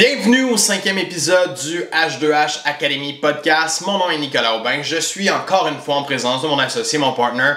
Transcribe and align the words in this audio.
Bienvenue 0.00 0.44
au 0.44 0.56
cinquième 0.56 0.96
épisode 0.96 1.52
du 1.62 1.82
H2H 1.92 2.60
Academy 2.64 3.12
Podcast. 3.20 3.82
Mon 3.82 3.98
nom 3.98 4.08
est 4.08 4.16
Nicolas 4.16 4.56
Aubin. 4.56 4.80
Je 4.80 4.96
suis 4.96 5.28
encore 5.28 5.66
une 5.66 5.78
fois 5.78 5.96
en 5.96 6.04
présence 6.04 6.40
de 6.40 6.48
mon 6.48 6.58
associé, 6.58 6.98
mon 6.98 7.12
partner, 7.12 7.52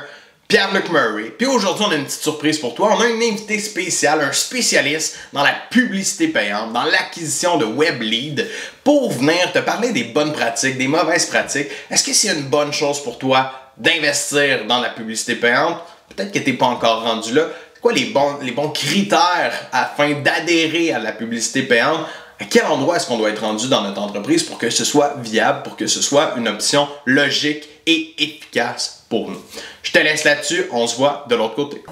Pierre-Luc 0.50 0.90
Murray. 0.90 1.32
Puis 1.38 1.48
aujourd'hui, 1.48 1.86
on 1.88 1.92
a 1.92 1.96
une 1.96 2.04
petite 2.04 2.22
surprise 2.22 2.60
pour 2.60 2.76
toi. 2.76 2.98
On 2.98 3.00
a 3.00 3.06
un 3.06 3.16
invité 3.16 3.58
spécial, 3.60 4.20
un 4.20 4.34
spécialiste 4.34 5.20
dans 5.32 5.42
la 5.42 5.56
publicité 5.70 6.28
payante, 6.28 6.74
dans 6.74 6.84
l'acquisition 6.84 7.56
de 7.56 7.64
web 7.64 8.02
lead, 8.02 8.46
pour 8.84 9.10
venir 9.10 9.54
te 9.54 9.60
parler 9.60 9.94
des 9.94 10.04
bonnes 10.04 10.34
pratiques, 10.34 10.78
des 10.78 10.90
mauvaises 10.90 11.28
pratiques. 11.28 11.70
Est-ce 11.90 12.04
que 12.04 12.12
c'est 12.12 12.34
une 12.34 12.50
bonne 12.50 12.74
chose 12.74 13.02
pour 13.02 13.18
toi 13.18 13.54
d'investir 13.78 14.66
dans 14.68 14.82
la 14.82 14.90
publicité 14.90 15.36
payante? 15.36 15.78
Peut-être 16.14 16.34
que 16.34 16.40
tu 16.40 16.52
n'es 16.52 16.58
pas 16.58 16.66
encore 16.66 17.04
rendu 17.04 17.34
là. 17.34 17.48
Quoi 17.80 17.94
les 17.94 18.06
bons 18.52 18.70
critères 18.70 19.68
afin 19.74 20.12
d'adhérer 20.12 20.92
à 20.94 21.00
la 21.00 21.14
publicité 21.14 21.64
payante? 21.64 22.06
À 22.40 22.46
quel 22.46 22.66
endroit 22.66 22.98
est-ce 22.98 23.08
qu'on 23.08 23.18
doit 23.18 23.30
être 23.30 23.42
rendu 23.42 23.68
dans 23.68 23.82
notre 23.82 24.02
entreprise 24.02 24.44
pour 24.44 24.58
que 24.58 24.70
ce 24.70 24.86
soit 24.86 25.16
viable, 25.22 25.64
pour 25.64 25.76
que 25.76 25.88
ce 25.88 26.02
soit 26.02 26.34
une 26.38 26.48
option 26.48 26.88
logique 27.06 27.68
et 27.86 28.14
efficace 28.18 29.06
pour 29.10 29.30
nous? 29.30 29.42
Je 29.84 29.92
te 29.92 30.00
laisse 30.00 30.24
là-dessus, 30.24 30.66
on 30.72 30.88
se 30.88 30.96
voit 30.96 31.26
de 31.30 31.36
l'autre 31.36 31.56
côté. 31.56 31.84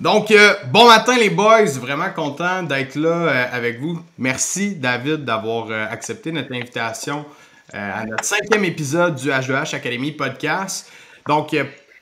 Donc, 0.00 0.30
euh, 0.30 0.54
bon 0.72 0.88
matin 0.88 1.18
les 1.18 1.28
boys, 1.28 1.66
vraiment 1.78 2.08
content 2.08 2.62
d'être 2.62 2.94
là 2.94 3.10
euh, 3.10 3.46
avec 3.52 3.78
vous. 3.80 4.00
Merci 4.16 4.74
David 4.74 5.26
d'avoir 5.26 5.66
euh, 5.70 5.84
accepté 5.90 6.32
notre 6.32 6.54
invitation 6.54 7.26
à 7.72 8.04
notre 8.04 8.24
cinquième 8.24 8.64
épisode 8.64 9.14
du 9.14 9.28
H2H 9.28 9.76
Academy 9.76 10.10
podcast. 10.10 10.90
Donc, 11.28 11.54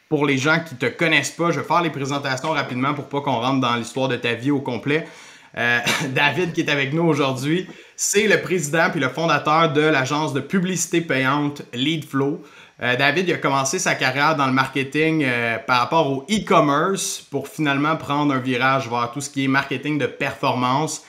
pour 0.08 0.24
les 0.24 0.38
gens 0.38 0.60
qui 0.60 0.76
ne 0.76 0.78
te 0.78 0.96
connaissent 0.96 1.32
pas, 1.32 1.50
je 1.50 1.60
vais 1.60 1.66
faire 1.66 1.82
les 1.82 1.90
présentations 1.90 2.52
rapidement 2.52 2.94
pour 2.94 3.04
pas 3.10 3.20
qu'on 3.20 3.38
rentre 3.38 3.60
dans 3.60 3.76
l'histoire 3.76 4.08
de 4.08 4.16
ta 4.16 4.32
vie 4.32 4.50
au 4.50 4.60
complet. 4.60 5.06
David 6.14 6.54
qui 6.54 6.62
est 6.62 6.70
avec 6.70 6.94
nous 6.94 7.02
aujourd'hui, 7.02 7.68
c'est 7.96 8.28
le 8.28 8.40
président 8.40 8.88
puis 8.90 8.98
le 8.98 9.10
fondateur 9.10 9.70
de 9.74 9.82
l'agence 9.82 10.32
de 10.32 10.40
publicité 10.40 11.02
payante 11.02 11.60
Leadflow. 11.74 12.42
Euh, 12.80 12.94
David 12.96 13.28
a 13.30 13.38
commencé 13.38 13.80
sa 13.80 13.96
carrière 13.96 14.36
dans 14.36 14.46
le 14.46 14.52
marketing 14.52 15.24
euh, 15.24 15.58
par 15.58 15.80
rapport 15.80 16.10
au 16.12 16.22
e-commerce 16.30 17.20
pour 17.28 17.48
finalement 17.48 17.96
prendre 17.96 18.32
un 18.32 18.38
virage 18.38 18.88
vers 18.88 19.10
tout 19.12 19.20
ce 19.20 19.28
qui 19.28 19.44
est 19.44 19.48
marketing 19.48 19.98
de 19.98 20.06
performance, 20.06 21.04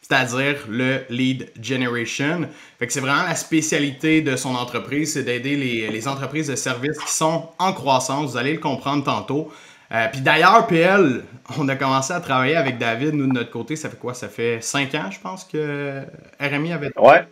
c'est-à-dire 0.00 0.56
le 0.68 1.04
lead 1.10 1.52
generation. 1.62 2.48
Fait 2.80 2.88
que 2.88 2.92
c'est 2.92 3.00
vraiment 3.00 3.22
la 3.22 3.36
spécialité 3.36 4.20
de 4.20 4.34
son 4.34 4.56
entreprise, 4.56 5.12
c'est 5.12 5.22
d'aider 5.22 5.54
les, 5.54 6.08
entreprises 6.08 6.48
de 6.48 6.56
services 6.56 6.98
qui 6.98 7.12
sont 7.12 7.50
en 7.60 7.72
croissance. 7.72 8.32
Vous 8.32 8.36
allez 8.36 8.54
le 8.54 8.58
comprendre 8.58 9.04
tantôt. 9.04 9.52
Euh, 9.92 10.08
puis 10.10 10.22
d'ailleurs, 10.22 10.66
PL, 10.66 11.22
on 11.56 11.68
a 11.68 11.76
commencé 11.76 12.12
à 12.12 12.20
travailler 12.20 12.56
avec 12.56 12.78
David, 12.78 13.14
nous 13.14 13.28
de 13.28 13.32
notre 13.32 13.50
côté, 13.50 13.76
ça 13.76 13.88
fait 13.88 13.98
quoi? 13.98 14.14
Ça 14.14 14.28
fait 14.28 14.60
cinq 14.60 14.92
ans, 14.96 15.10
je 15.12 15.20
pense, 15.20 15.44
que 15.44 16.02
RMI 16.40 16.72
avait... 16.72 16.90
Ouais, 16.98 17.24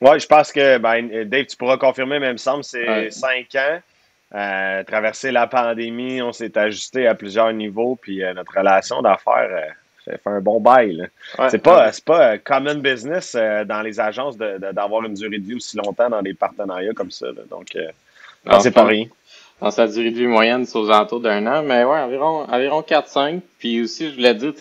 oui, 0.00 0.20
je 0.20 0.26
pense 0.26 0.52
que, 0.52 0.78
ben, 0.78 1.24
Dave, 1.24 1.46
tu 1.46 1.56
pourras 1.56 1.78
confirmer, 1.78 2.18
mais 2.18 2.28
il 2.28 2.32
me 2.32 2.38
semble 2.38 2.64
c'est 2.64 3.10
cinq 3.10 3.54
ans. 3.54 3.80
Euh, 4.34 4.82
traverser 4.82 5.30
la 5.30 5.46
pandémie, 5.46 6.20
on 6.20 6.32
s'est 6.32 6.58
ajusté 6.58 7.06
à 7.06 7.14
plusieurs 7.14 7.52
niveaux, 7.52 7.96
puis 8.00 8.24
euh, 8.24 8.34
notre 8.34 8.58
relation 8.58 9.00
d'affaires 9.00 9.48
euh, 9.50 9.70
fait, 10.04 10.20
un 10.26 10.40
bon 10.40 10.60
bail. 10.60 11.08
c'est 11.48 11.62
pas, 11.62 11.90
pas 12.04 12.36
common 12.38 12.74
business 12.76 13.34
dans 13.34 13.82
les 13.82 14.00
agences 14.00 14.36
d'avoir 14.36 15.04
une 15.04 15.14
durée 15.14 15.38
de 15.38 15.46
vie 15.46 15.54
aussi 15.54 15.76
longtemps 15.76 16.10
dans 16.10 16.22
des 16.22 16.34
partenariats 16.34 16.92
comme 16.92 17.10
ça. 17.12 17.28
Donc, 17.48 17.76
c'est 18.60 18.70
pas 18.72 18.84
rien. 18.84 19.06
Dans 19.60 19.70
sa 19.70 19.86
durée 19.86 20.10
de 20.10 20.16
vie 20.16 20.26
moyenne, 20.26 20.66
c'est 20.66 20.76
aux 20.76 20.90
alentours 20.90 21.20
d'un 21.20 21.46
an, 21.46 21.62
mais 21.62 21.84
ouais, 21.84 21.98
environ, 21.98 22.46
environ 22.50 22.82
4-5. 22.82 23.40
Puis 23.58 23.80
aussi, 23.80 24.10
je 24.10 24.16
voulais 24.16 24.34
dire, 24.34 24.52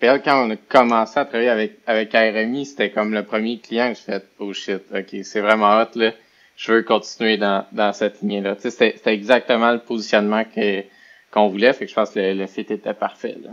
tu 0.00 0.06
sais, 0.06 0.22
quand 0.24 0.46
on 0.46 0.50
a 0.50 0.56
commencé 0.56 1.18
à 1.18 1.24
travailler 1.24 1.50
avec, 1.50 1.78
avec 1.86 2.12
RMI, 2.12 2.66
c'était 2.66 2.90
comme 2.90 3.12
le 3.12 3.24
premier 3.24 3.58
client 3.58 3.92
que 3.92 3.98
je 3.98 4.04
fais 4.04 4.22
oh 4.38 4.52
shit, 4.52 4.82
ok, 4.94 5.16
c'est 5.22 5.40
vraiment 5.40 5.80
hot, 5.80 5.96
là. 5.96 6.12
Je 6.56 6.72
veux 6.72 6.82
continuer 6.82 7.36
dans, 7.36 7.66
dans 7.72 7.92
cette 7.92 8.20
lignée-là. 8.20 8.56
C'était, 8.58 8.94
c'était 8.96 9.14
exactement 9.14 9.72
le 9.72 9.78
positionnement 9.78 10.44
que, 10.44 10.82
qu'on 11.30 11.48
voulait, 11.48 11.72
fait 11.72 11.84
que 11.84 11.90
je 11.90 11.94
pense 11.94 12.10
que 12.10 12.18
le, 12.18 12.34
le 12.34 12.46
fit 12.46 12.60
était 12.60 12.94
parfait, 12.94 13.36
là. 13.42 13.50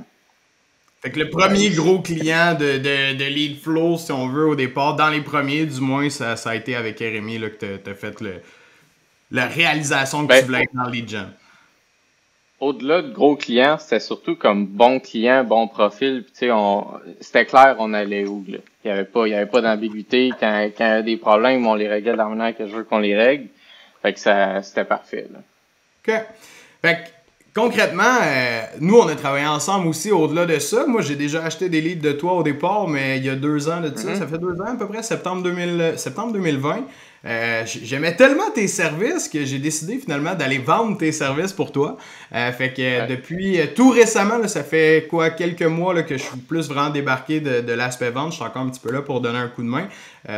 Fait 1.02 1.12
que 1.12 1.20
le 1.20 1.30
premier 1.30 1.70
gros 1.70 2.00
client 2.00 2.56
de, 2.56 2.78
de, 2.78 3.16
de 3.16 3.26
Lead 3.26 3.60
Flow, 3.60 3.98
si 3.98 4.12
on 4.12 4.28
veut, 4.28 4.48
au 4.48 4.56
départ, 4.56 4.96
dans 4.96 5.10
les 5.10 5.22
premiers, 5.22 5.66
du 5.66 5.80
moins, 5.80 6.10
ça, 6.10 6.36
ça 6.36 6.52
a 6.52 6.56
été 6.56 6.76
avec 6.76 7.00
RMI 7.00 7.38
là, 7.38 7.50
que 7.50 7.78
tu 7.78 7.90
as 7.90 7.94
fait 7.94 8.22
le, 8.22 8.42
la 9.30 9.46
réalisation 9.46 10.24
que 10.24 10.30
ben, 10.30 10.40
tu 10.40 10.46
voulais 10.46 10.64
être 10.64 10.74
dans 10.74 10.90
Lead 10.90 11.08
Gen 11.08 11.30
au-delà 12.66 13.04
de 13.04 13.12
gros 13.12 13.36
clients, 13.36 13.78
c'était 13.80 14.00
surtout 14.00 14.36
comme 14.36 14.66
bon 14.66 15.00
client, 15.00 15.44
bon 15.44 15.68
profil. 15.68 16.26
Puis, 16.36 16.50
on, 16.52 16.88
c'était 17.22 17.46
clair, 17.46 17.76
on 17.78 17.94
allait 17.94 18.26
où. 18.26 18.44
Là. 18.48 18.58
Il 18.84 18.88
n'y 18.88 18.92
avait 18.92 19.06
pas, 19.06 19.28
il 19.28 19.32
y 19.32 19.36
avait 19.36 19.50
pas 19.50 19.62
d'ambiguïté. 19.62 20.32
Quand, 20.40 20.70
quand 20.76 20.86
il 20.86 20.90
y 20.90 20.94
a 20.94 21.02
des 21.04 21.18
problèmes, 21.18 21.66
on 21.68 21.76
les 21.76 21.88
réglait 21.88 22.14
de 22.14 22.18
la 22.18 22.26
manière 22.26 22.58
que 22.58 22.66
je 22.68 22.76
veux 22.76 22.84
qu'on 22.84 23.00
les 23.00 23.16
règle. 23.16 23.48
Fait 24.02 24.14
que 24.14 24.20
ça, 24.20 24.64
c'était 24.64 24.84
parfait. 24.84 25.28
Là. 25.32 25.40
OK. 26.08 26.26
Fait 26.82 26.96
que, 26.96 27.60
concrètement, 27.60 28.04
euh, 28.24 28.62
nous, 28.82 28.98
on 28.98 29.08
a 29.08 29.16
travaillé 29.16 29.46
ensemble 29.46 29.88
aussi 29.88 30.12
au-delà 30.12 30.48
de 30.48 30.58
ça. 30.58 30.88
Moi, 30.88 31.02
j'ai 31.02 31.16
déjà 31.16 31.44
acheté 31.44 31.70
des 31.70 31.82
livres 31.82 32.02
de 32.02 32.14
toi 32.14 32.34
au 32.34 32.44
départ, 32.44 32.88
mais 32.88 33.18
il 33.18 33.26
y 33.26 33.30
a 33.30 33.36
deux 33.36 33.70
ans 33.70 33.82
de 33.82 33.96
ça. 33.96 34.10
Mm-hmm. 34.10 34.16
Ça 34.18 34.28
fait 34.28 34.40
deux 34.40 34.60
ans 34.60 34.74
à 34.74 34.76
peu 34.76 34.88
près, 34.88 35.04
septembre, 35.04 35.44
2000, 35.44 35.94
septembre 35.98 36.34
2020. 36.34 36.86
Euh, 37.26 37.64
j'aimais 37.66 38.16
tellement 38.16 38.52
tes 38.54 38.68
services 38.68 39.28
que 39.28 39.46
j'ai 39.46 39.58
décidé 39.58 39.98
finalement 39.98 40.36
d'aller 40.36 40.60
vendre 40.60 40.98
tes 40.98 41.12
services 41.12 41.54
pour 41.54 41.72
toi. 41.72 41.98
Euh, 42.34 42.52
fait 42.52 42.72
que 42.72 43.08
depuis 43.08 43.60
euh, 43.60 43.66
tout 43.76 43.90
récemment, 43.90 44.48
ça 44.48 44.64
fait 44.64 45.08
quoi 45.10 45.32
quelques 45.32 45.64
mois 45.64 45.94
là, 45.96 46.04
que 46.04 46.18
je 46.18 46.24
suis 46.24 46.38
plus 46.38 46.70
vraiment 46.70 46.92
débarqué 46.92 47.40
de, 47.40 47.74
l'aspect 47.74 48.12
vente. 48.12 48.32
Je 48.32 48.36
suis 48.36 48.46
encore 48.46 48.62
un 48.62 48.70
petit 48.70 48.80
peu 48.80 48.92
là 48.92 49.02
pour 49.02 49.22
donner 49.22 49.40
un 49.40 49.48
coup 49.48 49.64
de 49.64 49.68
main 49.68 49.88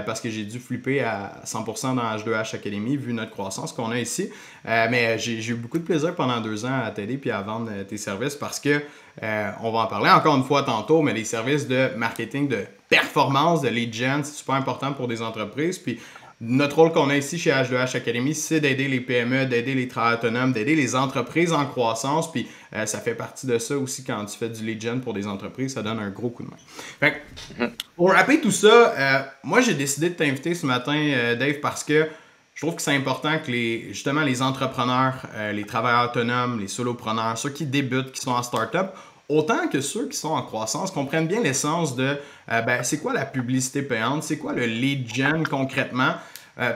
parce 0.05 0.19
que 0.19 0.29
j'ai 0.29 0.43
dû 0.43 0.59
flipper 0.59 1.01
à 1.01 1.41
100% 1.45 1.95
dans 1.95 2.01
H2H 2.01 2.55
Academy 2.55 2.97
vu 2.97 3.13
notre 3.13 3.31
croissance 3.31 3.71
qu'on 3.71 3.91
a 3.91 3.99
ici. 3.99 4.29
mais 4.65 5.17
j'ai 5.17 5.51
eu 5.51 5.53
beaucoup 5.53 5.77
de 5.77 5.83
plaisir 5.83 6.13
pendant 6.15 6.41
deux 6.41 6.65
ans 6.65 6.81
à 6.83 6.91
t'aider 6.91 7.17
puis 7.17 7.31
à 7.31 7.41
vendre 7.41 7.71
tes 7.87 7.97
services 7.97 8.35
parce 8.35 8.59
que 8.59 8.81
on 9.21 9.71
va 9.71 9.79
en 9.79 9.87
parler 9.87 10.09
encore 10.09 10.35
une 10.35 10.43
fois 10.43 10.63
tantôt, 10.63 11.01
mais 11.01 11.13
les 11.13 11.23
services 11.23 11.67
de 11.67 11.95
marketing 11.95 12.47
de 12.47 12.65
performance, 12.89 13.61
de 13.61 13.69
lead 13.69 13.93
gen, 13.93 14.23
c'est 14.23 14.33
super 14.33 14.55
important 14.55 14.93
pour 14.93 15.07
des 15.07 15.21
entreprises. 15.21 15.77
Puis 15.77 15.99
notre 16.39 16.75
rôle 16.75 16.91
qu'on 16.91 17.09
a 17.09 17.17
ici 17.17 17.39
chez 17.39 17.49
H2H 17.49 17.97
Academy, 17.97 18.35
c'est 18.35 18.59
d'aider 18.59 18.87
les 18.87 18.99
PME, 18.99 19.47
d'aider 19.47 19.73
les 19.73 19.87
travailleurs 19.87 20.19
autonomes, 20.19 20.53
d'aider 20.53 20.75
les 20.75 20.95
entreprises 20.95 21.51
en 21.51 21.65
croissance. 21.65 22.31
Puis 22.31 22.47
euh, 22.73 22.85
ça 22.85 22.99
fait 22.99 23.15
partie 23.15 23.47
de 23.47 23.57
ça 23.57 23.75
aussi 23.77 24.03
quand 24.03 24.23
tu 24.25 24.37
fais 24.37 24.49
du 24.49 24.63
lead 24.63 24.79
gen 24.79 25.01
pour 25.01 25.13
des 25.13 25.25
entreprises, 25.25 25.73
ça 25.73 25.81
donne 25.81 25.99
un 25.99 26.11
gros 26.11 26.29
coup 26.29 26.43
de 26.43 26.49
main. 26.49 26.57
Fait 26.99 27.23
mhm. 27.57 27.71
pour 27.95 28.11
rappeler 28.11 28.39
tout 28.39 28.51
ça, 28.51 28.67
euh, 28.67 29.19
moi 29.43 29.61
j'ai 29.61 29.73
décidé 29.73 30.09
de 30.09 30.15
t'inviter 30.15 30.53
ce 30.53 30.67
matin, 30.67 30.95
euh, 30.95 31.35
Dave, 31.35 31.59
parce 31.59 31.83
que 31.83 32.07
je 32.53 32.61
trouve 32.61 32.75
que 32.75 32.81
c'est 32.83 32.95
important 32.95 33.39
que 33.43 33.51
les, 33.51 33.87
justement 33.89 34.21
les 34.21 34.41
entrepreneurs, 34.41 35.27
les 35.53 35.63
travailleurs 35.63 36.09
autonomes, 36.09 36.59
les 36.59 36.67
solopreneurs, 36.67 37.37
ceux 37.37 37.51
qui 37.51 37.67
débutent, 37.67 38.11
qui 38.11 38.19
sont 38.19 38.31
en 38.31 38.41
start-up, 38.41 38.95
autant 39.29 39.67
que 39.67 39.81
ceux 39.81 40.07
qui 40.07 40.17
sont 40.17 40.29
en 40.29 40.41
croissance 40.41 40.91
comprennent 40.91 41.27
bien 41.27 41.41
l'essence 41.41 41.95
de 41.95 42.17
euh, 42.51 42.61
ben, 42.61 42.83
c'est 42.83 42.99
quoi 42.99 43.13
la 43.13 43.25
publicité 43.25 43.81
payante, 43.81 44.23
c'est 44.23 44.37
quoi 44.37 44.53
le 44.53 44.65
lead 44.65 45.13
gen 45.13 45.45
concrètement. 45.47 46.13
Euh, 46.59 46.73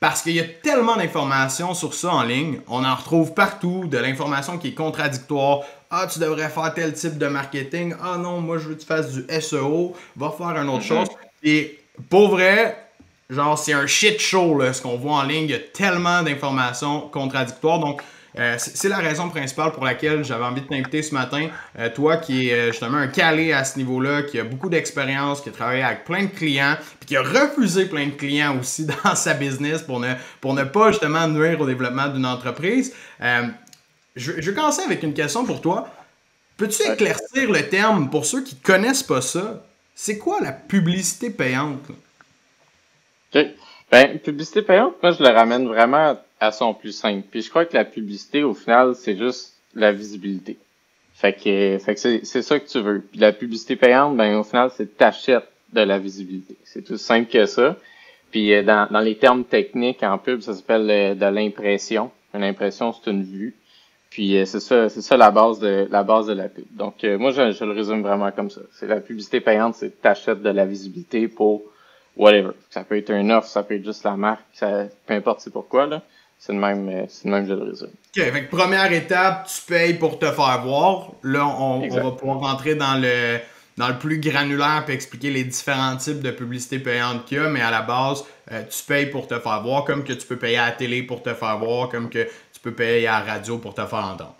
parce 0.00 0.20
qu'il 0.22 0.32
y 0.32 0.40
a 0.40 0.44
tellement 0.44 0.96
d'informations 0.96 1.72
sur 1.72 1.94
ça 1.94 2.12
en 2.12 2.22
ligne, 2.24 2.60
on 2.68 2.84
en 2.84 2.94
retrouve 2.94 3.32
partout, 3.32 3.86
de 3.86 3.96
l'information 3.96 4.58
qui 4.58 4.68
est 4.68 4.74
contradictoire. 4.74 5.60
Ah, 5.90 6.06
tu 6.12 6.18
devrais 6.18 6.48
faire 6.50 6.74
tel 6.74 6.92
type 6.92 7.16
de 7.16 7.26
marketing. 7.26 7.94
Ah 8.02 8.18
non, 8.18 8.40
moi 8.40 8.58
je 8.58 8.68
veux 8.68 8.74
que 8.74 8.80
tu 8.80 8.86
fasses 8.86 9.12
du 9.12 9.24
SEO, 9.40 9.94
va 10.16 10.30
faire 10.30 10.56
une 10.58 10.68
autre 10.68 10.84
mm-hmm. 10.84 10.88
chose. 10.88 11.08
Et 11.42 11.78
pour 12.10 12.28
vrai, 12.28 12.76
genre 13.30 13.56
c'est 13.56 13.72
un 13.72 13.86
shit 13.86 14.20
show 14.20 14.60
ce 14.72 14.82
qu'on 14.82 14.96
voit 14.96 15.14
en 15.14 15.22
ligne. 15.22 15.44
Il 15.44 15.50
y 15.50 15.54
a 15.54 15.58
tellement 15.58 16.22
d'informations 16.22 17.08
contradictoires. 17.08 17.78
Donc, 17.78 18.02
euh, 18.36 18.56
c'est 18.58 18.88
la 18.88 18.98
raison 18.98 19.28
principale 19.28 19.72
pour 19.72 19.84
laquelle 19.84 20.24
j'avais 20.24 20.44
envie 20.44 20.60
de 20.60 20.66
t'inviter 20.66 21.02
ce 21.02 21.14
matin. 21.14 21.48
Euh, 21.78 21.88
toi 21.88 22.16
qui 22.16 22.48
es 22.48 22.54
euh, 22.54 22.66
justement 22.72 22.98
un 22.98 23.06
calé 23.06 23.52
à 23.52 23.62
ce 23.64 23.78
niveau-là, 23.78 24.22
qui 24.24 24.40
a 24.40 24.44
beaucoup 24.44 24.68
d'expérience, 24.68 25.40
qui 25.40 25.50
a 25.50 25.52
travaillé 25.52 25.82
avec 25.82 26.04
plein 26.04 26.24
de 26.24 26.30
clients, 26.30 26.76
puis 26.98 27.08
qui 27.08 27.16
a 27.16 27.22
refusé 27.22 27.86
plein 27.86 28.06
de 28.06 28.12
clients 28.12 28.58
aussi 28.58 28.86
dans 29.04 29.14
sa 29.14 29.34
business 29.34 29.82
pour 29.82 30.00
ne, 30.00 30.14
pour 30.40 30.54
ne 30.54 30.64
pas 30.64 30.90
justement 30.90 31.28
nuire 31.28 31.60
au 31.60 31.66
développement 31.66 32.08
d'une 32.08 32.26
entreprise. 32.26 32.94
je, 33.20 33.52
je 34.16 34.50
vais 34.50 34.54
commencer 34.54 34.82
avec 34.82 35.02
une 35.02 35.14
question 35.14 35.44
pour 35.44 35.60
toi. 35.60 35.88
Peux-tu 36.56 36.82
éclaircir 36.90 37.50
le 37.50 37.68
terme 37.68 38.10
pour 38.10 38.26
ceux 38.26 38.42
qui 38.42 38.56
ne 38.56 38.60
connaissent 38.60 39.02
pas 39.02 39.20
ça? 39.20 39.64
C'est 39.94 40.18
quoi 40.18 40.40
la 40.40 40.52
publicité 40.52 41.30
payante? 41.30 41.82
OK. 43.34 43.46
Ben, 43.90 44.18
publicité 44.18 44.62
payante, 44.62 44.94
moi, 45.02 45.12
je 45.12 45.22
le 45.22 45.28
ramène 45.28 45.68
vraiment 45.68 46.16
à 46.40 46.52
son 46.52 46.74
plus 46.74 46.92
simple. 46.92 47.26
Puis 47.30 47.42
je 47.42 47.50
crois 47.50 47.64
que 47.64 47.74
la 47.74 47.84
publicité, 47.84 48.42
au 48.42 48.54
final, 48.54 48.94
c'est 48.94 49.16
juste 49.16 49.54
la 49.74 49.92
visibilité. 49.92 50.58
Fait 51.14 51.32
que, 51.32 51.78
fait 51.78 51.94
que 51.94 52.24
c'est 52.24 52.42
ça 52.42 52.58
que 52.58 52.68
tu 52.68 52.80
veux. 52.80 53.00
Puis 53.00 53.20
la 53.20 53.32
publicité 53.32 53.76
payante, 53.76 54.16
ben 54.16 54.36
au 54.36 54.44
final, 54.44 54.70
c'est 54.76 54.96
t'achètes 54.96 55.48
de 55.72 55.80
la 55.80 55.98
visibilité. 55.98 56.56
C'est 56.64 56.82
tout 56.82 56.96
simple 56.96 57.30
que 57.30 57.46
ça. 57.46 57.76
Puis 58.30 58.64
dans, 58.64 58.88
dans 58.90 59.00
les 59.00 59.16
termes 59.16 59.44
techniques 59.44 60.02
en 60.02 60.18
pub, 60.18 60.40
ça 60.40 60.54
s'appelle 60.54 61.16
de 61.16 61.26
l'impression. 61.26 62.10
Une 62.34 62.42
impression, 62.42 62.92
c'est 62.92 63.10
une 63.10 63.22
vue. 63.22 63.54
Puis 64.10 64.36
c'est 64.46 64.60
ça, 64.60 64.88
c'est 64.88 65.02
ça 65.02 65.16
la 65.16 65.32
base 65.32 65.58
de 65.58 65.88
la 65.90 66.04
base 66.04 66.26
de 66.26 66.34
la 66.34 66.48
pub. 66.48 66.64
Donc 66.70 67.02
moi 67.02 67.32
je, 67.32 67.50
je, 67.50 67.64
le 67.64 67.72
résume 67.72 68.02
vraiment 68.02 68.30
comme 68.30 68.48
ça. 68.50 68.60
C'est 68.72 68.86
la 68.86 69.00
publicité 69.00 69.40
payante, 69.40 69.74
c'est 69.74 70.00
t'achètes 70.00 70.40
de 70.40 70.50
la 70.50 70.66
visibilité 70.66 71.26
pour 71.26 71.62
whatever. 72.16 72.52
Ça 72.70 72.84
peut 72.84 72.96
être 72.96 73.10
un 73.10 73.28
offre, 73.30 73.48
ça 73.48 73.64
peut 73.64 73.74
être 73.74 73.84
juste 73.84 74.04
la 74.04 74.16
marque, 74.16 74.44
ça, 74.52 74.84
peu 75.06 75.14
importe 75.14 75.40
c'est 75.40 75.52
pourquoi 75.52 75.86
là. 75.86 76.02
C'est 76.44 76.52
le 76.52 76.58
même, 76.58 76.86
euh, 76.90 77.04
c'est 77.08 77.24
le 77.24 77.30
même 77.30 77.46
jeu 77.46 77.56
de 77.56 77.62
réseau. 77.62 77.86
OK, 77.86 78.22
fait 78.22 78.42
première 78.42 78.92
étape, 78.92 79.48
tu 79.48 79.62
payes 79.66 79.94
pour 79.94 80.18
te 80.18 80.26
faire 80.26 80.60
voir. 80.62 81.12
Là, 81.22 81.46
on, 81.46 81.88
va 81.88 82.10
pouvoir 82.10 82.40
rentrer 82.40 82.74
dans 82.74 83.00
le, 83.00 83.38
dans 83.78 83.88
le 83.88 83.96
plus 83.96 84.20
granulaire 84.20 84.84
et 84.86 84.92
expliquer 84.92 85.30
les 85.30 85.44
différents 85.44 85.96
types 85.96 86.20
de 86.20 86.30
publicité 86.30 86.78
payante 86.78 87.24
qu'il 87.24 87.38
y 87.38 87.40
a, 87.40 87.48
mais 87.48 87.62
à 87.62 87.70
la 87.70 87.80
base, 87.80 88.26
euh, 88.52 88.62
tu 88.64 88.84
payes 88.84 89.06
pour 89.06 89.26
te 89.26 89.38
faire 89.38 89.62
voir, 89.62 89.84
comme 89.84 90.04
que 90.04 90.12
tu 90.12 90.26
peux 90.26 90.36
payer 90.36 90.58
à 90.58 90.66
la 90.66 90.72
télé 90.72 91.02
pour 91.02 91.22
te 91.22 91.32
faire 91.32 91.56
voir, 91.56 91.88
comme 91.88 92.10
que 92.10 92.24
tu 92.24 92.60
peux 92.62 92.74
payer 92.74 93.06
à 93.06 93.20
la 93.20 93.32
radio 93.32 93.56
pour 93.56 93.72
te 93.72 93.86
faire 93.86 94.04
entendre. 94.04 94.36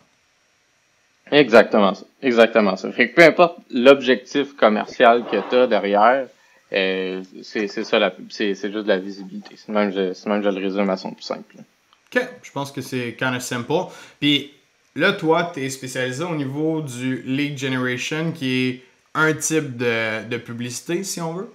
Exactement 1.33 1.95
ça. 1.95 2.05
Exactement 2.21 2.77
ça. 2.77 2.93
Fait 2.93 3.09
que 3.09 3.15
peu 3.15 3.23
importe 3.23 3.57
l'objectif 3.71 4.55
commercial 4.57 5.25
que 5.25 5.39
tu 5.49 5.57
as 5.57 5.67
derrière, 5.67 6.27
euh, 6.71 7.23
c'est 7.41 7.67
ça 7.67 7.99
la 7.99 8.13
c'est 8.29 8.55
juste 8.55 8.75
de 8.75 8.89
la 8.89 8.99
visibilité. 8.99 9.55
C'est 9.57 9.73
même, 9.73 9.91
je, 9.91 10.29
même 10.29 10.43
je 10.43 10.51
le 10.51 10.63
résume 10.63 10.91
à 10.91 10.99
son 10.99 11.13
plus 11.13 11.25
simple. 11.25 11.57
Je 12.43 12.51
pense 12.53 12.73
que 12.73 12.81
c'est 12.81 13.15
kind 13.19 13.35
of 13.35 13.43
simple. 13.43 13.93
Puis 14.21 14.53
là, 14.95 15.13
toi, 15.13 15.51
tu 15.53 15.65
es 15.65 15.71
spécialisé 15.71 16.25
au 16.25 16.35
niveau 16.35 16.81
du 16.81 17.23
lead 17.23 17.59
generation, 17.59 18.33
qui 18.33 18.69
est 18.69 18.81
un 19.15 19.33
type 19.33 19.77
de, 19.77 20.37
publicité, 20.39 21.05
si 21.05 21.21
on 21.21 21.35
veut. 21.35 21.53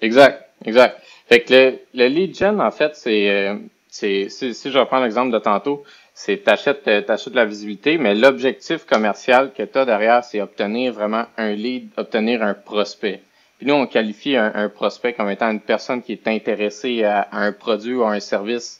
Exact, 0.00 0.50
exact. 0.64 1.00
Fait 1.28 1.42
que 1.42 1.52
le, 1.52 1.78
le 1.94 2.06
lead 2.08 2.36
gen, 2.36 2.60
en 2.60 2.70
fait, 2.70 2.96
c'est, 2.96 3.30
euh, 3.30 3.56
si 3.88 4.28
je 4.28 4.78
reprends 4.78 5.00
l'exemple 5.00 5.32
de 5.32 5.38
tantôt, 5.38 5.84
c'est 6.14 6.44
t'achètes, 6.44 6.86
euh, 6.88 7.00
t'achètes 7.00 7.32
de 7.32 7.36
la 7.36 7.46
visibilité, 7.46 7.96
mais 7.96 8.14
l'objectif 8.14 8.84
commercial 8.84 9.52
que 9.56 9.62
tu 9.62 9.78
as 9.78 9.84
derrière, 9.84 10.22
c'est 10.22 10.40
obtenir 10.40 10.92
vraiment 10.92 11.24
un 11.38 11.52
lead, 11.52 11.88
obtenir 11.96 12.42
un 12.42 12.54
prospect. 12.54 13.22
Puis 13.56 13.66
nous, 13.66 13.74
on 13.74 13.86
qualifie 13.86 14.36
un, 14.36 14.68
prospect 14.70 15.12
comme 15.12 15.28
étant 15.28 15.50
une 15.50 15.60
personne 15.60 16.02
qui 16.02 16.12
est 16.12 16.28
intéressée 16.28 17.04
à, 17.04 17.28
un 17.32 17.52
produit 17.52 17.94
ou 17.94 18.02
à 18.04 18.12
un 18.12 18.20
service 18.20 18.79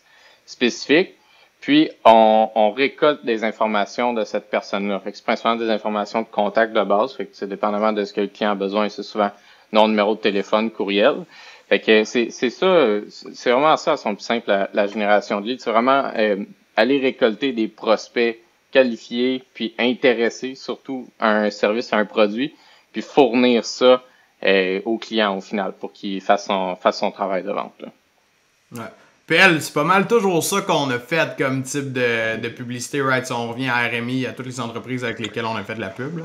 spécifique. 0.50 1.14
Puis 1.61 1.91
on, 2.05 2.73
récolte 2.75 3.25
des 3.25 3.44
informations 3.44 4.14
de 4.14 4.25
cette 4.25 4.49
personne-là. 4.49 4.99
Fait 5.00 5.11
que 5.11 5.19
c'est 5.19 5.25
principalement 5.25 5.61
des 5.61 5.70
informations 5.70 6.23
de 6.23 6.26
contact 6.26 6.73
de 6.73 6.82
base. 6.82 7.14
Fait 7.14 7.26
que 7.26 7.32
c'est 7.35 7.49
dépendamment 7.49 7.93
de 7.93 8.05
ce 8.05 8.14
que 8.14 8.23
le 8.23 8.29
client 8.29 8.52
a 8.52 8.55
besoin. 8.55 8.88
C'est 8.88 9.02
souvent 9.02 9.31
nom, 9.73 9.87
numéro 9.87 10.14
de 10.14 10.20
téléphone, 10.20 10.70
courriel. 10.70 11.25
Fait 11.69 11.81
que 11.81 12.05
c'est, 12.05 12.31
c'est 12.31 12.50
ça, 12.50 13.00
c'est 13.08 13.50
vraiment 13.50 13.76
ça, 13.76 13.97
son 13.97 14.14
plus 14.14 14.25
simple, 14.25 14.69
la, 14.73 14.87
génération 14.87 15.41
de 15.41 15.47
leads. 15.47 15.62
C'est 15.62 15.70
vraiment 15.70 16.11
euh, 16.17 16.37
aller 16.76 16.99
récolter 16.99 17.52
des 17.52 17.69
prospects 17.69 18.41
qualifiés, 18.73 19.44
puis 19.55 19.75
intéressés 19.79 20.55
surtout 20.55 21.08
à 21.19 21.31
un 21.31 21.50
service, 21.50 21.93
à 21.93 21.99
un 21.99 22.06
produit, 22.06 22.55
puis 22.93 23.02
fournir 23.02 23.64
ça 23.64 24.02
euh, 24.44 24.81
au 24.85 24.97
client 24.97 25.37
au 25.37 25.41
final 25.41 25.75
pour 25.79 25.93
qu'il 25.93 26.20
fasse 26.20 26.47
son, 26.47 26.75
fasse 26.76 26.99
son 26.99 27.11
travail 27.11 27.43
de 27.43 27.52
vente. 27.52 27.75
Ouais. 28.73 28.81
C'est 29.32 29.73
pas 29.73 29.85
mal 29.85 30.09
toujours 30.09 30.43
ça 30.43 30.61
qu'on 30.62 30.91
a 30.91 30.99
fait 30.99 31.38
comme 31.38 31.62
type 31.62 31.93
de, 31.93 32.41
de, 32.41 32.49
publicité, 32.49 33.00
right? 33.00 33.25
Si 33.25 33.32
on 33.32 33.50
revient 33.50 33.69
à 33.69 33.87
RMI, 33.87 34.27
à 34.27 34.32
toutes 34.32 34.47
les 34.47 34.59
entreprises 34.59 35.05
avec 35.05 35.21
lesquelles 35.21 35.44
on 35.44 35.55
a 35.55 35.62
fait 35.62 35.77
de 35.77 35.81
la 35.81 35.91
pub. 35.91 36.23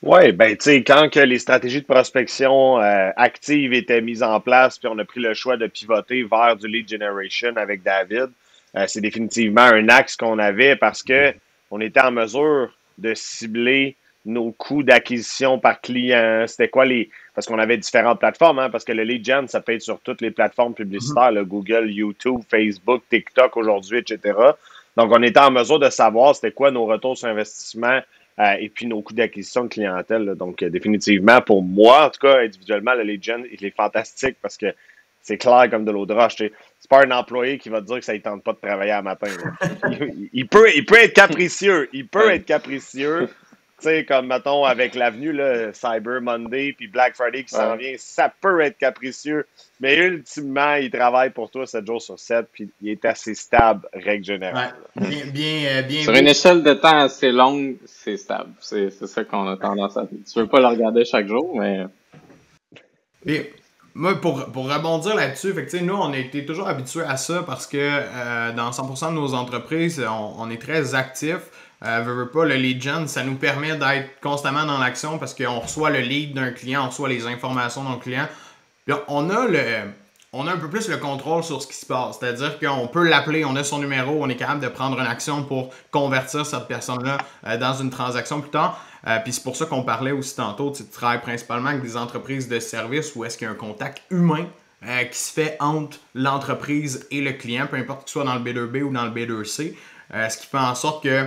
Oui, 0.00 0.32
ben 0.32 0.56
tu 0.56 0.62
sais, 0.62 0.82
quand 0.82 1.10
que 1.10 1.20
les 1.20 1.38
stratégies 1.38 1.82
de 1.82 1.86
prospection 1.86 2.80
euh, 2.80 3.10
actives 3.16 3.74
étaient 3.74 4.00
mises 4.00 4.22
en 4.22 4.40
place, 4.40 4.78
puis 4.78 4.88
on 4.90 4.98
a 4.98 5.04
pris 5.04 5.20
le 5.20 5.34
choix 5.34 5.58
de 5.58 5.66
pivoter 5.66 6.22
vers 6.22 6.56
du 6.56 6.66
lead 6.66 6.88
generation 6.88 7.54
avec 7.56 7.82
David, 7.82 8.30
euh, 8.74 8.84
c'est 8.86 9.02
définitivement 9.02 9.60
un 9.60 9.90
axe 9.90 10.16
qu'on 10.16 10.38
avait 10.38 10.76
parce 10.76 11.02
que 11.02 11.34
on 11.70 11.82
était 11.82 12.00
en 12.00 12.10
mesure 12.10 12.70
de 12.96 13.12
cibler 13.14 13.96
nos 14.26 14.52
coûts 14.52 14.82
d'acquisition 14.82 15.58
par 15.58 15.80
client, 15.80 16.44
c'était 16.46 16.68
quoi 16.68 16.84
les. 16.84 17.08
Parce 17.34 17.46
qu'on 17.46 17.58
avait 17.58 17.76
différentes 17.78 18.18
plateformes, 18.18 18.58
hein, 18.58 18.70
parce 18.70 18.84
que 18.84 18.92
le 18.92 19.04
lead 19.04 19.24
gen, 19.24 19.46
ça 19.46 19.60
peut 19.60 19.72
être 19.72 19.82
sur 19.82 20.00
toutes 20.00 20.20
les 20.20 20.30
plateformes 20.30 20.74
publicitaires, 20.74 21.32
le 21.32 21.44
Google, 21.44 21.90
YouTube, 21.90 22.40
Facebook, 22.50 23.02
TikTok 23.10 23.56
aujourd'hui, 23.56 23.98
etc. 23.98 24.34
Donc, 24.96 25.12
on 25.12 25.22
était 25.22 25.40
en 25.40 25.50
mesure 25.50 25.78
de 25.78 25.90
savoir 25.90 26.34
c'était 26.34 26.52
quoi 26.52 26.70
nos 26.70 26.86
retours 26.86 27.16
sur 27.16 27.28
investissement 27.28 28.00
euh, 28.38 28.52
et 28.58 28.68
puis 28.68 28.86
nos 28.86 29.02
coûts 29.02 29.14
d'acquisition 29.14 29.64
de 29.64 29.68
clientèle. 29.68 30.34
Donc, 30.34 30.62
euh, 30.62 30.70
définitivement, 30.70 31.40
pour 31.42 31.62
moi, 31.62 32.06
en 32.06 32.10
tout 32.10 32.20
cas, 32.20 32.38
individuellement, 32.38 32.94
le 32.94 33.02
lead 33.02 33.22
gen, 33.22 33.44
il 33.52 33.64
est 33.64 33.76
fantastique 33.76 34.38
parce 34.40 34.56
que 34.56 34.74
c'est 35.20 35.38
clair 35.38 35.68
comme 35.70 35.84
de 35.84 35.90
l'eau 35.90 36.06
de 36.06 36.14
roche. 36.14 36.36
C'est 36.36 36.52
pas 36.88 37.04
un 37.04 37.10
employé 37.10 37.58
qui 37.58 37.68
va 37.68 37.80
te 37.80 37.86
dire 37.86 37.98
que 37.98 38.04
ça 38.04 38.14
ne 38.14 38.18
tente 38.18 38.44
pas 38.44 38.52
de 38.52 38.58
travailler 38.58 38.92
à 38.92 39.02
matin. 39.02 39.26
Il, 40.32 40.46
peut, 40.46 40.68
il 40.74 40.84
peut 40.86 40.98
être 40.98 41.14
capricieux. 41.14 41.88
Il 41.92 42.06
peut 42.06 42.30
être 42.30 42.44
capricieux. 42.44 43.28
Tu 43.78 43.84
sais, 43.84 44.04
comme 44.06 44.28
mettons 44.28 44.64
avec 44.64 44.94
l'avenue, 44.94 45.38
Cyber 45.74 46.22
Monday 46.22 46.72
puis 46.72 46.86
Black 46.86 47.14
Friday 47.14 47.44
qui 47.44 47.50
s'en 47.50 47.76
vient, 47.76 47.94
ça 47.98 48.32
peut 48.40 48.62
être 48.62 48.78
capricieux. 48.78 49.46
Mais 49.80 49.98
ultimement, 49.98 50.74
il 50.76 50.90
travaille 50.90 51.28
pour 51.28 51.50
toi 51.50 51.66
7 51.66 51.86
jours 51.86 52.00
sur 52.00 52.18
7 52.18 52.46
puis 52.50 52.70
il 52.80 52.88
est 52.88 53.04
assez 53.04 53.34
stable, 53.34 53.86
règle 53.92 54.24
générale. 54.24 54.74
Bien, 54.96 55.26
bien, 55.26 55.82
bien, 55.82 56.02
Sur 56.02 56.14
une 56.14 56.28
échelle 56.28 56.62
de 56.62 56.72
temps 56.72 57.00
assez 57.00 57.30
longue, 57.30 57.76
c'est 57.84 58.16
stable. 58.16 58.52
C'est 58.60 58.90
ça 58.90 59.24
qu'on 59.24 59.46
a 59.46 59.58
tendance 59.58 59.96
à 59.98 60.06
faire. 60.06 60.18
Tu 60.32 60.40
veux 60.40 60.46
pas 60.46 60.60
le 60.60 60.68
regarder 60.68 61.04
chaque 61.04 61.28
jour, 61.28 61.54
mais. 61.58 61.84
Et 63.26 63.52
moi, 63.96 64.14
pour, 64.20 64.52
pour 64.52 64.72
rebondir 64.72 65.14
là-dessus, 65.14 65.54
nous, 65.82 65.94
on 65.94 66.12
a 66.12 66.18
été 66.18 66.46
toujours 66.46 66.68
habitués 66.68 67.04
à 67.06 67.16
ça 67.16 67.42
parce 67.46 67.66
que 67.66 67.76
euh, 67.78 68.52
dans 68.52 68.70
100% 68.70 69.10
de 69.10 69.14
nos 69.14 69.34
entreprises, 69.34 70.02
on, 70.06 70.34
on 70.38 70.50
est 70.50 70.60
très 70.60 70.94
actifs. 70.94 71.50
Euh, 71.84 72.24
pas, 72.26 72.44
le 72.44 72.54
lead 72.54 72.82
gen, 72.82 73.06
ça 73.06 73.22
nous 73.22 73.36
permet 73.36 73.76
d'être 73.76 74.20
constamment 74.20 74.64
dans 74.64 74.78
l'action 74.78 75.18
parce 75.18 75.34
qu'on 75.34 75.60
reçoit 75.60 75.90
le 75.90 76.00
lead 76.00 76.34
d'un 76.34 76.50
client, 76.50 76.84
on 76.84 76.88
reçoit 76.88 77.08
les 77.08 77.26
informations 77.26 77.84
d'un 77.84 77.98
client. 77.98 78.28
on 79.08 79.30
a 79.30 79.46
le. 79.46 79.92
On 80.38 80.46
a 80.46 80.52
un 80.52 80.58
peu 80.58 80.68
plus 80.68 80.88
le 80.88 80.98
contrôle 80.98 81.42
sur 81.42 81.62
ce 81.62 81.66
qui 81.66 81.76
se 81.76 81.86
passe. 81.86 82.18
C'est-à-dire 82.18 82.58
qu'on 82.58 82.88
peut 82.88 83.08
l'appeler, 83.08 83.46
on 83.46 83.56
a 83.56 83.64
son 83.64 83.78
numéro, 83.78 84.22
on 84.22 84.28
est 84.28 84.36
capable 84.36 84.60
de 84.60 84.68
prendre 84.68 85.00
une 85.00 85.06
action 85.06 85.44
pour 85.44 85.70
convertir 85.90 86.44
cette 86.44 86.66
personne-là 86.66 87.16
euh, 87.46 87.56
dans 87.56 87.72
une 87.72 87.88
transaction 87.88 88.42
plus 88.42 88.50
tard. 88.50 88.78
Euh, 89.06 89.18
puis 89.20 89.32
c'est 89.32 89.42
pour 89.42 89.56
ça 89.56 89.64
qu'on 89.64 89.82
parlait 89.82 90.10
aussi 90.10 90.36
tantôt, 90.36 90.70
tu 90.72 90.84
travailles 90.84 91.22
principalement 91.22 91.70
avec 91.70 91.82
des 91.82 91.96
entreprises 91.96 92.48
de 92.48 92.60
services 92.60 93.14
où 93.14 93.24
est-ce 93.24 93.38
qu'il 93.38 93.46
y 93.46 93.48
a 93.48 93.52
un 93.52 93.56
contact 93.56 94.02
humain 94.10 94.46
euh, 94.84 95.04
qui 95.04 95.18
se 95.18 95.32
fait 95.32 95.56
entre 95.58 95.96
l'entreprise 96.14 97.06
et 97.10 97.22
le 97.22 97.32
client, 97.32 97.66
peu 97.66 97.76
importe 97.76 98.04
que 98.04 98.10
ce 98.10 98.14
soit 98.14 98.24
dans 98.24 98.34
le 98.34 98.40
B2B 98.40 98.82
ou 98.82 98.92
dans 98.92 99.06
le 99.06 99.12
B2C. 99.12 99.74
ce 100.12 100.36
qui 100.36 100.46
fait 100.46 100.58
en 100.58 100.74
sorte 100.74 101.02
que 101.02 101.26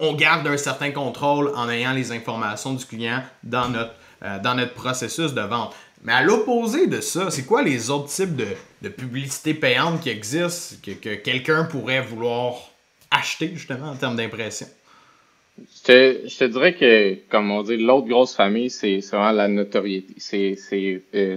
on 0.00 0.14
garde 0.14 0.46
un 0.46 0.56
certain 0.56 0.90
contrôle 0.90 1.52
en 1.54 1.68
ayant 1.68 1.92
les 1.92 2.12
informations 2.12 2.74
du 2.74 2.84
client 2.84 3.22
dans 3.42 3.68
notre, 3.68 3.94
euh, 4.22 4.38
dans 4.40 4.54
notre 4.54 4.74
processus 4.74 5.34
de 5.34 5.40
vente. 5.40 5.74
Mais 6.04 6.12
à 6.12 6.22
l'opposé 6.22 6.86
de 6.86 7.00
ça, 7.00 7.30
c'est 7.30 7.44
quoi 7.44 7.62
les 7.62 7.90
autres 7.90 8.08
types 8.08 8.36
de, 8.36 8.46
de 8.82 8.88
publicité 8.88 9.54
payante 9.54 10.00
qui 10.00 10.10
existent 10.10 10.76
que, 10.84 11.14
quelqu'un 11.16 11.64
pourrait 11.64 12.02
vouloir 12.02 12.70
acheter 13.10 13.50
justement 13.54 13.90
en 13.90 13.96
termes 13.96 14.16
d'impression? 14.16 14.66
Je 15.58 16.38
te, 16.38 16.44
dirais 16.44 16.74
que, 16.74 17.14
comme 17.28 17.50
on 17.50 17.62
dit, 17.62 17.76
l'autre 17.76 18.06
grosse 18.06 18.34
famille, 18.34 18.70
c'est 18.70 19.00
vraiment 19.10 19.32
la 19.32 19.48
notoriété. 19.48 20.14
C'est 20.18 21.02
euh, 21.14 21.36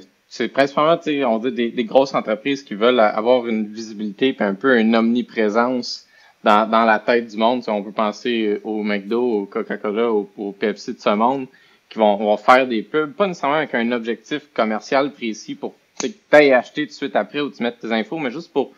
principalement, 0.54 1.00
on 1.28 1.40
dit 1.40 1.52
des, 1.52 1.72
des, 1.72 1.86
grosses 1.86 2.14
entreprises 2.14 2.62
qui 2.62 2.76
veulent 2.76 3.00
avoir 3.00 3.48
une 3.48 3.74
visibilité 3.74 4.36
et 4.40 4.44
un 4.44 4.54
peu 4.54 4.80
une 4.80 4.96
omniprésence 4.96 6.08
dans, 6.44 6.70
dans 6.70 6.86
la 6.86 7.00
tête 7.00 7.28
du 7.28 7.38
monde. 7.38 7.64
on 7.68 7.84
peut 7.84 7.92
penser 7.92 8.60
au 8.64 8.84
McDo, 8.84 9.42
au 9.42 9.46
Coca-Cola, 9.46 10.12
au, 10.12 10.52
Pepsi 10.58 10.94
de 10.94 11.00
ce 11.00 11.10
monde, 11.10 11.48
qui 11.90 12.00
vont, 12.00 12.16
vont 12.16 12.38
faire 12.38 12.68
des 12.68 12.82
pubs, 12.82 13.14
pas 13.14 13.28
nécessairement 13.28 13.58
avec 13.58 13.74
un 13.76 13.92
objectif 13.92 14.44
commercial 14.54 15.12
précis 15.12 15.56
pour 15.56 15.76
que 16.02 16.08
tu 16.08 16.36
acheter 16.54 16.84
tout 16.84 16.90
de 16.90 16.94
suite 16.94 17.16
après 17.16 17.42
ou 17.42 17.52
tu 17.52 17.62
mettes 17.62 17.80
tes 17.80 17.92
infos, 17.92 18.18
mais 18.18 18.32
juste 18.32 18.52
pour 18.52 18.72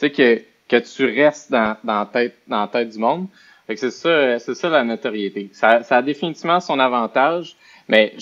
que, 0.00 0.42
que 0.68 0.76
tu 0.76 1.04
restes 1.06 1.50
dans, 1.50 1.76
dans, 1.82 2.00
la 2.00 2.06
tête, 2.06 2.36
dans 2.46 2.60
la 2.60 2.68
tête 2.68 2.90
du 2.90 2.98
monde. 2.98 3.26
c'est 3.68 3.90
ça, 3.90 4.38
c'est 4.38 4.54
ça 4.54 4.68
la 4.68 4.84
notoriété. 4.84 5.50
Ça, 5.52 5.82
ça 5.82 5.96
a 5.96 6.02
définitivement 6.02 6.60
son 6.60 6.78
avantage, 6.78 7.56
mais 7.88 8.14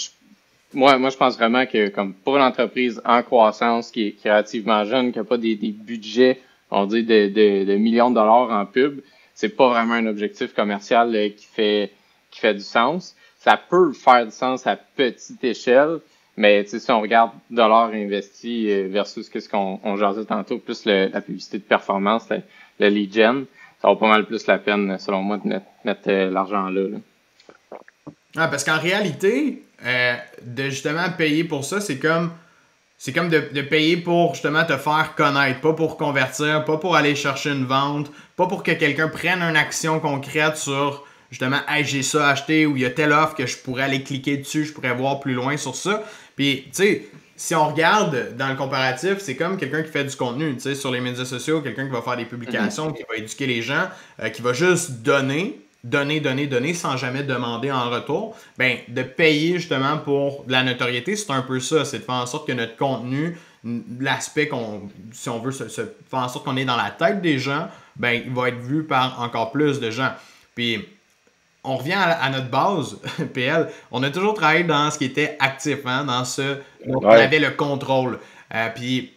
moi, 0.73 0.97
moi, 0.99 1.11
je 1.11 1.17
pense 1.17 1.37
vraiment 1.37 1.67
que 1.67 1.89
comme 1.89 2.15
pour 2.15 2.37
une 2.37 2.43
entreprise 2.43 3.01
en 3.05 3.23
croissance 3.23 3.91
qui 3.91 4.09
est, 4.09 4.13
qui 4.13 4.29
relativement 4.29 4.85
jeune, 4.85 5.13
qui 5.13 5.19
n'a 5.19 5.25
pas 5.25 5.39
des, 5.39 5.55
des 5.55 5.71
budgets 5.71 6.41
on 6.71 6.87
dit 6.87 7.05
de, 7.05 7.29
de, 7.29 7.65
de, 7.65 7.77
millions 7.77 8.11
de 8.11 8.17
dollars 8.17 8.51
en 8.51 8.67
pub, 8.67 9.01
c'est 9.35 9.51
pas 9.51 9.69
vraiment 9.69 9.95
un 9.95 10.07
objectif 10.07 10.55
commercial 10.55 11.15
euh, 11.15 11.29
qui 11.29 11.47
fait 12.41 12.55
du 12.55 12.61
sens. 12.61 13.15
Ça 13.39 13.57
peut 13.57 13.93
faire 13.93 14.25
du 14.25 14.33
sens 14.33 14.67
à 14.67 14.77
petite 14.77 15.45
échelle, 15.45 15.99
mais 16.37 16.65
si 16.67 16.91
on 16.91 17.01
regarde 17.01 17.31
dollars 17.51 17.91
investis 17.91 18.67
euh, 18.69 18.89
versus 18.91 19.31
ce 19.31 19.49
qu'on 19.49 19.79
on 19.85 19.97
jasait 19.97 20.25
tantôt, 20.25 20.59
plus 20.59 20.85
la 20.87 21.21
publicité 21.21 21.59
de 21.59 21.63
performance, 21.63 22.29
le, 22.81 22.89
lead 22.89 23.15
gen, 23.15 23.47
ça 23.81 23.89
vaut 23.89 23.97
pas 23.97 24.09
mal 24.09 24.27
plus 24.27 24.47
la 24.47 24.59
peine, 24.59 24.99
selon 24.99 25.23
moi, 25.23 25.39
de 25.39 25.61
mettre, 25.85 26.09
euh, 26.09 26.31
l'argent 26.31 26.69
là. 26.69 26.99
Ah, 28.39 28.49
parce 28.49 28.65
qu'en 28.65 28.79
réalité, 28.79 29.63
de 30.43 30.65
justement 30.65 31.09
payer 31.17 31.45
pour 31.45 31.65
ça, 31.65 31.81
c'est 31.81 31.99
comme 31.99 32.33
c'est 32.99 33.13
comme 33.13 33.29
de, 33.29 33.41
payer 33.63 33.97
pour 33.97 34.35
justement 34.35 34.65
te 34.65 34.77
faire 34.77 35.15
connaître, 35.17 35.61
pas 35.61 35.75
pour 35.75 35.97
convertir, 35.97 36.65
pas 36.65 36.79
pour 36.79 36.97
aller 36.97 37.15
chercher 37.15 37.51
une 37.51 37.67
vente, 37.67 38.11
pas 38.37 38.47
pour 38.47 38.63
que 38.63 38.73
quelqu'un 38.73 39.09
prenne 39.09 39.43
une 39.43 39.57
action 39.57 40.01
concrète 40.01 40.57
sur 40.57 41.05
justement, 41.31 41.61
hey, 41.69 41.85
j'ai 41.85 42.03
ça 42.03 42.29
acheté 42.29 42.67
ou 42.67 42.77
il 42.77 42.83
y 42.83 42.87
a 42.87 42.91
telle 42.91 43.13
offre 43.13 43.35
que 43.35 43.47
je 43.47 43.59
pourrais 43.59 43.83
aller 43.83 44.03
cliquer 44.03 44.39
dessus, 44.39 44.65
je 44.65 44.73
pourrais 44.73 44.95
voir 44.95 45.21
plus 45.21 45.35
loin 45.35 45.57
sur 45.57 45.75
ça. 45.75 46.05
Puis, 46.37 46.65
tu 46.67 46.71
sais, 46.73 47.09
si 47.37 47.55
on 47.55 47.69
regarde 47.69 48.35
dans 48.37 48.49
le 48.49 48.55
comparatif, 48.55 49.19
c'est 49.19 49.37
comme 49.37 49.59
quelqu'un 49.59 49.83
qui 49.83 49.91
fait 49.91 50.05
du 50.05 50.17
contenu, 50.17 50.55
tu 50.55 50.61
sais, 50.61 50.75
sur 50.75 50.91
les 50.91 51.01
médias 51.01 51.27
sociaux, 51.27 51.61
quelqu'un 51.61 51.85
qui 51.85 51.93
va 51.93 52.01
faire 52.01 52.17
des 52.17 52.25
publications, 52.25 52.87
mhm. 52.87 52.95
qui 52.95 53.03
va 53.09 53.17
éduquer 53.17 53.47
les 53.47 53.61
gens, 53.61 53.89
euh, 54.23 54.31
qui 54.31 54.41
va 54.41 54.55
juste 54.55 55.03
donner, 55.03 55.66
donner, 55.87 56.21
donner, 56.21 56.47
donner 56.47 56.75
sans 56.75 56.97
jamais 56.97 57.23
demander 57.23 57.71
en 57.71 57.91
retour, 57.91 58.37
ben, 58.59 58.79
de 58.89 59.03
payer 59.03 59.59
justement 59.59 59.99
pour 59.99 60.45
de 60.45 60.53
la 60.53 60.63
notoriété, 60.63 61.17
c'est 61.17 61.31
un 61.31 61.43
peu 61.43 61.61
ça. 61.61 61.85
C'est 61.85 62.01
de 62.01 62.05
faire 62.05 62.17
en 62.17 62.27
sorte 62.27 62.47
que 62.47 62.53
notre 62.53 62.77
contenu, 62.77 63.39
l'aspect 64.01 64.49
qu'on, 64.49 64.89
si 65.13 65.29
on 65.29 65.39
veut 65.41 65.53
se, 65.53 65.65
faire 65.65 65.91
en 66.13 66.29
sorte 66.29 66.45
qu'on 66.45 66.57
est 66.57 66.65
dans 66.65 66.77
la 66.77 66.91
tête 66.91 67.23
des 67.23 67.39
gens, 67.39 67.69
ben, 67.97 68.23
il 68.27 68.33
va 68.33 68.49
être 68.49 68.59
vu 68.59 68.85
par 68.85 69.21
encore 69.23 69.53
plus 69.53 69.81
de 69.81 69.91
gens. 69.91 70.11
Puis, 70.55 70.85
on 71.63 71.77
revient 71.77 71.95
à, 71.95 72.31
notre 72.31 72.49
base, 72.49 72.99
PL. 73.35 73.69
On 73.91 74.03
a 74.03 74.11
toujours 74.11 74.35
travaillé 74.35 74.63
dans 74.63 74.91
ce 74.91 74.99
qui 74.99 75.05
était 75.05 75.37
actif, 75.41 75.79
hein, 75.85 76.05
dans 76.05 76.25
ce 76.25 76.59
on 76.87 77.05
avait 77.09 77.41
le 77.41 77.51
contrôle. 77.51 78.21
Euh, 78.55 78.69
puis, 78.75 79.13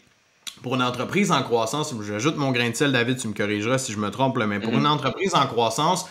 pour 0.64 0.76
une 0.76 0.82
entreprise 0.82 1.32
en 1.32 1.44
croissance, 1.44 1.94
j'ajoute 2.06 2.36
mon 2.38 2.52
grain 2.52 2.70
de 2.70 2.76
sel, 2.76 2.92
David, 2.92 3.18
tu 3.18 3.28
me 3.28 3.34
corrigeras 3.34 3.78
si 3.78 3.94
je 3.94 3.98
me 3.98 4.10
trompe, 4.10 4.38
mais 4.46 4.60
pour 4.60 4.74
mhm. 4.74 4.80
une 4.80 4.88
entreprise 4.88 5.36
en 5.36 5.46
croissance, 5.46 6.10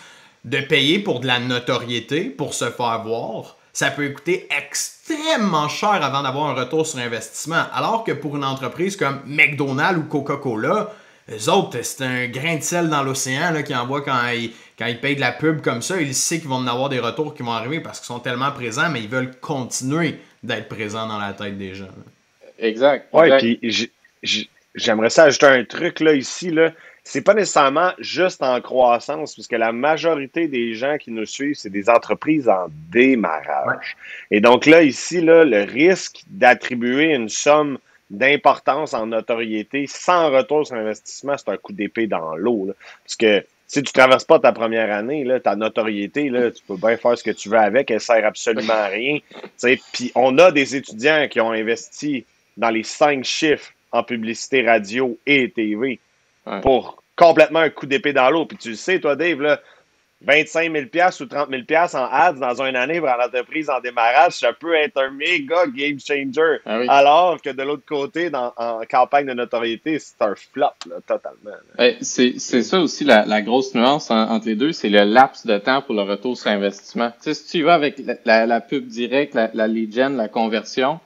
de 0.48 0.60
payer 0.60 0.98
pour 0.98 1.20
de 1.20 1.26
la 1.26 1.40
notoriété, 1.40 2.24
pour 2.24 2.54
se 2.54 2.70
faire 2.70 3.02
voir, 3.02 3.56
ça 3.72 3.90
peut 3.90 4.08
coûter 4.08 4.48
extrêmement 4.56 5.68
cher 5.68 6.02
avant 6.02 6.22
d'avoir 6.22 6.46
un 6.48 6.54
retour 6.54 6.86
sur 6.86 6.98
investissement. 6.98 7.64
Alors 7.72 8.02
que 8.04 8.12
pour 8.12 8.36
une 8.36 8.44
entreprise 8.44 8.96
comme 8.96 9.20
McDonald's 9.26 10.00
ou 10.00 10.04
Coca-Cola, 10.04 10.92
les 11.28 11.48
autres, 11.50 11.78
c'est 11.82 12.02
un 12.02 12.26
grain 12.28 12.56
de 12.56 12.62
sel 12.62 12.88
dans 12.88 13.02
l'océan 13.02 13.62
qui 13.62 13.74
envoie 13.74 14.00
quand 14.00 14.28
ils, 14.28 14.52
quand 14.78 14.86
ils 14.86 14.98
payent 14.98 15.16
de 15.16 15.20
la 15.20 15.32
pub 15.32 15.60
comme 15.60 15.82
ça. 15.82 16.00
Ils 16.00 16.14
savent 16.14 16.38
qu'ils 16.38 16.48
vont 16.48 16.56
en 16.56 16.66
avoir 16.66 16.88
des 16.88 16.98
retours 16.98 17.34
qui 17.34 17.42
vont 17.42 17.52
arriver 17.52 17.80
parce 17.80 18.00
qu'ils 18.00 18.06
sont 18.06 18.20
tellement 18.20 18.50
présents, 18.50 18.88
mais 18.88 19.02
ils 19.02 19.08
veulent 19.08 19.36
continuer 19.38 20.18
d'être 20.42 20.68
présents 20.68 21.06
dans 21.06 21.18
la 21.18 21.34
tête 21.34 21.58
des 21.58 21.74
gens. 21.74 21.88
Exact. 22.58 23.12
Ouais, 23.12 23.36
puis 23.36 23.90
j'aimerais 24.74 25.10
ça 25.10 25.24
ajouter 25.24 25.46
un 25.46 25.64
truc 25.64 26.00
là, 26.00 26.14
ici. 26.14 26.50
Là 26.50 26.70
c'est 27.08 27.22
pas 27.22 27.32
nécessairement 27.32 27.92
juste 27.98 28.42
en 28.42 28.60
croissance, 28.60 29.32
puisque 29.32 29.52
la 29.52 29.72
majorité 29.72 30.46
des 30.46 30.74
gens 30.74 30.98
qui 30.98 31.10
nous 31.10 31.24
suivent, 31.24 31.54
c'est 31.54 31.70
des 31.70 31.88
entreprises 31.88 32.50
en 32.50 32.66
démarrage. 32.92 33.96
Et 34.30 34.42
donc 34.42 34.66
là, 34.66 34.82
ici, 34.82 35.22
là, 35.22 35.42
le 35.42 35.62
risque 35.62 36.20
d'attribuer 36.26 37.14
une 37.14 37.30
somme 37.30 37.78
d'importance 38.10 38.92
en 38.92 39.06
notoriété 39.06 39.86
sans 39.86 40.30
retour 40.30 40.66
sur 40.66 40.76
investissement, 40.76 41.34
c'est 41.38 41.48
un 41.48 41.56
coup 41.56 41.72
d'épée 41.72 42.06
dans 42.06 42.36
l'eau. 42.36 42.74
Parce 43.04 43.16
que 43.16 43.42
si 43.66 43.82
tu 43.82 43.90
traverses 43.90 44.26
pas 44.26 44.38
ta 44.38 44.52
première 44.52 44.94
année, 44.94 45.24
là, 45.24 45.40
ta 45.40 45.56
notoriété, 45.56 46.28
là, 46.28 46.50
tu 46.50 46.62
peux 46.62 46.76
bien 46.76 46.98
faire 46.98 47.16
ce 47.16 47.24
que 47.24 47.30
tu 47.30 47.48
veux 47.48 47.56
avec, 47.56 47.90
elle 47.90 48.02
sert 48.02 48.26
absolument 48.26 48.74
à 48.74 48.88
rien. 48.88 49.18
Puis 49.94 50.12
on 50.14 50.36
a 50.36 50.52
des 50.52 50.76
étudiants 50.76 51.26
qui 51.30 51.40
ont 51.40 51.52
investi 51.52 52.26
dans 52.58 52.68
les 52.68 52.82
cinq 52.82 53.24
chiffres 53.24 53.72
en 53.92 54.02
publicité 54.02 54.60
radio 54.60 55.18
et 55.24 55.50
TV 55.50 55.98
pour 56.62 57.02
complètement 57.16 57.60
un 57.60 57.70
coup 57.70 57.86
d'épée 57.86 58.12
dans 58.12 58.30
l'eau. 58.30 58.46
Puis 58.46 58.58
tu 58.58 58.70
le 58.70 58.76
sais, 58.76 59.00
toi, 59.00 59.16
Dave, 59.16 59.40
là, 59.40 59.60
25 60.20 60.72
000 60.72 60.84
ou 61.20 61.26
30 61.26 61.48
000 61.48 61.62
en 61.94 62.08
ads 62.10 62.32
dans 62.32 62.62
une 62.62 62.74
année 62.74 62.98
pour 62.98 63.08
une 63.08 63.22
entreprise 63.22 63.70
en 63.70 63.80
démarrage, 63.80 64.32
ça 64.32 64.52
peut 64.52 64.74
être 64.74 65.00
un 65.00 65.10
méga 65.10 65.66
game 65.68 65.98
changer. 66.00 66.58
Ah 66.66 66.80
Alors 66.88 67.40
que 67.40 67.50
de 67.50 67.62
l'autre 67.62 67.84
côté, 67.86 68.28
dans, 68.28 68.52
en 68.56 68.80
campagne 68.90 69.26
de 69.26 69.32
notoriété, 69.32 70.00
c'est 70.00 70.20
un 70.20 70.34
flop, 70.34 70.70
totalement. 71.06 71.56
c'est 72.00 72.38
ça 72.38 72.80
aussi 72.80 73.04
la, 73.04 73.42
grosse 73.42 73.74
nuance 73.76 74.10
entre 74.10 74.46
les 74.46 74.56
deux, 74.56 74.72
c'est 74.72 74.88
le 74.88 75.04
laps 75.04 75.46
de 75.46 75.56
temps 75.58 75.82
pour 75.82 75.94
le 75.94 76.02
retour 76.02 76.36
sur 76.36 76.50
investissement. 76.50 77.10
Tu 77.22 77.32
sais, 77.32 77.34
si 77.34 77.58
tu 77.58 77.62
vas 77.62 77.74
avec 77.74 78.02
la, 78.24 78.60
pub 78.60 78.88
directe, 78.88 79.34
la, 79.34 79.50
la 79.54 79.68
lead 79.68 79.94
gen, 79.94 80.16
la 80.16 80.28
conversion, 80.28 80.98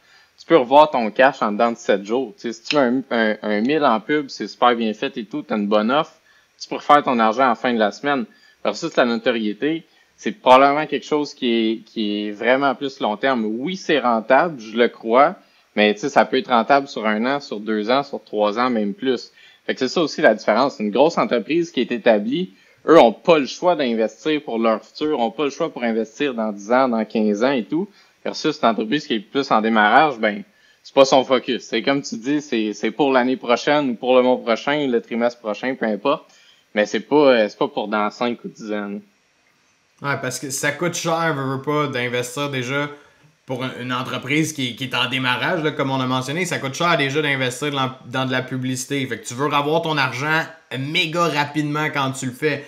tu 0.43 0.49
peux 0.49 0.57
revoir 0.57 0.91
ton 0.91 1.09
cash 1.13 1.41
en 1.41 1.53
dedans 1.53 1.71
de 1.71 1.77
7 1.77 2.05
jours. 2.05 2.35
si 2.37 2.51
tu 2.69 2.75
mets 2.75 3.05
un, 3.13 3.37
un, 3.43 3.61
1000 3.61 3.85
en 3.85 4.01
pub, 4.01 4.29
c'est 4.29 4.49
super 4.49 4.75
bien 4.75 4.93
fait 4.93 5.17
et 5.17 5.25
tout, 5.25 5.45
tu 5.45 5.55
as 5.55 5.57
une 5.57 5.69
bonne 5.69 5.93
offre, 5.93 6.15
tu 6.61 6.69
peux 6.69 6.75
refaire 6.75 7.05
ton 7.05 7.21
argent 7.21 7.47
la 7.47 7.55
fin 7.55 7.73
de 7.73 7.79
la 7.79 7.93
semaine. 7.93 8.25
Versus 8.65 8.97
la 8.97 9.05
notoriété, 9.05 9.85
c'est 10.17 10.33
probablement 10.33 10.87
quelque 10.87 11.07
chose 11.07 11.33
qui 11.33 11.47
est, 11.47 11.77
qui 11.85 12.27
est 12.27 12.31
vraiment 12.33 12.75
plus 12.75 12.99
long 12.99 13.17
terme. 13.17 13.45
Oui, 13.45 13.77
c'est 13.77 14.01
rentable, 14.01 14.59
je 14.59 14.77
le 14.77 14.89
crois, 14.89 15.37
mais 15.77 15.97
ça 15.97 16.25
peut 16.25 16.39
être 16.39 16.51
rentable 16.51 16.89
sur 16.89 17.07
un 17.07 17.25
an, 17.25 17.39
sur 17.39 17.61
deux 17.61 17.89
ans, 17.89 18.03
sur 18.03 18.21
trois 18.25 18.59
ans, 18.59 18.69
même 18.69 18.95
plus. 18.95 19.31
Fait 19.65 19.75
que 19.75 19.79
c'est 19.79 19.89
ça 19.89 20.01
aussi 20.01 20.23
la 20.23 20.35
différence. 20.35 20.81
Une 20.81 20.91
grosse 20.91 21.19
entreprise 21.19 21.71
qui 21.71 21.83
est 21.83 21.93
établie, 21.93 22.51
eux 22.89 22.99
ont 22.99 23.13
pas 23.13 23.39
le 23.39 23.47
choix 23.47 23.77
d'investir 23.77 24.43
pour 24.43 24.59
leur 24.59 24.85
futur, 24.85 25.21
ont 25.21 25.31
pas 25.31 25.45
le 25.45 25.51
choix 25.51 25.73
pour 25.73 25.85
investir 25.85 26.35
dans 26.35 26.51
10 26.51 26.73
ans, 26.73 26.89
dans 26.89 27.05
15 27.05 27.45
ans 27.45 27.53
et 27.53 27.63
tout. 27.63 27.89
Versus 28.25 28.59
une 28.63 28.69
entreprise 28.69 29.07
qui 29.07 29.15
est 29.15 29.21
plus 29.21 29.51
en 29.51 29.61
démarrage, 29.61 30.19
ben, 30.19 30.43
c'est 30.83 30.95
pas 30.95 31.05
son 31.05 31.25
focus. 31.25 31.65
C'est 31.65 31.83
comme 31.83 32.03
tu 32.03 32.17
dis, 32.17 32.41
c'est, 32.41 32.91
pour 32.91 33.13
l'année 33.13 33.37
prochaine 33.37 33.91
ou 33.91 33.95
pour 33.95 34.17
le 34.17 34.23
mois 34.23 34.41
prochain, 34.41 34.87
le 34.87 35.01
trimestre 35.01 35.41
prochain, 35.41 35.75
peu 35.75 35.87
importe. 35.87 36.31
Mais 36.75 36.87
c'est 36.87 37.01
pas, 37.01 37.33
euh, 37.33 37.49
pas 37.59 37.69
pour 37.69 37.89
dans 37.89 38.11
5 38.11 38.39
ou 38.45 38.49
10 38.49 38.73
ans. 38.73 39.01
Ouais, 40.03 40.17
parce 40.21 40.39
que 40.39 40.51
ça 40.51 40.73
coûte 40.73 40.95
cher, 40.95 41.35
veux, 41.35 41.57
veux 41.57 41.63
pas, 41.63 41.87
d'investir 41.89 42.51
déjà 42.51 42.89
pour 43.47 43.65
une 43.81 43.93
entreprise 43.93 44.53
qui, 44.53 44.77
qui 44.77 44.85
est 44.85 44.95
en 44.95 45.09
démarrage, 45.09 45.63
là, 45.63 45.73
comme 45.73 45.91
on 45.91 46.01
a 46.01 46.07
mentionné, 46.07 46.45
ça 46.45 46.59
coûte 46.59 46.75
cher 46.75 46.97
déjà 46.97 47.23
d'investir 47.23 47.71
dans, 47.71 48.25
de 48.25 48.33
la 48.33 48.43
publicité. 48.43 49.05
Fait 49.07 49.19
que 49.19 49.27
tu 49.27 49.35
veux 49.35 49.53
avoir 49.53 49.83
ton 49.83 49.97
argent 49.97 50.43
méga 50.79 51.27
rapidement 51.27 51.87
quand 51.93 52.13
tu 52.13 52.27
le 52.27 52.33
fais. 52.33 52.65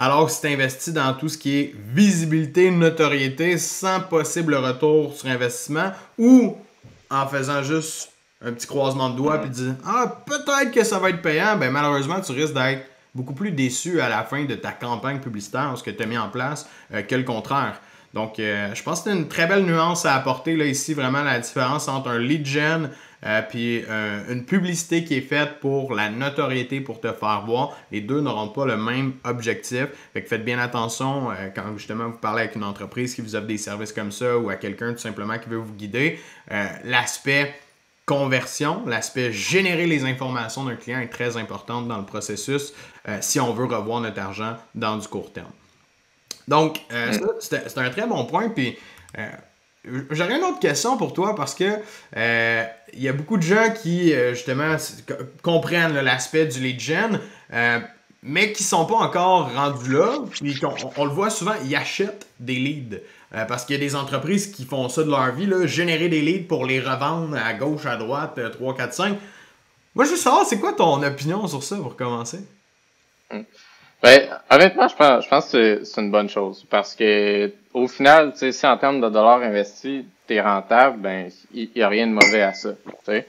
Alors 0.00 0.26
que 0.26 0.32
si 0.32 0.40
tu 0.40 0.46
investis 0.46 0.94
dans 0.94 1.12
tout 1.14 1.28
ce 1.28 1.36
qui 1.36 1.58
est 1.58 1.74
visibilité, 1.92 2.70
notoriété, 2.70 3.58
sans 3.58 4.00
possible 4.00 4.54
retour 4.54 5.12
sur 5.12 5.28
investissement, 5.28 5.90
ou 6.16 6.56
en 7.10 7.26
faisant 7.26 7.64
juste 7.64 8.12
un 8.40 8.52
petit 8.52 8.68
croisement 8.68 9.10
de 9.10 9.16
doigts 9.16 9.38
puis 9.38 9.50
dire 9.50 9.74
Ah, 9.84 10.22
peut-être 10.24 10.70
que 10.70 10.84
ça 10.84 11.00
va 11.00 11.10
être 11.10 11.20
payant, 11.20 11.56
ben 11.56 11.72
malheureusement, 11.72 12.20
tu 12.20 12.30
risques 12.30 12.54
d'être 12.54 12.84
beaucoup 13.12 13.34
plus 13.34 13.50
déçu 13.50 14.00
à 14.00 14.08
la 14.08 14.22
fin 14.22 14.44
de 14.44 14.54
ta 14.54 14.70
campagne 14.70 15.18
publicitaire, 15.18 15.72
ce 15.76 15.82
que 15.82 15.90
tu 15.90 16.00
as 16.00 16.06
mis 16.06 16.18
en 16.18 16.28
place, 16.28 16.68
euh, 16.94 17.02
que 17.02 17.16
le 17.16 17.24
contraire. 17.24 17.80
Donc, 18.14 18.38
euh, 18.38 18.72
je 18.74 18.82
pense 18.82 19.02
que 19.02 19.10
c'est 19.10 19.16
une 19.16 19.28
très 19.28 19.46
belle 19.46 19.64
nuance 19.64 20.06
à 20.06 20.14
apporter 20.14 20.56
là 20.56 20.64
ici, 20.64 20.94
vraiment 20.94 21.22
la 21.22 21.40
différence 21.40 21.88
entre 21.88 22.08
un 22.08 22.18
lead 22.18 22.46
gen 22.46 22.90
euh, 23.24 23.42
puis 23.42 23.84
euh, 23.88 24.32
une 24.32 24.44
publicité 24.44 25.04
qui 25.04 25.14
est 25.14 25.22
faite 25.22 25.60
pour 25.60 25.94
la 25.94 26.10
notoriété, 26.10 26.80
pour 26.80 27.00
te 27.00 27.12
faire 27.12 27.44
voir. 27.46 27.76
Les 27.90 28.00
deux 28.00 28.20
n'auront 28.20 28.48
pas 28.48 28.66
le 28.66 28.76
même 28.76 29.14
objectif. 29.24 29.86
Fait 30.12 30.22
que 30.22 30.28
faites 30.28 30.44
bien 30.44 30.58
attention 30.58 31.28
quand 31.54 31.76
justement 31.76 32.08
vous 32.08 32.18
parlez 32.18 32.42
avec 32.42 32.56
une 32.56 32.64
entreprise 32.64 33.14
qui 33.14 33.20
vous 33.20 33.34
offre 33.34 33.46
des 33.46 33.58
services 33.58 33.92
comme 33.92 34.12
ça 34.12 34.38
ou 34.38 34.50
à 34.50 34.56
quelqu'un 34.56 34.92
tout 34.92 34.98
simplement 34.98 35.38
qui 35.38 35.48
veut 35.48 35.56
vous 35.56 35.74
guider. 35.74 36.18
L'aspect 36.84 37.54
conversion, 38.06 38.82
l'aspect 38.86 39.32
générer 39.32 39.86
les 39.86 40.04
informations 40.04 40.64
d'un 40.64 40.76
client 40.76 41.00
est 41.00 41.08
très 41.08 41.36
important 41.36 41.82
dans 41.82 41.98
le 41.98 42.06
processus 42.06 42.72
si 43.20 43.40
on 43.40 43.52
veut 43.52 43.66
revoir 43.66 44.00
notre 44.00 44.20
argent 44.20 44.56
dans 44.74 44.96
du 44.96 45.08
court 45.08 45.32
terme. 45.32 45.52
Donc, 46.48 46.80
euh, 46.92 47.12
c'est 47.40 47.78
un 47.78 47.90
très 47.90 48.06
bon 48.06 48.24
point. 48.24 48.48
Puis, 48.48 48.76
euh, 49.18 49.28
j'aurais 50.10 50.36
une 50.36 50.44
autre 50.44 50.60
question 50.60 50.96
pour 50.96 51.12
toi 51.12 51.34
parce 51.34 51.54
que 51.54 51.78
euh, 52.16 52.64
il 52.92 53.02
y 53.02 53.08
a 53.08 53.12
beaucoup 53.12 53.36
de 53.36 53.42
gens 53.42 53.72
qui, 53.74 54.12
justement, 54.30 54.76
comprennent 55.42 56.00
l'aspect 56.00 56.46
du 56.46 56.60
lead 56.60 56.80
gen, 56.80 57.20
mais 58.22 58.52
qui 58.52 58.64
sont 58.64 58.86
pas 58.86 58.96
encore 58.96 59.52
rendus 59.52 59.92
là. 59.92 60.18
Puis, 60.30 60.58
on, 60.96 61.04
le 61.04 61.10
voit 61.10 61.30
souvent, 61.30 61.52
ils 61.64 61.76
achètent 61.76 62.26
des 62.40 62.54
leads. 62.54 63.00
parce 63.46 63.64
qu'il 63.64 63.76
y 63.76 63.78
a 63.78 63.80
des 63.80 63.94
entreprises 63.94 64.50
qui 64.50 64.64
font 64.64 64.88
ça 64.88 65.04
de 65.04 65.10
leur 65.10 65.32
vie, 65.32 65.48
générer 65.68 66.08
des 66.08 66.22
leads 66.22 66.48
pour 66.48 66.64
les 66.64 66.80
revendre 66.80 67.36
à 67.36 67.52
gauche, 67.54 67.86
à 67.86 67.96
droite, 67.96 68.40
3, 68.52 68.76
4, 68.76 68.92
5. 68.94 69.18
Moi, 69.94 70.04
je 70.04 70.10
veux 70.10 70.16
savoir, 70.16 70.46
c'est 70.46 70.58
quoi 70.58 70.72
ton 70.72 71.02
opinion 71.02 71.46
sur 71.46 71.62
ça 71.62 71.76
pour 71.76 71.96
commencer? 71.96 72.40
Ben, 74.02 74.28
honnêtement, 74.50 74.86
je 74.86 74.94
pense, 74.94 75.24
je 75.24 75.28
pense 75.28 75.50
que 75.50 75.84
c'est 75.84 76.00
une 76.00 76.10
bonne 76.10 76.28
chose. 76.28 76.64
Parce 76.70 76.94
que 76.94 77.52
au 77.74 77.88
final, 77.88 78.32
tu 78.32 78.38
sais, 78.38 78.52
si 78.52 78.66
en 78.66 78.76
termes 78.76 79.00
de 79.00 79.08
dollars 79.08 79.42
investis, 79.42 80.04
t'es 80.26 80.40
rentable, 80.40 80.98
ben, 80.98 81.30
il 81.52 81.70
n'y 81.74 81.82
a 81.82 81.88
rien 81.88 82.06
de 82.06 82.12
mauvais 82.12 82.42
à 82.42 82.52
ça. 82.52 82.70
sais. 83.04 83.26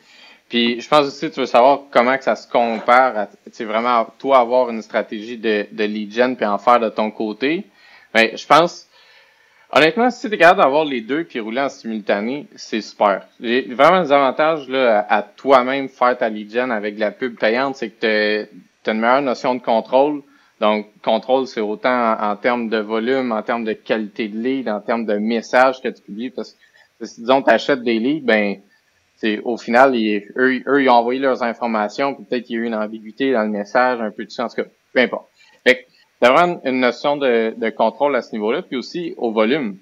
Puis 0.47 0.81
je 0.81 0.89
pense 0.89 1.05
aussi 1.05 1.29
tu 1.29 1.39
veux 1.39 1.45
savoir 1.45 1.81
comment 1.91 2.17
que 2.17 2.23
ça 2.23 2.35
se 2.35 2.47
compare 2.47 3.15
à 3.17 3.27
vraiment 3.59 4.07
toi 4.17 4.39
avoir 4.39 4.69
une 4.71 4.81
stratégie 4.81 5.37
de, 5.37 5.67
de 5.71 5.83
lead 5.83 6.11
gen 6.11 6.35
puis 6.35 6.45
en 6.45 6.57
faire 6.57 6.79
de 6.79 6.89
ton 6.89 7.11
côté. 7.11 7.65
Ben, 8.13 8.35
je 8.35 8.45
pense 8.45 8.87
honnêtement, 9.71 10.09
si 10.09 10.27
tu 10.27 10.33
es 10.33 10.37
capable 10.37 10.61
d'avoir 10.61 10.85
les 10.85 11.01
deux 11.01 11.23
puis 11.23 11.39
rouler 11.39 11.61
en 11.61 11.69
simultané, 11.69 12.47
c'est 12.55 12.81
super. 12.81 13.27
Vraiment 13.39 14.01
les 14.01 14.11
avantages 14.11 14.67
là, 14.67 15.05
à, 15.07 15.21
toi-même 15.21 15.87
faire 15.87 16.17
ta 16.17 16.29
lead 16.29 16.51
gen 16.51 16.71
avec 16.71 16.97
la 16.97 17.11
pub 17.11 17.37
payante, 17.37 17.75
c'est 17.75 17.89
que 17.89 18.47
tu 18.83 18.89
as 18.89 18.93
une 18.93 18.99
meilleure 18.99 19.21
notion 19.21 19.53
de 19.53 19.61
contrôle 19.61 20.23
donc, 20.59 20.87
contrôle, 21.01 21.47
c'est 21.47 21.61
autant 21.61 22.15
en, 22.19 22.35
termes 22.35 22.69
de 22.69 22.77
volume, 22.77 23.31
en 23.31 23.41
termes 23.41 23.63
de 23.63 23.73
qualité 23.73 24.27
de 24.27 24.37
lead, 24.37 24.67
en 24.67 24.81
termes 24.81 25.05
de 25.05 25.15
messages 25.15 25.81
que 25.81 25.87
tu 25.87 26.01
publies. 26.01 26.31
Parce 26.31 26.57
que 26.99 27.05
si, 27.05 27.21
disons, 27.21 27.41
tu 27.41 27.49
achètes 27.49 27.81
des 27.81 27.97
leads, 27.99 28.25
ben, 28.25 28.57
c'est 29.15 29.39
au 29.39 29.57
final, 29.57 29.95
eux, 29.95 30.61
eux, 30.67 30.83
ils 30.83 30.89
ont 30.89 30.93
envoyé 30.93 31.19
leurs 31.19 31.43
informations, 31.43 32.13
peut-être 32.15 32.43
qu'il 32.43 32.57
y 32.57 32.59
a 32.59 32.63
eu 32.63 32.65
une 32.65 32.75
ambiguïté 32.75 33.31
dans 33.31 33.43
le 33.43 33.49
message, 33.49 34.01
un 34.01 34.11
peu 34.11 34.25
de 34.25 34.31
ça, 34.31 34.45
en 34.45 34.49
tout 34.49 34.55
cas, 34.55 34.69
peu 34.93 34.99
importe. 34.99 35.27
Fait 35.65 35.87
d'avoir 36.21 36.59
une 36.65 36.79
notion 36.79 37.15
de, 37.15 37.53
de 37.55 37.69
contrôle 37.69 38.15
à 38.15 38.21
ce 38.21 38.33
niveau-là, 38.33 38.61
puis 38.61 38.75
aussi 38.75 39.13
au 39.17 39.31
volume. 39.31 39.77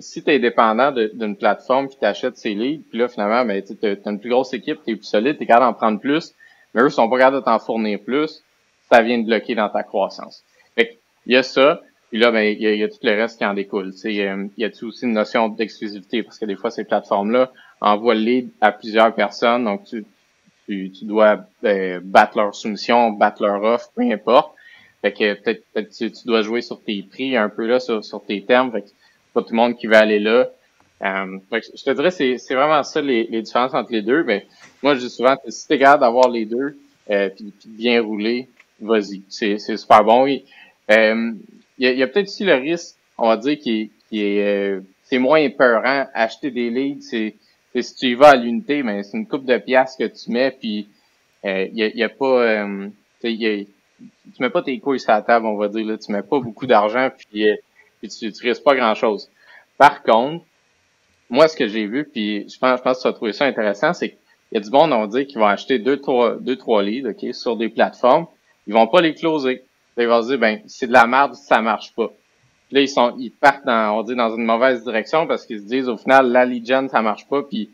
si 0.00 0.22
tu 0.22 0.30
es 0.30 0.38
dépendant 0.38 0.92
d'une 0.92 1.36
plateforme 1.36 1.88
qui 1.88 1.98
t'achète 1.98 2.36
ses 2.36 2.54
leads, 2.54 2.84
puis 2.90 2.98
là, 2.98 3.08
finalement, 3.08 3.46
ben, 3.46 3.62
tu 3.62 3.74
as 3.86 4.10
une 4.10 4.20
plus 4.20 4.30
grosse 4.30 4.52
équipe, 4.52 4.80
tu 4.84 4.92
es 4.92 4.96
plus 4.96 5.06
solide, 5.06 5.38
tu 5.38 5.44
es 5.44 5.46
capable 5.46 5.66
d'en 5.66 5.74
prendre 5.74 6.00
plus, 6.00 6.34
mais 6.74 6.82
eux 6.82 6.90
sont 6.90 7.08
pas 7.08 7.16
capables 7.16 7.36
de 7.36 7.42
t'en 7.42 7.58
fournir 7.58 8.00
plus, 8.00 8.42
ça 8.90 9.02
vient 9.02 9.18
de 9.18 9.26
bloquer 9.26 9.54
dans 9.54 9.68
ta 9.68 9.82
croissance. 9.82 10.42
Fait 10.74 10.98
il 11.26 11.34
y 11.34 11.36
a 11.36 11.42
ça, 11.42 11.80
puis 12.10 12.18
là, 12.18 12.32
ben, 12.32 12.42
il 12.42 12.60
y 12.60 12.82
a, 12.82 12.88
tout 12.88 12.98
le 13.02 13.14
reste 13.14 13.38
qui 13.38 13.44
en 13.44 13.54
découle. 13.54 13.92
Il 14.04 14.50
y 14.56 14.64
a 14.64 14.68
aussi 14.82 15.04
une 15.04 15.12
notion 15.12 15.48
d'exclusivité, 15.48 16.22
parce 16.22 16.38
que 16.38 16.44
des 16.44 16.56
fois, 16.56 16.70
ces 16.70 16.84
plateformes-là 16.84 17.52
envoient 17.80 18.14
le 18.14 18.20
lead 18.20 18.50
à 18.60 18.72
plusieurs 18.72 19.14
personnes, 19.14 19.64
donc 19.64 19.84
tu, 19.84 20.04
tu, 20.66 20.90
tu 20.90 21.04
dois 21.04 21.44
ben, 21.62 22.00
battre 22.00 22.36
leur 22.36 22.54
soumission, 22.54 23.10
battre 23.10 23.42
leur 23.42 23.62
offre, 23.62 23.90
peu 23.94 24.02
importe. 24.02 24.54
Fait 25.02 25.12
que 25.12 25.34
peut-être 25.34 25.64
peut 25.72 25.86
tu, 25.86 26.10
tu, 26.10 26.26
dois 26.26 26.42
jouer 26.42 26.60
sur 26.60 26.82
tes 26.82 27.02
prix 27.02 27.36
un 27.36 27.48
peu 27.48 27.66
là, 27.66 27.80
sur, 27.80 28.04
sur 28.04 28.22
tes 28.22 28.42
termes. 28.44 28.72
Fait 28.72 28.82
que 28.82 28.88
pas 29.32 29.42
tout 29.42 29.52
le 29.52 29.56
monde 29.56 29.76
qui 29.76 29.86
va 29.86 30.00
aller 30.00 30.18
là. 30.18 30.48
Euh, 31.02 31.38
je 31.52 31.82
te 31.82 31.90
dirais, 31.92 32.10
c'est, 32.10 32.36
vraiment 32.54 32.82
ça 32.82 33.00
les, 33.00 33.24
les, 33.30 33.40
différences 33.40 33.72
entre 33.72 33.92
les 33.92 34.02
deux. 34.02 34.24
Mais 34.24 34.46
moi, 34.82 34.94
je 34.94 35.00
dis 35.00 35.10
souvent, 35.10 35.36
si 35.48 35.66
t'es 35.66 35.78
capable 35.78 36.02
d'avoir 36.02 36.28
les 36.28 36.44
deux, 36.44 36.76
euh, 37.10 37.30
puis, 37.30 37.52
bien 37.66 38.02
rouler, 38.02 38.48
vas-y. 38.80 39.22
C'est, 39.28 39.58
c'est 39.58 39.76
super 39.76 40.04
bon. 40.04 40.26
Il 40.26 40.42
euh, 40.90 41.32
y 41.78 41.86
a, 41.86 41.92
y 41.92 42.02
a 42.02 42.06
peut-être 42.06 42.28
aussi 42.28 42.44
le 42.44 42.54
risque, 42.54 42.96
on 43.18 43.28
va 43.28 43.36
dire, 43.36 43.58
qui, 43.58 43.90
qui 44.08 44.22
est 44.22 44.44
euh, 44.44 44.80
c'est 45.04 45.18
moins 45.18 45.38
épeurant. 45.38 46.06
Acheter 46.14 46.50
des 46.50 46.70
leads, 46.70 47.02
c'est, 47.02 47.36
si 47.80 47.94
tu 47.94 48.06
y 48.08 48.14
vas 48.14 48.30
à 48.30 48.36
l'unité, 48.36 48.82
mais 48.82 49.02
c'est 49.02 49.16
une 49.16 49.26
coupe 49.26 49.44
de 49.44 49.58
pièces 49.58 49.96
que 49.98 50.04
tu 50.04 50.30
mets, 50.30 50.50
puis 50.50 50.88
il 51.44 51.70
y, 51.74 51.82
a, 51.82 51.88
y 51.88 52.02
a 52.02 52.08
pas 52.08 52.66
y 53.22 53.46
a, 53.46 53.64
tu 54.34 54.42
mets 54.42 54.50
pas 54.50 54.62
tes 54.62 54.78
couilles 54.78 55.00
sur 55.00 55.12
la 55.12 55.22
table, 55.22 55.46
on 55.46 55.56
va 55.56 55.68
dire, 55.68 55.86
là, 55.86 55.98
tu 55.98 56.12
mets 56.12 56.22
pas 56.22 56.40
beaucoup 56.40 56.66
d'argent, 56.66 57.10
puis, 57.16 57.48
euh, 57.48 57.54
puis 58.00 58.08
tu, 58.08 58.32
tu 58.32 58.46
risques 58.46 58.62
pas 58.62 58.74
grand-chose. 58.74 59.30
Par 59.76 60.02
contre, 60.02 60.44
moi, 61.28 61.48
ce 61.48 61.56
que 61.56 61.68
j'ai 61.68 61.86
vu, 61.86 62.04
puis 62.04 62.48
je 62.48 62.58
pense, 62.58 62.78
je 62.78 62.82
pense 62.82 62.98
que 62.98 63.02
tu 63.02 63.08
as 63.08 63.12
trouvé 63.12 63.32
ça 63.32 63.44
intéressant, 63.44 63.92
c'est 63.92 64.10
qu'il 64.10 64.18
y 64.52 64.56
a 64.56 64.60
du 64.60 64.70
monde, 64.70 64.92
on 64.92 65.00
va 65.00 65.06
dire, 65.06 65.26
qui 65.26 65.36
vont 65.36 65.46
acheter 65.46 65.78
deux, 65.78 65.98
trois, 65.98 66.36
deux, 66.36 66.56
trois 66.56 66.82
leads, 66.82 67.08
OK, 67.08 67.34
sur 67.34 67.56
des 67.56 67.68
plateformes. 67.68 68.26
Ils 68.70 68.74
vont 68.74 68.86
pas 68.86 69.00
les 69.00 69.14
closer. 69.14 69.64
ils 69.98 70.06
vont 70.06 70.22
se 70.22 70.28
dire, 70.28 70.38
ben, 70.38 70.60
c'est 70.68 70.86
de 70.86 70.92
la 70.92 71.04
merde, 71.04 71.34
ça 71.34 71.60
marche 71.60 71.92
pas. 71.92 72.08
là, 72.70 72.80
ils 72.80 72.88
sont, 72.88 73.16
ils 73.18 73.32
partent 73.32 73.66
dans, 73.66 73.98
on 73.98 74.04
dit, 74.04 74.14
dans 74.14 74.32
une 74.32 74.44
mauvaise 74.44 74.84
direction 74.84 75.26
parce 75.26 75.44
qu'ils 75.44 75.58
se 75.58 75.64
disent, 75.64 75.88
au 75.88 75.96
final, 75.96 76.30
la 76.30 76.44
lead 76.44 76.64
gen, 76.64 76.88
ça 76.88 77.02
marche 77.02 77.26
pas, 77.26 77.42
puis 77.42 77.68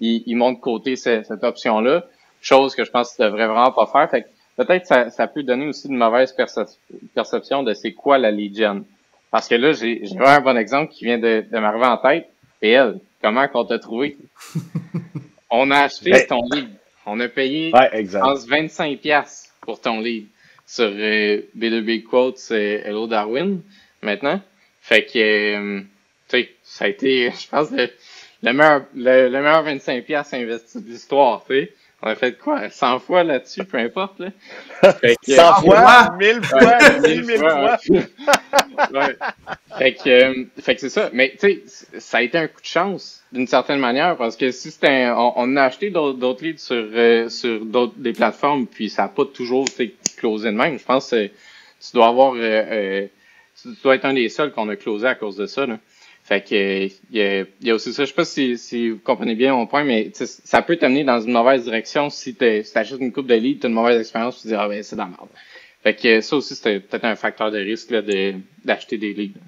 ils, 0.00 0.24
ils 0.26 0.34
montent 0.34 0.56
de 0.56 0.60
côté 0.60 0.96
cette, 0.96 1.26
cette 1.26 1.44
option-là. 1.44 2.04
Chose 2.40 2.74
que 2.74 2.82
je 2.84 2.90
pense 2.90 3.14
qu'ils 3.14 3.26
devraient 3.26 3.46
vraiment 3.46 3.70
pas 3.70 3.86
faire. 3.86 4.10
Fait 4.10 4.26
peut-être 4.56 4.86
ça, 4.86 5.10
ça 5.10 5.28
peut 5.28 5.44
donner 5.44 5.68
aussi 5.68 5.86
une 5.86 5.96
mauvaise 5.96 6.34
perception 7.14 7.62
de 7.62 7.72
c'est 7.72 7.92
quoi 7.92 8.18
la 8.18 8.36
gen. 8.36 8.82
Parce 9.30 9.46
que 9.46 9.54
là, 9.54 9.70
j'ai 9.72 10.02
un 10.18 10.40
bon 10.40 10.56
exemple 10.56 10.90
qui 10.90 11.04
vient 11.04 11.18
de, 11.18 11.44
de 11.48 11.58
m'arriver 11.60 11.86
en 11.86 11.98
tête. 11.98 12.28
PL, 12.58 12.98
comment 13.22 13.46
qu'on 13.46 13.64
t'a 13.66 13.78
trouvé? 13.78 14.16
On 15.50 15.70
a 15.70 15.82
acheté 15.82 16.10
ben, 16.10 16.26
ton 16.26 16.40
lead. 16.50 16.70
On 17.06 17.20
a 17.20 17.28
payé 17.28 17.72
ouais, 17.72 18.02
25$ 18.02 19.46
pour 19.60 19.80
ton 19.80 20.00
lead 20.00 20.26
sur 20.70 20.84
euh, 20.94 21.42
B2B 21.58 22.04
Quotes 22.04 22.52
et 22.52 22.82
Hello 22.84 23.08
Darwin 23.08 23.60
maintenant. 24.02 24.40
Fait 24.80 25.04
que, 25.04 25.18
euh, 25.18 25.80
tu 26.28 26.42
sais, 26.42 26.50
ça 26.62 26.84
a 26.84 26.88
été, 26.88 27.30
je 27.40 27.48
pense, 27.48 27.70
le, 27.72 28.52
meilleur, 28.52 28.84
le, 28.94 29.28
le 29.28 29.42
meilleur 29.42 29.64
25$ 29.66 30.34
investi 30.36 30.80
de 30.80 30.88
l'histoire, 30.88 31.44
tu 31.44 31.54
sais. 31.54 31.72
On 32.02 32.08
a 32.08 32.14
fait 32.14 32.38
quoi? 32.38 32.70
100 32.70 32.98
fois 33.00 33.24
là-dessus, 33.24 33.64
peu 33.64 33.76
importe. 33.76 34.20
Là. 34.20 34.30
Fait 35.00 35.16
que, 35.24 35.32
100 35.32 35.54
fois? 35.62 36.16
1000 36.18 36.42
fois? 36.42 36.78
1000 37.00 37.24
fois? 37.36 37.78
ouais. 38.94 39.16
Fait 39.76 39.94
que, 39.94 40.08
euh, 40.08 40.44
fait 40.58 40.76
que 40.76 40.80
c'est 40.80 40.88
ça. 40.88 41.10
Mais 41.12 41.36
tu 41.38 41.62
sais, 41.66 42.00
ça 42.00 42.18
a 42.18 42.22
été 42.22 42.38
un 42.38 42.48
coup 42.48 42.62
de 42.62 42.66
chance 42.66 43.22
d'une 43.32 43.46
certaine 43.46 43.80
manière 43.80 44.16
parce 44.16 44.36
que 44.36 44.50
si 44.50 44.70
c'était 44.70 45.10
on, 45.10 45.34
on, 45.36 45.56
a 45.56 45.64
acheté 45.64 45.90
d'autres 45.90 46.42
leads 46.42 46.58
sur 46.58 46.76
euh, 46.76 47.28
sur 47.28 47.64
d'autres 47.66 47.94
des 47.96 48.14
plateformes 48.14 48.66
puis 48.66 48.88
ça 48.88 49.02
n'a 49.02 49.08
pas 49.08 49.26
toujours 49.26 49.66
été 49.68 49.94
closé 50.16 50.50
de 50.50 50.56
même. 50.56 50.78
Je 50.78 50.84
pense 50.84 51.10
que 51.10 51.26
tu 51.26 51.92
dois 51.92 52.08
avoir 52.08 52.32
euh, 52.36 53.06
tu 53.60 53.68
dois 53.82 53.96
être 53.96 54.06
un 54.06 54.14
des 54.14 54.30
seuls 54.30 54.52
qu'on 54.52 54.70
a 54.70 54.76
closé 54.76 55.06
à 55.06 55.14
cause 55.14 55.36
de 55.36 55.46
ça. 55.46 55.66
Là. 55.66 55.78
Fait 56.30 56.42
que 56.42 56.86
il 57.10 57.46
y 57.60 57.70
a, 57.70 57.74
aussi 57.74 57.92
ça. 57.92 58.04
Je 58.04 58.10
sais 58.10 58.14
pas 58.14 58.24
si, 58.24 58.56
si 58.56 58.90
vous 58.90 58.98
comprenez 58.98 59.34
bien 59.34 59.52
mon 59.52 59.66
point, 59.66 59.82
mais 59.82 60.12
ça 60.14 60.62
peut 60.62 60.76
t'amener 60.76 61.02
dans 61.02 61.20
une 61.20 61.32
mauvaise 61.32 61.64
direction 61.64 62.08
si 62.08 62.36
tu 62.36 62.44
achètes 62.72 63.00
une 63.00 63.10
coupe 63.10 63.26
de 63.26 63.34
lead, 63.34 63.58
tu 63.58 63.66
as 63.66 63.68
une 63.68 63.74
mauvaise 63.74 63.98
expérience, 63.98 64.36
tu 64.36 64.42
te 64.44 64.48
dis 64.48 64.54
ah 64.54 64.68
ben 64.68 64.80
c'est 64.80 64.94
dans 64.94 65.06
la 65.06 65.10
merde. 65.10 65.28
Fait 65.82 65.96
que 65.96 66.20
ça 66.20 66.36
aussi, 66.36 66.54
c'était 66.54 66.78
peut-être 66.78 67.04
un 67.04 67.16
facteur 67.16 67.50
de 67.50 67.58
risque 67.58 67.90
là, 67.90 68.00
de, 68.00 68.34
d'acheter 68.64 68.96
des 68.96 69.12
leads. 69.12 69.40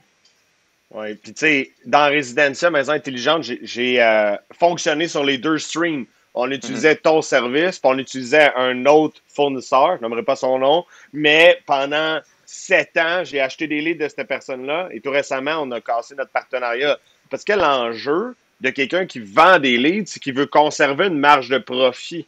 Oui, 0.90 1.14
puis 1.14 1.32
tu 1.32 1.38
sais, 1.38 1.70
dans 1.86 2.10
Residencia, 2.10 2.68
Maison 2.68 2.94
Intelligente, 2.94 3.44
j'ai 3.62 4.02
euh, 4.02 4.34
fonctionné 4.52 5.06
sur 5.06 5.22
les 5.22 5.38
deux 5.38 5.58
streams. 5.58 6.06
On 6.34 6.50
utilisait 6.50 6.94
mm-hmm. 6.94 7.02
ton 7.02 7.22
service, 7.22 7.78
puis 7.78 7.92
on 7.94 7.98
utilisait 7.98 8.50
un 8.56 8.86
autre 8.86 9.20
fournisseur, 9.28 9.98
je 9.98 10.02
n'aimerais 10.02 10.24
pas 10.24 10.34
son 10.34 10.58
nom, 10.58 10.84
mais 11.12 11.60
pendant 11.64 12.18
sept 12.44 12.96
ans, 12.96 13.24
j'ai 13.24 13.40
acheté 13.40 13.66
des 13.66 13.80
leads 13.80 14.04
de 14.04 14.08
cette 14.08 14.26
personne-là 14.26 14.88
et 14.92 15.00
tout 15.00 15.10
récemment, 15.10 15.62
on 15.62 15.70
a 15.70 15.80
cassé 15.80 16.14
notre 16.14 16.30
partenariat. 16.30 16.98
Parce 17.30 17.44
que 17.44 17.52
l'enjeu 17.52 18.34
de 18.60 18.70
quelqu'un 18.70 19.06
qui 19.06 19.20
vend 19.20 19.58
des 19.58 19.76
leads, 19.76 20.06
c'est 20.06 20.20
qu'il 20.20 20.34
veut 20.34 20.46
conserver 20.46 21.06
une 21.06 21.18
marge 21.18 21.48
de 21.48 21.58
profit. 21.58 22.26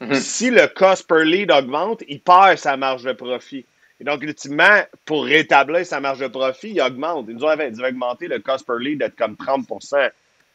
Mhm. 0.00 0.14
Si 0.14 0.50
le 0.50 0.66
cost 0.66 1.06
per 1.06 1.24
lead 1.24 1.50
augmente, 1.50 2.02
il 2.08 2.20
perd 2.20 2.58
sa 2.58 2.76
marge 2.76 3.04
de 3.04 3.12
profit. 3.12 3.64
Et 4.00 4.04
donc, 4.04 4.22
ultimement, 4.22 4.82
pour 5.04 5.24
rétablir 5.24 5.86
sa 5.86 6.00
marge 6.00 6.18
de 6.18 6.26
profit, 6.26 6.70
il 6.70 6.80
augmente. 6.80 7.26
Il 7.28 7.36
nous 7.36 7.46
avait 7.46 7.70
augmenter 7.80 8.28
le 8.28 8.40
cost 8.40 8.66
per 8.66 8.78
lead 8.78 8.98
d'être 8.98 9.16
comme 9.16 9.34
30% 9.34 10.10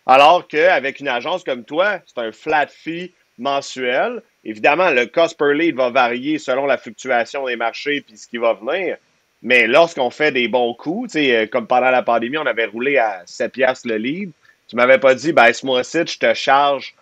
Alors 0.06 0.48
qu'avec 0.48 1.00
une 1.00 1.08
agence 1.08 1.44
comme 1.44 1.64
toi, 1.64 2.00
c'est 2.06 2.20
un 2.20 2.32
flat 2.32 2.68
fee 2.68 3.14
mensuel. 3.38 4.22
Évidemment, 4.50 4.90
le 4.90 5.06
cost 5.06 5.38
per 5.38 5.54
lead 5.54 5.76
va 5.76 5.92
varier 5.92 6.40
selon 6.40 6.66
la 6.66 6.80
fluctuation 6.80 7.46
des 7.46 7.56
marchés 7.56 8.02
puis 8.02 8.18
ce 8.18 8.28
qui 8.28 8.40
va 8.40 8.54
venir. 8.56 8.98
Mais 9.44 9.68
lorsqu'on 9.68 10.10
fait 10.10 10.32
des 10.32 10.48
bons 10.48 10.74
coups, 10.74 11.16
euh, 11.16 11.46
comme 11.46 11.68
pendant 11.68 11.92
la 11.92 12.02
pandémie, 12.02 12.40
on 12.40 12.48
avait 12.48 12.66
roulé 12.66 12.98
à 12.98 13.22
7 13.26 13.52
piastres 13.52 13.88
le 13.88 13.98
lead, 13.98 14.32
tu 14.68 14.76
m'avais 14.76 14.98
pas 14.98 15.14
dit, 15.14 15.34
ben, 15.34 15.54
ce 15.54 15.64
mois-ci, 15.68 16.00
je 16.00 16.18
te 16.18 16.34
charge 16.34 16.96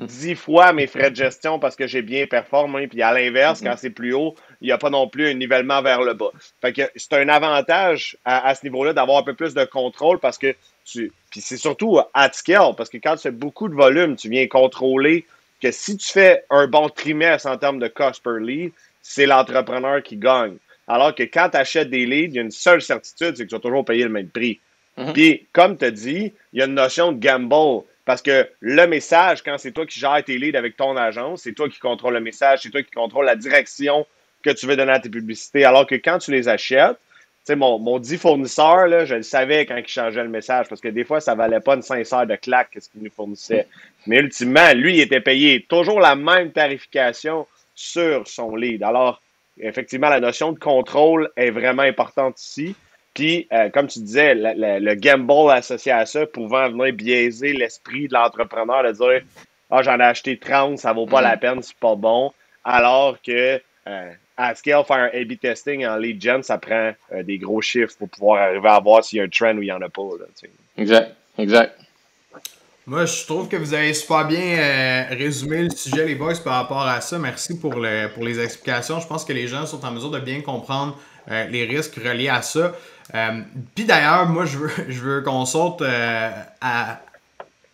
10 0.00 0.34
fois 0.34 0.74
mes 0.74 0.86
frais 0.86 1.10
de 1.10 1.16
gestion 1.16 1.58
parce 1.58 1.76
que 1.76 1.86
j'ai 1.86 2.02
bien 2.02 2.26
performé. 2.26 2.88
Puis 2.88 3.00
à 3.00 3.14
l'inverse, 3.14 3.62
quand 3.62 3.74
c'est 3.78 3.88
plus 3.88 4.12
haut, 4.12 4.34
il 4.60 4.66
n'y 4.66 4.72
a 4.72 4.76
pas 4.78 4.90
non 4.90 5.08
plus 5.08 5.30
un 5.30 5.34
nivellement 5.34 5.80
vers 5.80 6.02
le 6.02 6.12
bas. 6.12 6.30
Fait 6.60 6.92
c'est 6.94 7.14
un 7.14 7.28
avantage 7.30 8.18
à, 8.26 8.54
ce 8.54 8.64
niveau-là 8.64 8.92
d'avoir 8.92 9.16
un 9.16 9.22
peu 9.22 9.34
plus 9.34 9.54
de 9.54 9.64
contrôle 9.64 10.18
parce 10.18 10.36
que. 10.36 10.54
Puis 10.84 11.40
c'est 11.40 11.56
surtout 11.56 12.00
at 12.12 12.32
scale, 12.32 12.74
parce 12.76 12.90
que 12.90 12.98
quand 12.98 13.16
tu 13.16 13.22
fais 13.22 13.30
beaucoup 13.30 13.68
de 13.68 13.74
volume, 13.74 14.16
tu 14.16 14.28
viens 14.28 14.46
contrôler 14.46 15.24
que 15.62 15.70
si 15.70 15.96
tu 15.96 16.10
fais 16.10 16.44
un 16.50 16.66
bon 16.66 16.88
trimestre 16.88 17.48
en 17.48 17.56
termes 17.56 17.78
de 17.78 17.86
cost 17.86 18.22
per 18.22 18.40
lead, 18.40 18.72
c'est 19.00 19.26
l'entrepreneur 19.26 20.02
qui 20.02 20.16
gagne. 20.16 20.56
Alors 20.88 21.14
que 21.14 21.22
quand 21.22 21.50
tu 21.50 21.56
achètes 21.56 21.88
des 21.88 22.04
leads, 22.04 22.32
il 22.32 22.34
y 22.34 22.38
a 22.40 22.42
une 22.42 22.50
seule 22.50 22.82
certitude, 22.82 23.36
c'est 23.36 23.44
que 23.44 23.48
tu 23.48 23.54
vas 23.54 23.60
toujours 23.60 23.84
payer 23.84 24.02
le 24.02 24.10
même 24.10 24.28
prix. 24.28 24.58
Mhm. 24.96 25.12
Puis, 25.12 25.46
comme 25.52 25.78
tu 25.78 25.84
as 25.84 25.90
dit, 25.90 26.32
il 26.52 26.58
y 26.58 26.62
a 26.62 26.66
une 26.66 26.74
notion 26.74 27.12
de 27.12 27.18
gamble. 27.18 27.84
Parce 28.04 28.20
que 28.20 28.48
le 28.60 28.86
message, 28.86 29.42
quand 29.42 29.56
c'est 29.58 29.70
toi 29.70 29.86
qui 29.86 30.00
gères 30.00 30.24
tes 30.24 30.36
leads 30.36 30.58
avec 30.58 30.76
ton 30.76 30.96
agence, 30.96 31.42
c'est 31.42 31.52
toi 31.52 31.68
qui 31.68 31.78
contrôle 31.78 32.14
le 32.14 32.20
message, 32.20 32.60
c'est 32.62 32.70
toi 32.70 32.82
qui 32.82 32.90
contrôle 32.90 33.26
la 33.26 33.36
direction 33.36 34.04
que 34.42 34.50
tu 34.50 34.66
veux 34.66 34.76
donner 34.76 34.92
à 34.92 34.98
tes 34.98 35.08
publicités. 35.08 35.64
Alors 35.64 35.86
que 35.86 35.94
quand 35.94 36.18
tu 36.18 36.32
les 36.32 36.48
achètes, 36.48 36.98
sais, 37.44 37.56
mon, 37.56 37.78
mon 37.78 37.98
dit 37.98 38.18
fournisseur, 38.18 38.86
là, 38.86 39.04
je 39.04 39.16
le 39.16 39.22
savais 39.22 39.66
quand 39.66 39.76
il 39.76 39.86
changeait 39.86 40.22
le 40.22 40.28
message, 40.28 40.68
parce 40.68 40.80
que 40.80 40.88
des 40.88 41.04
fois, 41.04 41.20
ça 41.20 41.34
valait 41.34 41.60
pas 41.60 41.74
une 41.74 41.82
sincère 41.82 42.26
de 42.26 42.36
claque 42.36 42.76
ce 42.78 42.88
qu'il 42.88 43.02
nous 43.02 43.10
fournissait. 43.10 43.66
Mais 44.06 44.18
ultimement, 44.18 44.72
lui, 44.74 44.94
il 44.94 45.00
était 45.00 45.20
payé 45.20 45.64
toujours 45.68 46.00
la 46.00 46.14
même 46.14 46.52
tarification 46.52 47.46
sur 47.74 48.28
son 48.28 48.54
lead. 48.54 48.82
Alors, 48.82 49.20
effectivement, 49.58 50.08
la 50.08 50.20
notion 50.20 50.52
de 50.52 50.58
contrôle 50.58 51.30
est 51.36 51.50
vraiment 51.50 51.82
importante 51.82 52.40
ici. 52.40 52.74
Puis, 53.14 53.46
euh, 53.52 53.68
comme 53.70 53.88
tu 53.88 54.00
disais, 54.00 54.34
le, 54.34 54.94
gamble 54.94 55.50
associé 55.50 55.92
à 55.92 56.06
ça 56.06 56.26
pouvant 56.26 56.70
venir 56.70 56.94
biaiser 56.94 57.52
l'esprit 57.52 58.08
de 58.08 58.14
l'entrepreneur 58.14 58.84
de 58.84 58.92
dire 58.92 59.20
Ah, 59.70 59.82
j'en 59.82 59.98
ai 59.98 60.04
acheté 60.04 60.38
30, 60.38 60.78
ça 60.78 60.92
vaut 60.92 61.06
pas 61.06 61.20
la 61.20 61.36
mm-hmm. 61.36 61.40
peine, 61.40 61.62
c'est 61.62 61.76
pas 61.76 61.94
bon. 61.94 62.32
Alors 62.64 63.20
que 63.20 63.60
euh, 63.88 64.12
à 64.42 64.54
scale, 64.54 64.84
faire 64.84 64.96
un 64.96 65.10
A-B 65.12 65.38
testing 65.40 65.86
en 65.86 65.96
lead 65.96 66.20
gen, 66.20 66.42
ça 66.42 66.58
prend 66.58 66.92
euh, 67.12 67.22
des 67.22 67.38
gros 67.38 67.60
chiffres 67.60 67.94
pour 67.98 68.08
pouvoir 68.08 68.42
arriver 68.42 68.68
à 68.68 68.80
voir 68.80 69.04
s'il 69.04 69.18
y 69.18 69.20
a 69.20 69.24
un 69.24 69.28
trend 69.28 69.56
ou 69.56 69.62
il 69.62 69.66
n'y 69.66 69.72
en 69.72 69.82
a 69.82 69.88
pas. 69.88 70.02
exact, 70.76 71.14
exact. 71.38 71.78
Moi, 72.84 73.06
je 73.06 73.24
trouve 73.26 73.48
que 73.48 73.56
vous 73.56 73.74
avez 73.74 73.94
super 73.94 74.26
bien 74.26 74.58
euh, 74.58 75.04
résumé 75.10 75.62
le 75.62 75.70
sujet, 75.70 76.04
les 76.04 76.16
boys, 76.16 76.34
par 76.42 76.54
rapport 76.54 76.82
à 76.82 77.00
ça. 77.00 77.16
Merci 77.16 77.58
pour, 77.58 77.74
le, 77.74 78.08
pour 78.12 78.24
les 78.24 78.40
explications. 78.40 78.98
Je 78.98 79.06
pense 79.06 79.24
que 79.24 79.32
les 79.32 79.46
gens 79.46 79.66
sont 79.66 79.84
en 79.84 79.92
mesure 79.92 80.10
de 80.10 80.18
bien 80.18 80.40
comprendre 80.40 80.98
euh, 81.30 81.46
les 81.46 81.64
risques 81.64 81.94
reliés 81.94 82.28
à 82.28 82.42
ça. 82.42 82.72
Puis 83.76 83.84
d'ailleurs, 83.84 84.26
moi, 84.26 84.46
je 84.46 84.58
veux, 84.58 84.70
je 84.88 85.00
veux 85.00 85.22
qu'on 85.22 85.44
saute 85.46 85.82
à, 85.82 87.00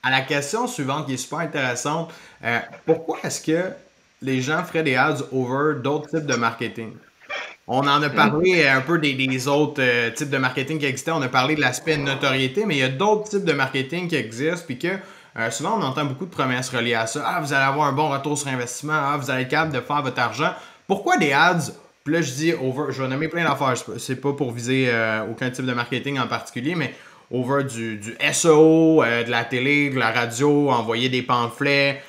à 0.03 0.11
la 0.11 0.21
question 0.23 0.67
suivante 0.67 1.07
qui 1.07 1.15
est 1.15 1.19
super 1.19 1.41
intéressante. 1.41 2.13
Euh, 2.45 2.59
pourquoi 2.87 3.19
est-ce 3.25 3.41
que 3.41 3.71
les 4.23 4.41
gens 4.41 4.65
feraient 4.65 4.83
des 4.83 4.97
ads 4.97 5.25
over 5.33 5.81
d'autres 5.83 6.09
types 6.09 6.27
de 6.27 6.37
marketing? 6.37 6.95
On 7.71 7.87
en 7.87 8.03
a 8.03 8.09
parlé 8.09 8.67
un 8.67 8.81
peu 8.81 8.99
des, 8.99 9.47
autres 9.47 9.83
euh, 9.83 10.11
types 10.11 10.31
de 10.31 10.39
marketing 10.39 10.79
qui 10.79 10.87
existaient. 10.87 11.11
On 11.11 11.21
a 11.21 11.29
parlé 11.29 11.55
de 11.55 11.61
l'aspect 11.61 11.99
notoriété, 11.99 12.65
mais 12.65 12.77
il 12.77 12.81
y 12.81 12.83
a 12.83 12.89
d'autres 12.89 13.29
types 13.29 13.45
de 13.45 13.53
marketing 13.53 14.09
qui 14.09 14.17
existent. 14.17 14.65
Puis 14.67 14.79
que 14.79 14.89
euh, 15.37 15.51
souvent, 15.51 15.79
on 15.79 15.83
entend 15.83 16.07
beaucoup 16.07 16.25
de 16.25 16.31
promesses 16.31 16.71
reliées 16.71 16.95
à 16.95 17.07
ça. 17.07 17.23
Ah, 17.27 17.41
vous 17.43 17.53
allez 17.53 17.67
avoir 17.67 17.87
un 17.87 17.93
bon 17.93 18.09
retour 18.09 18.39
sur 18.39 18.49
investissement. 18.49 18.95
Ah, 18.95 19.19
vous 19.21 19.31
allez 19.31 19.43
être 19.43 19.51
capable 19.51 19.75
de 19.75 19.81
faire 19.81 20.03
votre 20.03 20.19
argent. 20.19 20.55
Pourquoi 20.87 21.19
des 21.19 21.33
ads? 21.33 21.73
Puis 22.05 22.15
là, 22.15 22.23
je 22.23 22.33
dis 22.33 22.55
over. 22.55 22.91
Je 22.91 23.03
vais 23.03 23.09
nommer 23.09 23.29
plein 23.29 23.45
d'affaires. 23.45 23.75
C'est 23.99 24.17
pas 24.17 24.33
pour 24.33 24.53
viser 24.53 24.87
euh, 24.89 25.27
aucun 25.31 25.51
type 25.51 25.67
de 25.67 25.75
marketing 25.75 26.19
en 26.19 26.27
particulier, 26.27 26.75
mais 26.75 26.95
over 27.31 27.65
du, 27.65 27.99
du 27.99 28.17
SEO, 28.33 29.05
de 29.05 29.31
la 29.31 29.45
télé, 29.45 29.91
de 29.91 29.99
la 29.99 30.11
radio, 30.11 30.71
envoyer 30.71 31.11
des 31.11 31.21
pamphlets. 31.21 32.03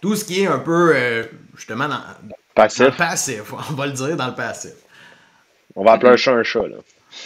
Tout 0.00 0.14
ce 0.16 0.24
qui 0.24 0.42
est 0.42 0.46
un 0.46 0.58
peu, 0.58 0.94
justement, 1.56 1.88
dans, 1.88 2.00
Passif. 2.56 2.96
passif, 2.96 3.52
on 3.70 3.74
va 3.74 3.86
le 3.86 3.92
dire 3.92 4.16
dans 4.16 4.28
le 4.28 4.34
passif. 4.34 4.72
On 5.76 5.84
va 5.84 5.92
appeler 5.92 6.12
un 6.12 6.16
chat 6.16 6.32
un 6.32 6.42
chat, 6.42 6.66
là. 6.66 6.76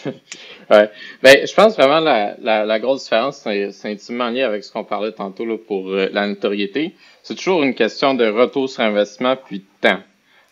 ouais. 0.70 0.90
Ben, 1.22 1.46
je 1.46 1.54
pense 1.54 1.76
vraiment 1.76 2.00
la, 2.00 2.34
la, 2.40 2.64
la 2.64 2.80
grosse 2.80 3.04
différence, 3.04 3.38
c'est 3.38 3.88
intimement 3.88 4.28
lié 4.28 4.42
avec 4.42 4.64
ce 4.64 4.72
qu'on 4.72 4.84
parlait 4.84 5.12
tantôt 5.12 5.44
là, 5.44 5.56
pour 5.56 5.88
euh, 5.88 6.08
la 6.12 6.26
notoriété. 6.26 6.94
C'est 7.22 7.36
toujours 7.36 7.62
une 7.62 7.74
question 7.74 8.14
de 8.14 8.26
retour 8.26 8.68
sur 8.68 8.82
investissement 8.82 9.36
puis 9.36 9.60
de 9.60 9.64
temps. 9.80 10.00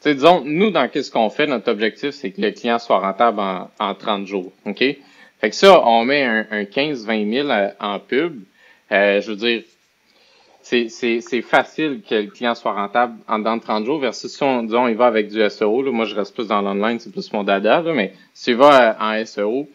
sais, 0.00 0.14
disons, 0.14 0.42
nous, 0.44 0.70
dans 0.70 0.88
qu'est-ce 0.88 1.10
qu'on 1.10 1.28
fait, 1.28 1.48
notre 1.48 1.70
objectif, 1.72 2.10
c'est 2.10 2.30
que 2.30 2.40
le 2.40 2.52
client 2.52 2.78
soit 2.78 3.00
rentable 3.00 3.40
en, 3.40 3.70
en 3.80 3.94
30 3.96 4.26
jours. 4.28 4.52
OK? 4.64 4.78
Fait 4.78 5.50
que 5.50 5.54
ça, 5.56 5.84
on 5.84 6.04
met 6.04 6.22
un, 6.22 6.46
un 6.52 6.62
15-20 6.62 7.32
000 7.32 7.48
euh, 7.48 7.70
en 7.80 7.98
pub. 7.98 8.42
Euh, 8.92 9.20
je 9.20 9.30
veux 9.30 9.36
dire, 9.36 9.62
c'est 10.68 11.42
facile 11.42 12.02
que 12.08 12.14
le 12.14 12.26
client 12.26 12.54
soit 12.54 12.72
rentable 12.72 13.14
en 13.26 13.38
dans 13.38 13.58
30 13.58 13.86
jours 13.86 14.00
versus 14.00 14.30
si 14.30 14.42
on, 14.42 14.62
disons, 14.62 14.86
il 14.88 14.96
va 14.96 15.06
avec 15.06 15.28
du 15.28 15.48
SEO. 15.48 15.82
Là, 15.82 15.90
moi, 15.90 16.04
je 16.04 16.14
reste 16.14 16.34
plus 16.34 16.48
dans 16.48 16.60
l'online, 16.60 16.98
c'est 16.98 17.12
plus 17.12 17.32
mon 17.32 17.42
dada, 17.42 17.80
là, 17.80 17.92
mais 17.94 18.12
si 18.34 18.50
il 18.50 18.56
va 18.56 18.96
en 19.00 19.24
SEO, 19.24 19.68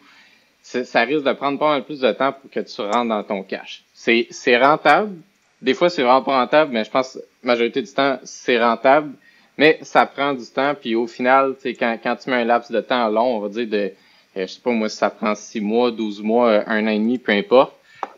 ça 0.62 1.00
risque 1.02 1.24
de 1.24 1.32
prendre 1.32 1.58
pas 1.58 1.70
mal 1.70 1.84
plus 1.84 2.00
de 2.00 2.12
temps 2.12 2.32
pour 2.32 2.50
que 2.50 2.60
tu 2.60 2.80
rentres 2.80 3.08
dans 3.08 3.22
ton 3.24 3.42
cash. 3.42 3.82
C'est 3.92 4.56
rentable. 4.58 5.16
Des 5.60 5.74
fois, 5.74 5.90
c'est 5.90 6.02
vraiment 6.02 6.22
pas 6.22 6.38
rentable, 6.40 6.72
mais 6.72 6.84
je 6.84 6.90
pense 6.90 7.18
majorité 7.42 7.82
du 7.82 7.92
temps, 7.92 8.18
c'est 8.22 8.62
rentable. 8.62 9.12
Mais 9.56 9.78
ça 9.82 10.04
prend 10.06 10.34
du 10.34 10.46
temps, 10.46 10.74
puis 10.74 10.94
au 10.94 11.06
final, 11.06 11.54
quand, 11.78 11.98
quand 12.02 12.16
tu 12.16 12.30
mets 12.30 12.36
un 12.36 12.44
laps 12.44 12.72
de 12.72 12.80
temps 12.80 13.08
long, 13.08 13.36
on 13.36 13.40
va 13.40 13.48
dire 13.48 13.68
de, 13.68 13.76
euh, 13.76 13.92
je 14.34 14.46
sais 14.46 14.60
pas 14.60 14.72
moi, 14.72 14.88
si 14.88 14.96
ça 14.96 15.10
prend 15.10 15.34
6 15.34 15.60
mois, 15.60 15.92
12 15.92 16.22
mois, 16.22 16.68
un 16.68 16.84
an 16.86 16.90
et 16.90 16.98
demi, 16.98 17.18
peu 17.18 17.30
importe, 17.32 17.72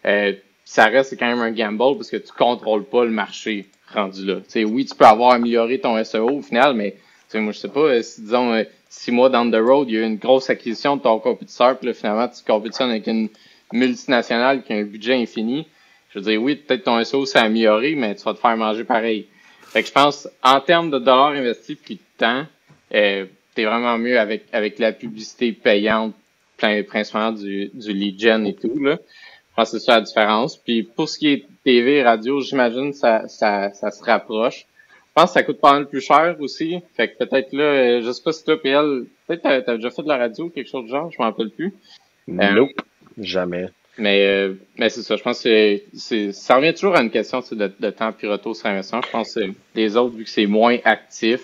euh, 0.06 0.32
ça 0.66 0.87
reste 0.87 1.16
quand 1.18 1.29
même 1.29 1.40
un 1.40 1.52
gamble 1.52 1.96
parce 1.96 2.11
que 2.11 2.18
tu 2.18 2.33
contrôles 2.33 2.85
pas 2.85 3.05
le 3.05 3.11
marché 3.11 3.66
rendu 3.94 4.26
là. 4.26 4.40
sais, 4.48 4.64
oui, 4.64 4.85
tu 4.85 4.94
peux 4.94 5.07
avoir 5.07 5.33
amélioré 5.33 5.79
ton 5.79 6.02
SEO 6.05 6.29
au 6.29 6.42
final, 6.42 6.74
mais 6.74 6.96
moi, 7.35 7.52
je 7.52 7.59
sais 7.59 7.68
pas, 7.68 7.81
euh, 7.81 8.02
si 8.02 8.22
disons 8.22 8.52
euh, 8.52 8.64
six 8.88 9.12
mois 9.12 9.29
down 9.29 9.50
the 9.50 9.57
road, 9.57 9.88
il 9.88 9.94
y 9.94 9.98
a 9.98 10.00
eu 10.00 10.05
une 10.05 10.16
grosse 10.16 10.50
acquisition 10.50 10.96
de 10.96 11.02
ton 11.02 11.18
compétiteur, 11.18 11.79
puis 11.79 11.88
là, 11.88 11.94
finalement, 11.94 12.29
tu 12.29 12.42
compétitionnes 12.44 12.90
avec 12.90 13.07
une 13.07 13.29
multinationale 13.72 14.62
qui 14.62 14.72
a 14.72 14.76
un 14.76 14.85
budget 14.85 15.14
infini. 15.14 15.66
Je 16.11 16.18
veux 16.18 16.24
dire, 16.24 16.42
oui, 16.42 16.57
peut-être 16.57 16.85
ton 16.85 17.02
SEO 17.05 17.26
s'est 17.26 17.38
amélioré, 17.38 17.94
mais 17.94 18.14
tu 18.14 18.24
vas 18.24 18.35
te 18.35 18.38
faire 18.38 18.57
manger 18.57 18.85
pareil. 18.85 19.26
Fait 19.62 19.83
que 19.83 19.88
je 19.88 19.92
pense, 19.92 20.29
en 20.42 20.61
termes 20.61 20.90
de 20.90 20.98
dollars 20.98 21.33
investis 21.33 21.76
puis 21.76 21.96
de 21.96 22.00
temps, 22.18 22.46
euh, 22.94 23.26
t'es 23.55 23.64
vraiment 23.64 23.98
mieux 23.98 24.18
avec 24.18 24.44
avec 24.52 24.79
la 24.79 24.92
publicité 24.92 25.52
payante, 25.52 26.14
principalement 26.57 27.33
du, 27.33 27.70
du 27.74 27.92
lead 27.92 28.18
gen 28.18 28.46
et 28.46 28.55
tout, 28.55 28.79
là. 28.79 28.98
Je 29.57 29.62
pense 29.62 29.73
que 29.73 29.79
c'est 29.79 29.87
ça 29.87 29.95
la 29.95 30.01
différence. 30.03 30.59
Puis 30.59 30.83
pour 30.83 31.09
ce 31.09 31.19
qui 31.19 31.29
est 31.29 31.47
TV, 31.64 32.03
radio, 32.03 32.42
j'imagine 32.42 32.92
ça, 32.92 33.27
ça, 33.27 33.73
ça 33.73 33.90
se 33.90 34.05
rapproche. 34.05 34.66
Je 34.90 35.12
pense 35.14 35.31
que 35.31 35.33
ça 35.33 35.42
coûte 35.45 35.61
pas 35.61 35.73
mal 35.73 35.88
plus 35.88 36.03
cher 36.03 36.37
aussi. 36.40 36.79
Fait 36.95 37.09
que 37.09 37.25
peut-être 37.25 37.55
là, 37.55 37.64
euh, 37.64 38.03
je 38.03 38.12
sais 38.12 38.23
pas 38.23 38.33
si 38.33 38.45
toi, 38.45 38.61
PL, 38.61 39.07
peut-être 39.27 39.42
t'as, 39.42 39.62
t'as 39.62 39.77
déjà 39.77 39.88
fait 39.88 40.03
de 40.03 40.09
la 40.09 40.19
radio 40.19 40.45
ou 40.45 40.51
quelque 40.51 40.69
chose 40.69 40.85
de 40.85 40.90
genre, 40.90 41.11
je 41.11 41.16
m'en 41.19 41.25
rappelle 41.31 41.49
plus. 41.49 41.73
Euh, 42.29 42.51
nope, 42.51 42.83
jamais. 43.16 43.69
Mais, 43.97 44.27
euh, 44.27 44.53
mais 44.77 44.90
c'est 44.90 45.01
ça, 45.01 45.16
je 45.16 45.23
pense 45.23 45.42
que 45.42 45.81
c'est, 45.95 46.33
ça 46.33 46.57
revient 46.57 46.75
toujours 46.75 46.97
à 46.97 47.01
une 47.01 47.11
question 47.11 47.40
de, 47.51 47.73
de 47.81 47.90
temps 47.90 48.12
puis 48.12 48.29
retour 48.29 48.55
sur 48.55 48.66
investissement. 48.66 49.01
Je 49.07 49.11
pense 49.11 49.35
que 49.35 49.40
les 49.75 49.97
autres, 49.97 50.14
vu 50.16 50.25
que 50.25 50.31
c'est 50.31 50.45
moins 50.45 50.77
actif, 50.85 51.40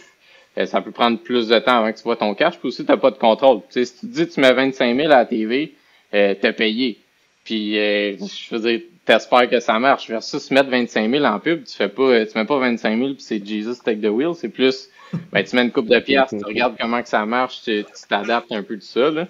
ça 0.66 0.82
peut 0.82 0.90
prendre 0.90 1.18
plus 1.18 1.48
de 1.48 1.58
temps 1.60 1.78
avant 1.78 1.90
que 1.90 1.96
tu 1.96 2.02
vois 2.02 2.16
ton 2.16 2.34
cash. 2.34 2.58
Puis 2.58 2.68
aussi, 2.68 2.84
t'as 2.84 2.98
pas 2.98 3.10
de 3.10 3.16
contrôle. 3.16 3.60
Tu 3.70 3.72
sais, 3.72 3.84
si 3.86 4.00
tu 4.00 4.06
dis 4.06 4.28
tu 4.28 4.38
mets 4.40 4.52
25 4.52 4.94
000 4.94 5.10
à 5.10 5.16
la 5.16 5.24
TV, 5.24 5.72
euh, 6.14 6.34
t'as 6.38 6.52
payé. 6.52 6.98
Puis, 7.44 7.78
euh, 7.78 8.16
je 8.18 8.54
veux 8.54 8.60
dire, 8.60 8.80
t'espères 9.04 9.48
que 9.48 9.60
ça 9.60 9.78
marche. 9.78 10.08
Versus 10.08 10.50
mettre 10.50 10.70
25 10.70 11.10
000 11.10 11.24
en 11.24 11.38
pub, 11.40 11.64
tu 11.64 11.74
fais 11.74 11.88
pas, 11.88 12.24
tu 12.26 12.38
mets 12.38 12.44
pas 12.44 12.58
25 12.58 12.98
000 12.98 13.14
puis 13.14 13.22
c'est 13.22 13.44
Jesus 13.44 13.76
take 13.84 14.00
the 14.00 14.10
wheel. 14.10 14.34
C'est 14.34 14.48
plus, 14.48 14.88
ben, 15.32 15.44
tu 15.44 15.56
mets 15.56 15.62
une 15.62 15.72
coupe 15.72 15.88
de 15.88 15.98
pièces, 15.98 16.30
tu 16.30 16.44
regardes 16.44 16.76
comment 16.78 17.02
que 17.02 17.08
ça 17.08 17.24
marche, 17.26 17.62
tu 17.62 17.84
t'adaptes 18.08 18.52
un 18.52 18.62
peu 18.62 18.76
de 18.76 18.82
ça, 18.82 19.10
là. 19.10 19.26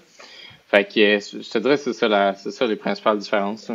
Fait 0.69 0.85
que, 0.85 1.01
euh, 1.01 1.21
je 1.21 1.51
te 1.51 1.59
dirais, 1.59 1.77
c'est 1.77 1.93
ça, 1.93 2.09
la, 2.09 2.35
c'est 2.35 2.51
ça 2.51 2.67
les 2.67 2.77
principales 2.77 3.19
différences, 3.19 3.71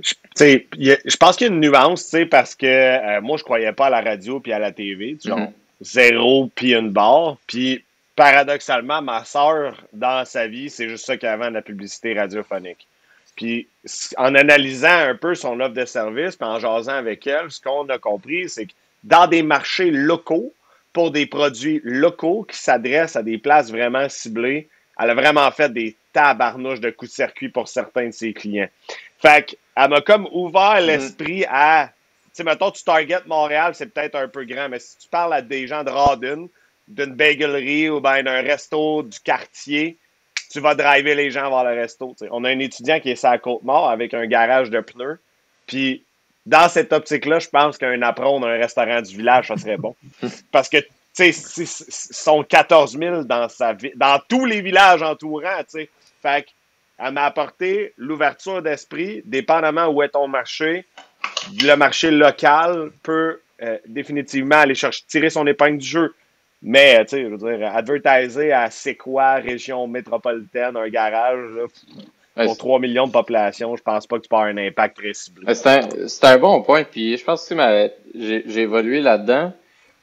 Je, 0.00 0.14
je 0.38 1.16
pense 1.18 1.36
qu'il 1.36 1.46
y 1.46 1.50
a 1.50 1.52
une 1.52 1.60
nuance, 1.60 2.14
parce 2.30 2.54
que 2.54 2.66
euh, 2.66 3.20
moi, 3.20 3.36
je 3.36 3.44
croyais 3.44 3.72
pas 3.72 3.86
à 3.86 3.90
la 3.90 4.00
radio 4.00 4.40
puis 4.40 4.52
à 4.52 4.58
la 4.58 4.72
TV, 4.72 5.18
genre 5.22 5.38
mm-hmm. 5.38 5.52
zéro 5.82 6.50
puis 6.54 6.74
une 6.74 6.90
barre. 6.90 7.36
Puis 7.46 7.84
paradoxalement, 8.16 9.02
ma 9.02 9.24
sœur, 9.24 9.76
dans 9.92 10.24
sa 10.24 10.48
vie, 10.48 10.70
c'est 10.70 10.88
juste 10.88 11.04
ça 11.04 11.16
qu'elle 11.16 11.38
vend 11.38 11.48
de 11.48 11.54
la 11.54 11.62
publicité 11.62 12.18
radiophonique. 12.18 12.88
Puis 13.36 13.68
en 14.16 14.34
analysant 14.34 14.88
un 14.88 15.14
peu 15.14 15.34
son 15.34 15.60
offre 15.60 15.74
de 15.74 15.84
service, 15.84 16.36
puis 16.36 16.48
en 16.48 16.58
jasant 16.58 16.94
avec 16.94 17.26
elle, 17.26 17.50
ce 17.50 17.60
qu'on 17.60 17.86
a 17.90 17.98
compris, 17.98 18.48
c'est 18.48 18.66
que 18.66 18.72
dans 19.04 19.26
des 19.26 19.42
marchés 19.42 19.90
locaux, 19.90 20.54
pour 20.94 21.10
des 21.10 21.26
produits 21.26 21.82
locaux 21.84 22.46
qui 22.50 22.56
s'adressent 22.56 23.16
à 23.16 23.22
des 23.22 23.36
places 23.36 23.70
vraiment 23.70 24.08
ciblées, 24.08 24.70
elle 24.98 25.10
a 25.10 25.14
vraiment 25.14 25.50
fait 25.50 25.70
des 25.70 25.94
tabarnouches 26.14 26.80
de 26.80 26.88
coups 26.88 27.10
de 27.10 27.14
circuit 27.14 27.50
pour 27.50 27.68
certains 27.68 28.06
de 28.06 28.12
ses 28.12 28.32
clients. 28.32 28.70
Fait 29.18 29.44
qu'elle 29.44 29.90
m'a 29.90 30.00
comme 30.00 30.26
ouvert 30.32 30.80
mm-hmm. 30.80 30.86
l'esprit 30.86 31.44
à, 31.50 31.88
tu 31.88 32.30
sais, 32.32 32.44
mettons, 32.44 32.70
tu 32.70 32.82
target 32.82 33.20
Montréal, 33.26 33.74
c'est 33.74 33.92
peut-être 33.92 34.14
un 34.14 34.28
peu 34.28 34.44
grand, 34.44 34.70
mais 34.70 34.78
si 34.78 34.96
tu 34.96 35.08
parles 35.08 35.34
à 35.34 35.42
des 35.42 35.66
gens 35.66 35.84
de 35.84 35.90
Rawdon, 35.90 36.48
d'une 36.88 37.14
bagelerie 37.14 37.90
ou 37.90 38.00
ben 38.00 38.22
d'un 38.22 38.42
resto 38.42 39.02
du 39.02 39.18
quartier, 39.20 39.98
tu 40.50 40.60
vas 40.60 40.74
driver 40.74 41.14
les 41.14 41.30
gens 41.30 41.50
vers 41.50 41.64
le 41.64 41.80
resto. 41.80 42.14
On 42.30 42.44
a 42.44 42.50
un 42.50 42.58
étudiant 42.58 43.00
qui 43.00 43.10
est 43.10 43.16
sur 43.16 43.30
la 43.30 43.38
Côte-Nord 43.38 43.90
avec 43.90 44.14
un 44.14 44.26
garage 44.26 44.70
de 44.70 44.80
pneus. 44.80 45.18
Puis 45.66 46.04
dans 46.46 46.68
cette 46.68 46.92
optique-là, 46.92 47.40
je 47.40 47.48
pense 47.48 47.76
qu'un 47.76 48.00
apron 48.02 48.40
d'un 48.40 48.56
restaurant 48.56 49.02
du 49.02 49.16
village, 49.16 49.48
ça 49.48 49.56
serait 49.56 49.76
bon. 49.76 49.96
Parce 50.52 50.68
que 50.68 50.78
tu 50.78 51.32
sais, 51.32 51.64
sont 52.12 52.44
14 52.44 52.98
000 52.98 53.24
dans 53.24 53.48
sa 53.48 53.74
dans 53.94 54.20
tous 54.28 54.44
les 54.44 54.60
villages 54.60 55.02
entourants, 55.02 55.60
tu 55.60 55.80
sais. 55.80 55.90
Fait 56.22 56.44
qu'elle 56.44 57.12
m'a 57.12 57.24
apporté 57.24 57.94
l'ouverture 57.96 58.62
d'esprit, 58.62 59.22
dépendamment 59.24 59.88
où 59.88 60.02
est 60.02 60.10
ton 60.10 60.28
marché. 60.28 60.84
Le 61.62 61.74
marché 61.74 62.10
local 62.10 62.90
peut 63.02 63.40
euh, 63.62 63.78
définitivement 63.86 64.56
aller 64.56 64.74
chercher, 64.74 65.02
tirer 65.08 65.30
son 65.30 65.46
épingle 65.46 65.78
du 65.78 65.86
jeu. 65.86 66.14
Mais, 66.62 67.04
tu 67.04 67.16
sais, 67.16 67.22
je 67.22 67.28
veux 67.28 67.36
dire, 67.36 67.74
advertiser 67.74 68.52
à 68.52 68.70
c'est 68.70 68.96
quoi, 68.96 69.34
région 69.34 69.86
métropolitaine, 69.86 70.76
un 70.76 70.88
garage, 70.88 71.50
pour 72.44 72.56
3 72.56 72.80
millions 72.80 73.06
de 73.06 73.12
population, 73.12 73.76
je 73.76 73.82
pense 73.82 74.06
pas 74.06 74.18
que 74.18 74.22
tu 74.22 74.28
peux 74.28 74.36
avoir 74.36 74.50
un 74.50 74.58
impact 74.58 74.98
très 74.98 75.14
ciblé. 75.14 75.54
C'est 75.54 75.68
un, 75.68 76.34
un, 76.34 76.38
bon 76.38 76.62
point. 76.62 76.84
Puis 76.84 77.16
je 77.16 77.24
pense 77.24 77.48
que 77.48 77.90
j'ai 78.14 78.60
évolué 78.60 79.00
là-dedans. 79.00 79.52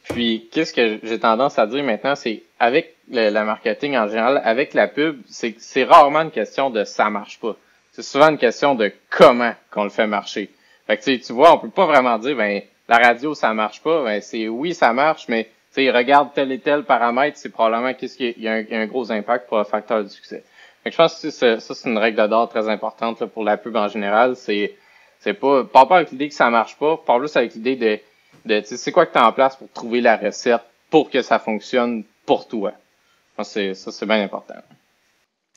Puis 0.10 0.50
qu'est-ce 0.52 0.74
que 0.74 1.00
j'ai 1.04 1.20
tendance 1.20 1.60
à 1.60 1.68
dire 1.68 1.84
maintenant, 1.84 2.16
c'est 2.16 2.44
avec 2.60 2.96
le, 3.10 3.32
marketing 3.32 3.96
en 3.98 4.08
général, 4.08 4.42
avec 4.44 4.74
la 4.74 4.88
pub, 4.88 5.22
c'est 5.28 5.56
c'est 5.60 5.84
rarement 5.84 6.22
une 6.22 6.32
question 6.32 6.70
de 6.70 6.84
ça 6.84 7.10
marche 7.10 7.39
pas. 7.39 7.56
C'est 7.92 8.02
souvent 8.02 8.30
une 8.30 8.38
question 8.38 8.76
de 8.76 8.92
comment 9.10 9.54
qu'on 9.72 9.84
le 9.84 9.89
fait 9.89 10.08
marcher. 10.08 10.50
Fait 10.88 10.98
que 10.98 11.18
tu 11.18 11.34
vois, 11.34 11.54
on 11.54 11.60
peut 11.60 11.70
pas 11.70 11.86
vraiment 11.86 12.18
dire 12.18 12.36
ben 12.36 12.62
la 12.89 12.98
radio 12.98 13.34
ça 13.34 13.54
marche 13.54 13.82
pas. 13.82 14.04
Ben 14.04 14.22
c'est 14.22 14.50
oui 14.50 14.74
ça 14.74 14.92
marche, 14.92 15.28
mais 15.30 15.50
sais, 15.74 15.92
regarde 15.92 16.30
tel 16.34 16.52
et 16.52 16.60
tel 16.60 16.84
paramètre, 16.84 17.38
c'est 17.38 17.50
probablement 17.50 17.94
qu'est-ce 17.94 18.22
y, 18.22 18.48
a 18.48 18.54
un, 18.54 18.86
gros 18.86 19.12
impact 19.12 19.48
pour 19.48 19.60
un 19.60 19.64
facteur 19.64 20.04
de 20.04 20.08
succès. 20.08 20.44
je 20.86 20.96
pense 20.96 21.22
que 21.22 21.30
ça, 21.30 21.60
c'est 21.60 21.90
une 21.90 21.98
règle 21.98 22.28
d'or 22.28 22.50
très 22.50 22.70
importante 22.70 23.26
pour 23.26 23.44
la 23.44 23.58
pub 23.58 23.76
en 23.76 23.88
général. 23.88 24.36
C'est 24.36 24.76
c'est 25.20 25.34
pas 25.34 25.64
pas 25.64 25.88
avec 25.90 26.12
l'idée 26.12 26.28
que 26.28 26.36
ça 26.36 26.50
marche 26.50 26.78
pas, 26.78 26.98
pas 26.98 27.18
plus 27.18 27.36
avec 27.36 27.54
l'idée 27.56 27.76
de 27.76 28.00
de 28.46 28.62
c'est 28.66 28.92
quoi 28.92 29.06
que 29.06 29.14
tu 29.14 29.18
as 29.18 29.28
en 29.28 29.32
place 29.32 29.56
pour 29.56 29.72
trouver 29.72 30.02
la 30.02 30.18
recette 30.18 30.62
pour 30.90 31.10
que 31.10 31.22
ça 31.22 31.40
fonctionne 31.40 32.04
pour 32.26 32.48
toi? 32.48 32.74
Pense 33.36 33.54
que 33.54 33.74
ça 33.74 33.92
c'est 33.92 34.06
bien 34.06 34.22
important. 34.22 34.56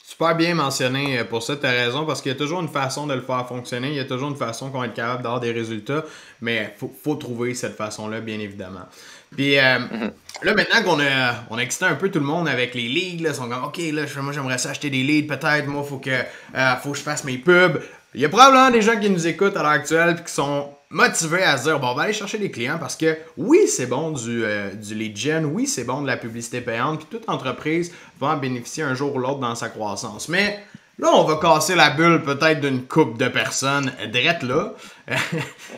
Super 0.06 0.36
bien 0.36 0.54
mentionné 0.54 1.18
euh, 1.18 1.24
pour 1.24 1.42
ça, 1.42 1.56
tu 1.56 1.66
raison, 1.66 2.06
parce 2.06 2.22
qu'il 2.22 2.30
y 2.30 2.34
a 2.34 2.38
toujours 2.38 2.60
une 2.60 2.68
façon 2.68 3.08
de 3.08 3.14
le 3.14 3.22
faire 3.22 3.44
fonctionner, 3.48 3.88
il 3.88 3.94
y 3.94 4.00
a 4.00 4.04
toujours 4.04 4.30
une 4.30 4.36
façon 4.36 4.70
qu'on 4.70 4.78
va 4.78 4.86
être 4.86 4.94
capable 4.94 5.24
d'avoir 5.24 5.40
des 5.40 5.50
résultats, 5.50 6.04
mais 6.40 6.72
il 6.72 6.78
faut, 6.78 6.92
faut, 7.02 7.16
trouver 7.16 7.54
cette 7.54 7.74
façon-là, 7.74 8.20
bien 8.20 8.38
évidemment. 8.38 8.86
Puis 9.34 9.58
euh, 9.58 9.78
mhm. 9.78 10.12
là, 10.42 10.54
maintenant 10.54 10.82
qu'on 10.82 11.00
a, 11.00 11.44
on 11.50 11.58
a 11.58 11.62
excité 11.62 11.86
un 11.86 11.94
peu 11.94 12.10
tout 12.10 12.20
le 12.20 12.24
monde 12.24 12.48
avec 12.48 12.74
les 12.74 12.88
leads, 12.88 13.22
là, 13.22 13.30
ils 13.30 13.34
sont 13.34 13.48
comme, 13.48 13.64
OK, 13.64 13.78
là, 13.78 14.02
moi, 14.22 14.32
j'aimerais 14.32 14.58
ça 14.58 14.70
acheter 14.70 14.90
des 14.90 15.02
leads, 15.02 15.26
peut-être, 15.26 15.66
moi, 15.66 15.84
faut 15.84 15.98
que, 15.98 16.10
euh, 16.10 16.76
faut 16.82 16.92
que 16.92 16.98
je 16.98 17.02
fasse 17.02 17.24
mes 17.24 17.38
pubs. 17.38 17.80
il 18.14 18.20
y 18.20 18.24
a 18.24 18.28
probablement 18.28 18.70
des 18.70 18.82
gens 18.82 18.98
qui 18.98 19.10
nous 19.10 19.26
écoutent 19.26 19.56
à 19.56 19.62
l'heure 19.62 19.72
actuelle 19.72 20.16
et 20.18 20.22
qui 20.22 20.32
sont 20.32 20.70
motivés 20.90 21.42
à 21.42 21.58
se 21.58 21.64
dire 21.64 21.80
bon, 21.80 21.88
on 21.88 21.94
va 21.94 22.02
aller 22.02 22.12
chercher 22.12 22.38
des 22.38 22.50
clients 22.50 22.78
parce 22.78 22.96
que 22.96 23.16
oui, 23.36 23.66
c'est 23.66 23.86
bon 23.86 24.12
du, 24.12 24.44
euh, 24.44 24.70
du 24.72 24.94
lead 24.94 25.16
gen, 25.16 25.44
oui, 25.44 25.66
c'est 25.66 25.84
bon 25.84 26.02
de 26.02 26.06
la 26.06 26.16
publicité 26.16 26.60
payante, 26.60 27.00
puis 27.00 27.18
toute 27.18 27.28
entreprise 27.28 27.92
va 28.20 28.28
en 28.28 28.36
bénéficier 28.36 28.84
un 28.84 28.94
jour 28.94 29.14
ou 29.14 29.18
l'autre 29.18 29.40
dans 29.40 29.54
sa 29.54 29.68
croissance. 29.68 30.28
Mais 30.28 30.60
là, 30.98 31.08
on 31.12 31.24
va 31.24 31.36
casser 31.36 31.74
la 31.74 31.90
bulle 31.90 32.22
peut-être 32.22 32.60
d'une 32.60 32.84
coupe 32.84 33.18
de 33.18 33.28
personnes 33.28 33.90
drette 34.12 34.42
là. 34.42 34.74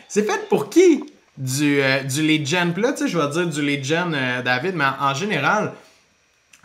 c'est 0.07 0.23
fait 0.23 0.47
pour 0.47 0.69
qui? 0.69 1.03
Du, 1.39 1.81
euh, 1.81 2.03
du 2.03 2.21
lead 2.21 2.45
gen? 2.45 2.73
Puis 2.73 2.83
là, 2.83 2.91
tu 2.91 2.99
sais, 2.99 3.07
je 3.07 3.17
vais 3.17 3.27
dire 3.29 3.47
du 3.47 3.61
lead 3.63 3.83
gen, 3.83 4.13
euh, 4.13 4.43
David, 4.43 4.75
mais 4.75 4.85
en 4.99 5.13
général, 5.15 5.73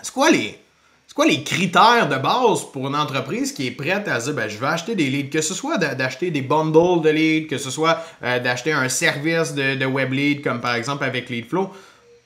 c'est 0.02 0.12
quoi 0.12 0.30
les 0.30 0.58
c'est 1.06 1.22
quoi 1.22 1.26
les 1.26 1.44
critères 1.44 2.08
de 2.08 2.16
base 2.16 2.64
pour 2.72 2.88
une 2.88 2.96
entreprise 2.96 3.52
qui 3.52 3.68
est 3.68 3.70
prête 3.70 4.08
à 4.08 4.18
dire 4.18 4.34
ben, 4.34 4.48
je 4.48 4.58
vais 4.58 4.66
acheter 4.66 4.96
des 4.96 5.08
leads, 5.10 5.30
que 5.30 5.42
ce 5.42 5.54
soit 5.54 5.78
d'acheter 5.78 6.32
des 6.32 6.42
bundles 6.42 7.02
de 7.02 7.08
leads, 7.08 7.46
que 7.46 7.56
ce 7.56 7.70
soit 7.70 8.00
euh, 8.24 8.40
d'acheter 8.40 8.72
un 8.72 8.88
service 8.88 9.54
de, 9.54 9.84
web 9.84 10.12
lead 10.12 10.42
comme 10.42 10.60
par 10.60 10.74
exemple 10.74 11.04
avec 11.04 11.30
Leadflow. 11.30 11.70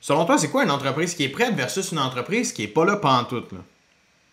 Selon 0.01 0.25
toi, 0.25 0.39
c'est 0.39 0.47
quoi 0.47 0.63
une 0.63 0.71
entreprise 0.71 1.13
qui 1.13 1.23
est 1.25 1.29
prête 1.29 1.53
versus 1.53 1.91
une 1.91 1.99
entreprise 1.99 2.51
qui 2.51 2.63
est 2.63 2.67
pas 2.67 2.83
là 2.83 2.95
pantoute? 2.95 3.51
Là? 3.51 3.59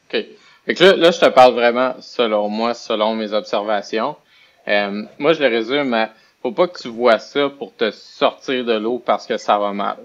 OK. 0.09 0.25
Fait 0.65 0.81
là, 0.81 0.97
là, 0.97 1.11
je 1.11 1.21
te 1.21 1.27
parle 1.27 1.53
vraiment 1.53 1.95
selon 2.01 2.49
moi, 2.49 2.73
selon 2.73 3.15
mes 3.15 3.35
observations. 3.35 4.17
Euh, 4.69 5.03
moi, 5.19 5.35
je 5.35 5.43
le 5.43 5.49
résume 5.49 5.93
à 5.93 6.11
faut 6.43 6.53
pas 6.53 6.69
que 6.69 6.81
tu 6.81 6.89
vois 6.89 7.19
ça 7.19 7.49
pour 7.49 7.75
te 7.75 7.91
sortir 7.91 8.65
de 8.65 8.75
l'eau 8.75 8.99
parce 8.99 9.27
que 9.27 9.37
ça 9.37 9.59
va 9.59 9.73
mal. 9.73 9.99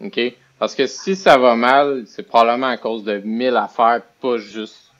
OK? 0.00 0.20
Parce 0.58 0.74
que 0.74 0.86
si 0.86 1.16
ça 1.16 1.36
va 1.36 1.54
mal, 1.54 2.04
c'est 2.06 2.22
probablement 2.22 2.68
à 2.68 2.76
cause 2.76 3.04
de 3.04 3.18
mille 3.18 3.56
affaires, 3.56 4.02
pas 4.20 4.38
juste, 4.38 4.90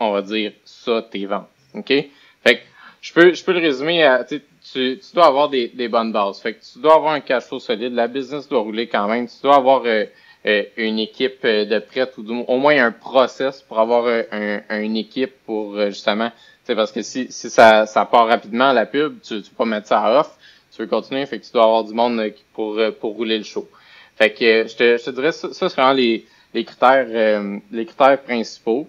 on, 0.00 0.12
va 0.12 0.22
dire, 0.22 0.52
ça, 0.64 1.02
tes 1.02 1.26
ventes. 1.26 1.48
OK? 1.74 1.88
Fait 1.88 2.56
que 2.56 2.60
je 3.00 3.12
peux, 3.12 3.32
je 3.32 3.44
peux 3.44 3.52
le 3.52 3.60
résumer 3.60 4.02
à, 4.02 4.24
tu, 4.24 4.42
tu 4.72 5.14
dois 5.14 5.26
avoir 5.26 5.48
des, 5.48 5.68
des 5.68 5.88
bonnes 5.88 6.12
bases. 6.12 6.40
Fait 6.40 6.54
que 6.54 6.64
tu 6.64 6.80
dois 6.80 6.96
avoir 6.96 7.12
un 7.12 7.20
cash 7.20 7.44
flow 7.44 7.60
solide, 7.60 7.92
la 7.92 8.08
business 8.08 8.48
doit 8.48 8.60
rouler 8.60 8.88
quand 8.88 9.06
même, 9.08 9.28
tu 9.28 9.36
dois 9.42 9.56
avoir 9.56 9.82
euh, 9.84 10.04
euh, 10.46 10.62
une 10.76 10.98
équipe 10.98 11.44
euh, 11.44 11.64
de 11.64 11.78
prête 11.78 12.16
ou 12.18 12.44
au 12.48 12.56
moins 12.56 12.84
un 12.84 12.92
process 12.92 13.62
pour 13.62 13.78
avoir 13.78 14.06
un, 14.32 14.80
une 14.80 14.96
équipe 14.96 15.32
pour 15.46 15.80
justement, 15.86 16.30
c'est 16.64 16.74
parce 16.74 16.92
que 16.92 17.02
si, 17.02 17.26
si 17.30 17.50
ça, 17.50 17.86
ça 17.86 18.04
part 18.04 18.26
rapidement 18.26 18.72
la 18.72 18.86
pub, 18.86 19.20
tu, 19.20 19.42
tu 19.42 19.50
peux 19.50 19.56
pas 19.56 19.64
mettre 19.64 19.86
ça 19.86 20.20
off, 20.20 20.30
tu 20.74 20.82
veux 20.82 20.88
continuer, 20.88 21.24
fait 21.26 21.38
que 21.38 21.44
tu 21.44 21.52
dois 21.52 21.64
avoir 21.64 21.84
du 21.84 21.94
monde 21.94 22.20
pour, 22.52 22.80
pour 23.00 23.14
rouler 23.14 23.38
le 23.38 23.44
show. 23.44 23.68
Fait 24.16 24.32
que 24.32 24.66
je 24.66 24.76
te, 24.76 24.96
je 24.96 25.04
te 25.04 25.10
dirais 25.10 25.32
ça, 25.32 25.52
ça 25.52 25.68
c'est 25.68 25.76
vraiment 25.76 25.92
les, 25.92 26.24
les 26.52 26.64
critères 26.64 27.06
euh, 27.08 27.58
les 27.72 27.84
critères 27.84 28.22
principaux. 28.22 28.88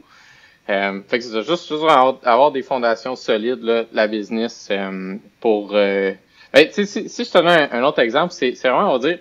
Euh, 0.69 1.01
fait 1.07 1.19
que 1.19 1.23
c'est 1.23 1.43
juste, 1.43 1.67
juste 1.67 1.83
avoir, 2.23 2.51
des 2.51 2.63
fondations 2.63 3.15
solides 3.15 3.61
là, 3.61 3.83
la 3.93 4.07
business 4.07 4.67
euh, 4.71 5.15
pour 5.39 5.71
euh, 5.73 6.11
ben, 6.53 6.67
si, 6.71 6.87
si 6.87 7.23
je 7.23 7.29
te 7.29 7.37
donne 7.37 7.67
un, 7.71 7.83
autre 7.83 7.99
exemple, 7.99 8.33
c'est 8.33 8.51
vraiment 8.63 8.89
on 8.89 8.97
va 8.97 9.09
dire 9.09 9.19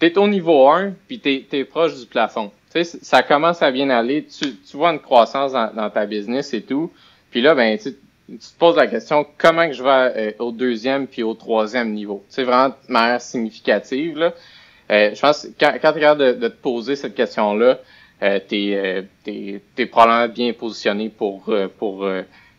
t'es 0.00 0.16
au 0.18 0.26
niveau 0.26 0.68
1 0.68 0.94
puis 1.06 1.20
t'es 1.20 1.46
es 1.52 1.64
proche 1.64 1.94
du 1.98 2.06
plafond. 2.06 2.50
sais 2.70 2.84
ça 2.84 3.22
commence 3.22 3.62
à 3.62 3.70
bien 3.70 3.88
aller, 3.90 4.26
tu, 4.26 4.56
tu 4.56 4.76
vois 4.76 4.90
une 4.90 4.98
croissance 4.98 5.52
dans, 5.52 5.72
dans 5.72 5.90
ta 5.90 6.06
business 6.06 6.52
et 6.54 6.62
tout. 6.62 6.90
Puis 7.34 7.42
là, 7.42 7.56
ben 7.56 7.76
tu, 7.76 7.96
tu 8.28 8.38
te 8.38 8.58
poses 8.60 8.76
la 8.76 8.86
question 8.86 9.26
comment 9.36 9.66
que 9.66 9.72
je 9.72 9.82
vais 9.82 10.36
au 10.38 10.52
deuxième 10.52 11.08
puis 11.08 11.24
au 11.24 11.34
troisième 11.34 11.92
niveau? 11.92 12.24
C'est 12.28 12.44
vraiment 12.44 12.68
de 12.68 12.92
manière 12.92 13.20
significative. 13.20 14.16
Là. 14.16 14.34
Euh, 14.92 15.12
je 15.12 15.20
pense 15.20 15.48
quand, 15.58 15.72
quand 15.82 15.90
tu 15.90 15.96
regardes 15.96 16.20
de, 16.20 16.32
de, 16.34 16.46
te 16.46 16.54
poser 16.54 16.94
cette 16.94 17.16
question-là, 17.16 17.80
euh, 18.22 18.38
tu 18.48 18.70
es, 18.70 19.04
euh, 19.26 19.86
probablement 19.90 20.32
bien 20.32 20.52
positionné 20.52 21.08
pour, 21.08 21.46
euh, 21.48 21.66
pour 21.76 22.08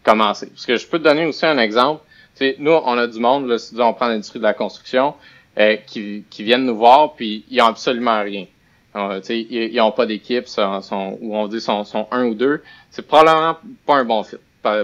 commencer. 0.04 0.48
Parce 0.48 0.66
que 0.66 0.76
je 0.76 0.86
peux 0.88 1.00
te 1.00 1.06
donner 1.06 1.26
aussi 1.26 1.46
un 1.46 1.58
exemple. 1.58 2.04
sais, 2.34 2.58
nous, 2.60 2.74
on 2.74 2.98
a 2.98 3.08
du 3.08 3.20
monde, 3.20 3.48
là, 3.48 3.58
si 3.58 3.74
on 3.80 3.94
prend 3.94 4.08
l'industrie 4.08 4.40
de 4.40 4.44
la 4.44 4.54
construction, 4.54 5.14
qui, 5.88 6.26
qui 6.30 6.44
viennent 6.44 6.66
nous 6.66 6.76
voir, 6.76 7.14
puis 7.14 7.46
ils 7.50 7.62
ont 7.62 7.68
absolument 7.68 8.22
rien. 8.22 8.46
ils 9.30 9.76
n'ont 9.78 9.94
pas 9.94 10.06
d'équipe, 10.06 10.50
sont, 10.50 11.18
ou 11.22 11.34
on 11.34 11.48
dit 11.48 11.62
sont, 11.62 11.86
sont 11.86 12.10
un 12.12 12.26
ou 12.26 12.36
deux. 12.36 12.62
C'est 12.92 13.08
probablement 13.08 13.58
pas 13.86 13.96
un 13.96 14.04
bon 14.04 14.22
fit. 14.24 14.36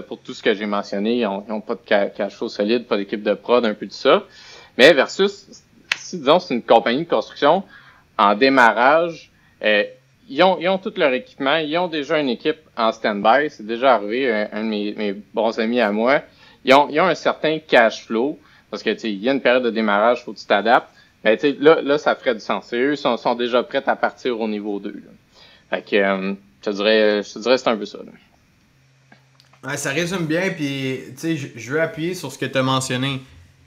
Pour 0.06 0.18
tout 0.18 0.34
ce 0.34 0.42
que 0.42 0.54
j'ai 0.54 0.66
mentionné, 0.66 1.20
ils 1.20 1.28
n'ont 1.48 1.60
pas 1.60 1.74
de 1.74 1.80
cash 1.80 2.34
flow 2.34 2.48
solide, 2.48 2.86
pas 2.86 2.96
d'équipe 2.96 3.22
de 3.22 3.34
prod, 3.34 3.64
un 3.64 3.74
peu 3.74 3.86
de 3.86 3.92
ça. 3.92 4.24
Mais 4.78 4.92
versus 4.92 5.48
si, 5.96 6.18
disons, 6.18 6.38
c'est 6.38 6.54
une 6.54 6.62
compagnie 6.62 7.04
de 7.04 7.08
construction 7.08 7.62
en 8.18 8.34
démarrage, 8.34 9.30
euh, 9.64 9.84
ils, 10.28 10.42
ont, 10.42 10.58
ils 10.60 10.68
ont 10.68 10.78
tout 10.78 10.92
leur 10.96 11.12
équipement, 11.12 11.56
ils 11.56 11.76
ont 11.78 11.88
déjà 11.88 12.18
une 12.18 12.28
équipe 12.28 12.58
en 12.76 12.92
stand-by, 12.92 13.50
c'est 13.50 13.66
déjà 13.66 13.94
arrivé, 13.94 14.30
un, 14.52 14.62
de 14.62 14.68
mes, 14.68 15.14
bons 15.34 15.58
amis 15.58 15.80
à 15.80 15.90
moi. 15.90 16.22
Ils 16.64 16.74
ont, 16.74 16.88
ils 16.88 17.00
ont 17.00 17.06
un 17.06 17.14
certain 17.14 17.58
cash 17.58 18.04
flow, 18.04 18.38
parce 18.70 18.82
que 18.82 18.90
il 19.06 19.22
y 19.22 19.28
a 19.28 19.32
une 19.32 19.40
période 19.40 19.64
de 19.64 19.70
démarrage, 19.70 20.24
faut 20.24 20.32
que 20.32 20.38
tu 20.38 20.46
t'adaptes. 20.46 20.88
Mais 21.24 21.38
là, 21.60 21.80
là, 21.82 21.98
ça 21.98 22.14
ferait 22.14 22.34
du 22.34 22.40
sens. 22.40 22.72
eux 22.72 22.96
sont, 22.96 23.16
sont 23.16 23.34
déjà 23.34 23.62
prêts 23.62 23.82
à 23.86 23.96
partir 23.96 24.40
au 24.40 24.48
niveau 24.48 24.80
2. 24.80 24.90
Là. 24.90 24.96
Fait 25.70 25.82
que 25.82 25.96
euh, 25.96 26.34
je 26.60 26.70
te 26.70 26.74
dirais, 26.74 27.22
je 27.22 27.32
te 27.32 27.38
dirais 27.38 27.58
c'est 27.58 27.68
un 27.68 27.76
peu 27.76 27.86
ça. 27.86 27.98
Ouais, 29.64 29.76
ça 29.76 29.90
résume 29.90 30.26
bien, 30.26 30.50
puis 30.50 31.00
je 31.22 31.70
veux 31.70 31.80
appuyer 31.80 32.14
sur 32.14 32.32
ce 32.32 32.38
que 32.38 32.46
tu 32.46 32.58
as 32.58 32.62
mentionné 32.62 33.22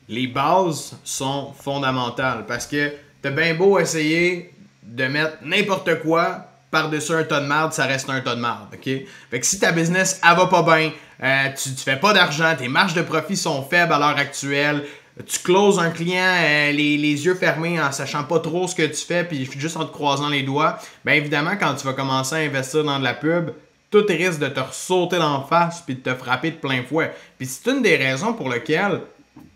les 0.08 0.28
bases 0.28 0.96
sont 1.04 1.54
fondamentales 1.60 2.46
parce 2.48 2.68
que 2.68 2.94
t'as 3.22 3.32
bien 3.32 3.56
beau 3.56 3.80
essayer 3.80 4.54
de 4.84 5.06
mettre 5.06 5.38
n'importe 5.44 6.02
quoi 6.02 6.48
par-dessus 6.70 7.14
un 7.14 7.24
tas 7.24 7.40
de 7.40 7.48
merde, 7.48 7.74
ça 7.74 7.86
reste 7.86 8.10
un 8.10 8.20
tas 8.22 8.36
de 8.36 8.42
merde, 8.42 8.68
ok? 8.74 8.84
Fait 9.32 9.40
que 9.40 9.46
si 9.46 9.60
ta 9.60 9.72
business, 9.72 10.20
elle 10.24 10.36
va 10.36 10.48
pas 10.48 10.62
bien, 10.62 10.92
euh, 11.24 11.50
tu, 11.56 11.74
tu 11.74 11.82
fais 11.82 11.96
pas 11.96 12.14
d'argent, 12.14 12.54
tes 12.58 12.68
marges 12.68 12.94
de 12.94 13.02
profit 13.02 13.38
sont 13.38 13.64
faibles 13.64 13.94
à 13.94 14.00
l'heure 14.00 14.18
actuelle, 14.18 14.84
tu 15.26 15.40
closes 15.40 15.80
un 15.80 15.92
client 15.92 16.36
euh, 16.44 16.72
les, 16.74 17.26
yeux 17.26 17.36
fermés 17.36 17.82
en 17.82 17.92
sachant 17.94 18.26
pas 18.26 18.40
trop 18.40 18.68
ce 18.68 18.76
que 18.76 18.86
tu 18.86 19.06
fais, 19.06 19.24
puis 19.24 19.50
juste 19.58 19.78
en 19.78 19.86
te 19.86 19.94
croisant 19.94 20.28
les 20.28 20.44
doigts, 20.44 20.78
bien 21.06 21.16
évidemment, 21.16 21.56
quand 21.58 21.74
tu 21.76 21.86
vas 21.86 21.94
commencer 21.94 22.36
à 22.36 22.40
investir 22.40 22.84
dans 22.84 23.00
de 23.00 23.06
la 23.06 23.14
pub, 23.14 23.52
tout 23.92 24.06
risque 24.08 24.40
de 24.40 24.48
te 24.48 24.60
sauter 24.72 25.18
d'en 25.18 25.44
face 25.44 25.82
puis 25.86 25.96
de 25.96 26.02
te 26.02 26.14
frapper 26.14 26.52
de 26.52 26.58
plein 26.58 26.84
fouet. 26.84 27.14
Puis 27.38 27.48
c'est 27.48 27.72
une 27.72 27.82
des 27.82 27.96
raisons 27.96 28.34
pour 28.34 28.50
lesquelles 28.50 29.02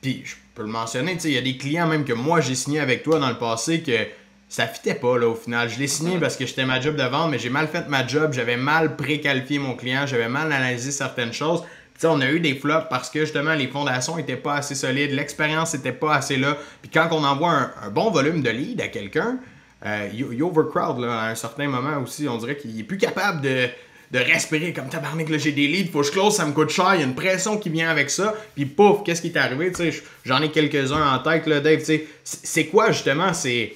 puis 0.01 0.21
je 0.25 0.35
peux 0.55 0.63
le 0.63 0.69
mentionner, 0.69 1.17
il 1.23 1.31
y 1.31 1.37
a 1.37 1.41
des 1.41 1.57
clients 1.57 1.87
même 1.87 2.05
que 2.05 2.13
moi 2.13 2.41
j'ai 2.41 2.55
signé 2.55 2.79
avec 2.79 3.03
toi 3.03 3.19
dans 3.19 3.29
le 3.29 3.37
passé 3.37 3.81
que 3.81 4.07
ça 4.47 4.65
fitait 4.67 4.95
pas 4.95 5.17
là 5.17 5.27
au 5.27 5.35
final. 5.35 5.69
Je 5.69 5.77
l'ai 5.77 5.87
signé 5.87 6.17
parce 6.17 6.35
que 6.35 6.45
j'étais 6.45 6.65
ma 6.65 6.81
job 6.81 6.95
de 6.95 7.03
vente, 7.03 7.31
mais 7.31 7.37
j'ai 7.37 7.49
mal 7.49 7.67
fait 7.67 7.87
ma 7.87 8.05
job, 8.05 8.33
j'avais 8.33 8.57
mal 8.57 8.95
préqualifié 8.95 9.59
mon 9.59 9.75
client, 9.75 10.05
j'avais 10.07 10.29
mal 10.29 10.51
analysé 10.51 10.91
certaines 10.91 11.33
choses. 11.33 11.63
Puis 11.93 12.07
on 12.07 12.19
a 12.21 12.31
eu 12.31 12.39
des 12.39 12.55
flops 12.55 12.87
parce 12.89 13.09
que 13.09 13.19
justement 13.21 13.53
les 13.53 13.67
fondations 13.67 14.17
étaient 14.17 14.37
pas 14.37 14.55
assez 14.55 14.73
solides, 14.73 15.11
l'expérience 15.11 15.73
était 15.73 15.91
pas 15.91 16.15
assez 16.15 16.37
là. 16.37 16.57
Puis 16.81 16.89
quand 16.89 17.09
on 17.11 17.23
envoie 17.23 17.51
un, 17.83 17.89
bon 17.89 18.09
volume 18.09 18.41
de 18.41 18.49
lead 18.49 18.81
à 18.81 18.87
quelqu'un, 18.87 19.37
euh, 19.85 20.09
you, 20.13 20.45
overcrowd 20.45 20.99
là, 20.99 21.21
à 21.21 21.29
un 21.29 21.35
certain 21.35 21.67
moment 21.67 22.01
aussi, 22.01 22.27
on 22.27 22.37
dirait 22.37 22.57
qu'il 22.57 22.77
est 22.79 22.83
plus 22.83 22.97
capable 22.97 23.41
de 23.41 23.67
de 24.11 24.19
respirer 24.19 24.73
comme 24.73 24.89
tabarnak, 24.89 25.29
là, 25.29 25.37
j'ai 25.37 25.51
des 25.51 25.67
leads, 25.67 25.91
faut 25.91 26.01
que 26.01 26.07
je 26.07 26.11
close, 26.11 26.35
ça 26.35 26.45
me 26.45 26.53
coûte 26.53 26.69
cher, 26.69 26.95
il 26.95 27.01
y 27.01 27.03
a 27.03 27.05
une 27.05 27.15
pression 27.15 27.57
qui 27.57 27.69
vient 27.69 27.89
avec 27.89 28.09
ça, 28.09 28.33
puis 28.55 28.65
pouf, 28.65 29.03
qu'est-ce 29.03 29.21
qui 29.21 29.27
est 29.27 29.37
arrivé, 29.37 29.71
tu 29.71 29.91
sais, 29.91 30.03
j'en 30.25 30.41
ai 30.41 30.49
quelques-uns 30.49 31.15
en 31.15 31.19
tête, 31.19 31.45
là, 31.45 31.59
Dave, 31.59 31.79
tu 31.79 31.85
sais, 31.85 32.07
c'est 32.23 32.65
quoi, 32.65 32.91
justement, 32.91 33.33
ces, 33.33 33.75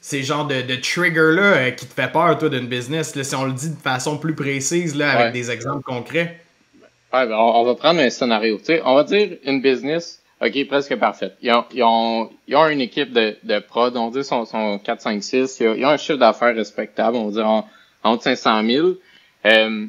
ces 0.00 0.22
genres 0.22 0.46
de, 0.46 0.62
de 0.62 0.76
trigger-là 0.76 1.42
euh, 1.42 1.70
qui 1.72 1.86
te 1.86 1.94
fait 1.94 2.10
peur, 2.12 2.38
toi, 2.38 2.48
d'une 2.48 2.68
business, 2.68 3.16
là, 3.16 3.24
si 3.24 3.34
on 3.34 3.44
le 3.44 3.52
dit 3.52 3.70
de 3.70 3.80
façon 3.80 4.18
plus 4.18 4.34
précise, 4.34 4.94
là, 4.94 5.10
avec 5.10 5.32
des 5.32 5.50
exemples 5.50 5.82
concrets? 5.82 6.40
Ouais, 7.12 7.26
ben, 7.26 7.36
on, 7.36 7.64
va 7.64 7.74
prendre 7.74 8.00
un 8.00 8.10
scénario, 8.10 8.58
tu 8.58 8.66
sais, 8.66 8.82
on 8.84 8.94
va 8.94 9.02
dire 9.02 9.36
une 9.44 9.60
business, 9.60 10.22
OK, 10.40 10.66
presque 10.66 10.96
parfaite. 10.96 11.36
Ils 11.42 11.52
ont, 11.52 11.64
ils 11.72 11.82
ont, 11.82 12.30
ils 12.46 12.56
ont 12.56 12.68
une 12.68 12.80
équipe 12.80 13.12
de, 13.12 13.36
de 13.42 13.58
prod, 13.58 13.96
on 13.96 14.10
dit 14.10 14.24
son, 14.24 14.44
son 14.44 14.78
4, 14.78 15.00
5, 15.00 15.22
6, 15.22 15.60
ils 15.60 15.84
ont, 15.84 15.88
un 15.88 15.96
chiffre 15.96 16.18
d'affaires 16.18 16.54
respectable, 16.54 17.16
on 17.16 17.26
va 17.26 17.32
dire 17.32 17.48
en, 17.48 17.68
entre 18.04 18.22
500 18.22 18.64
000, 18.64 18.88
euh, 19.46 19.86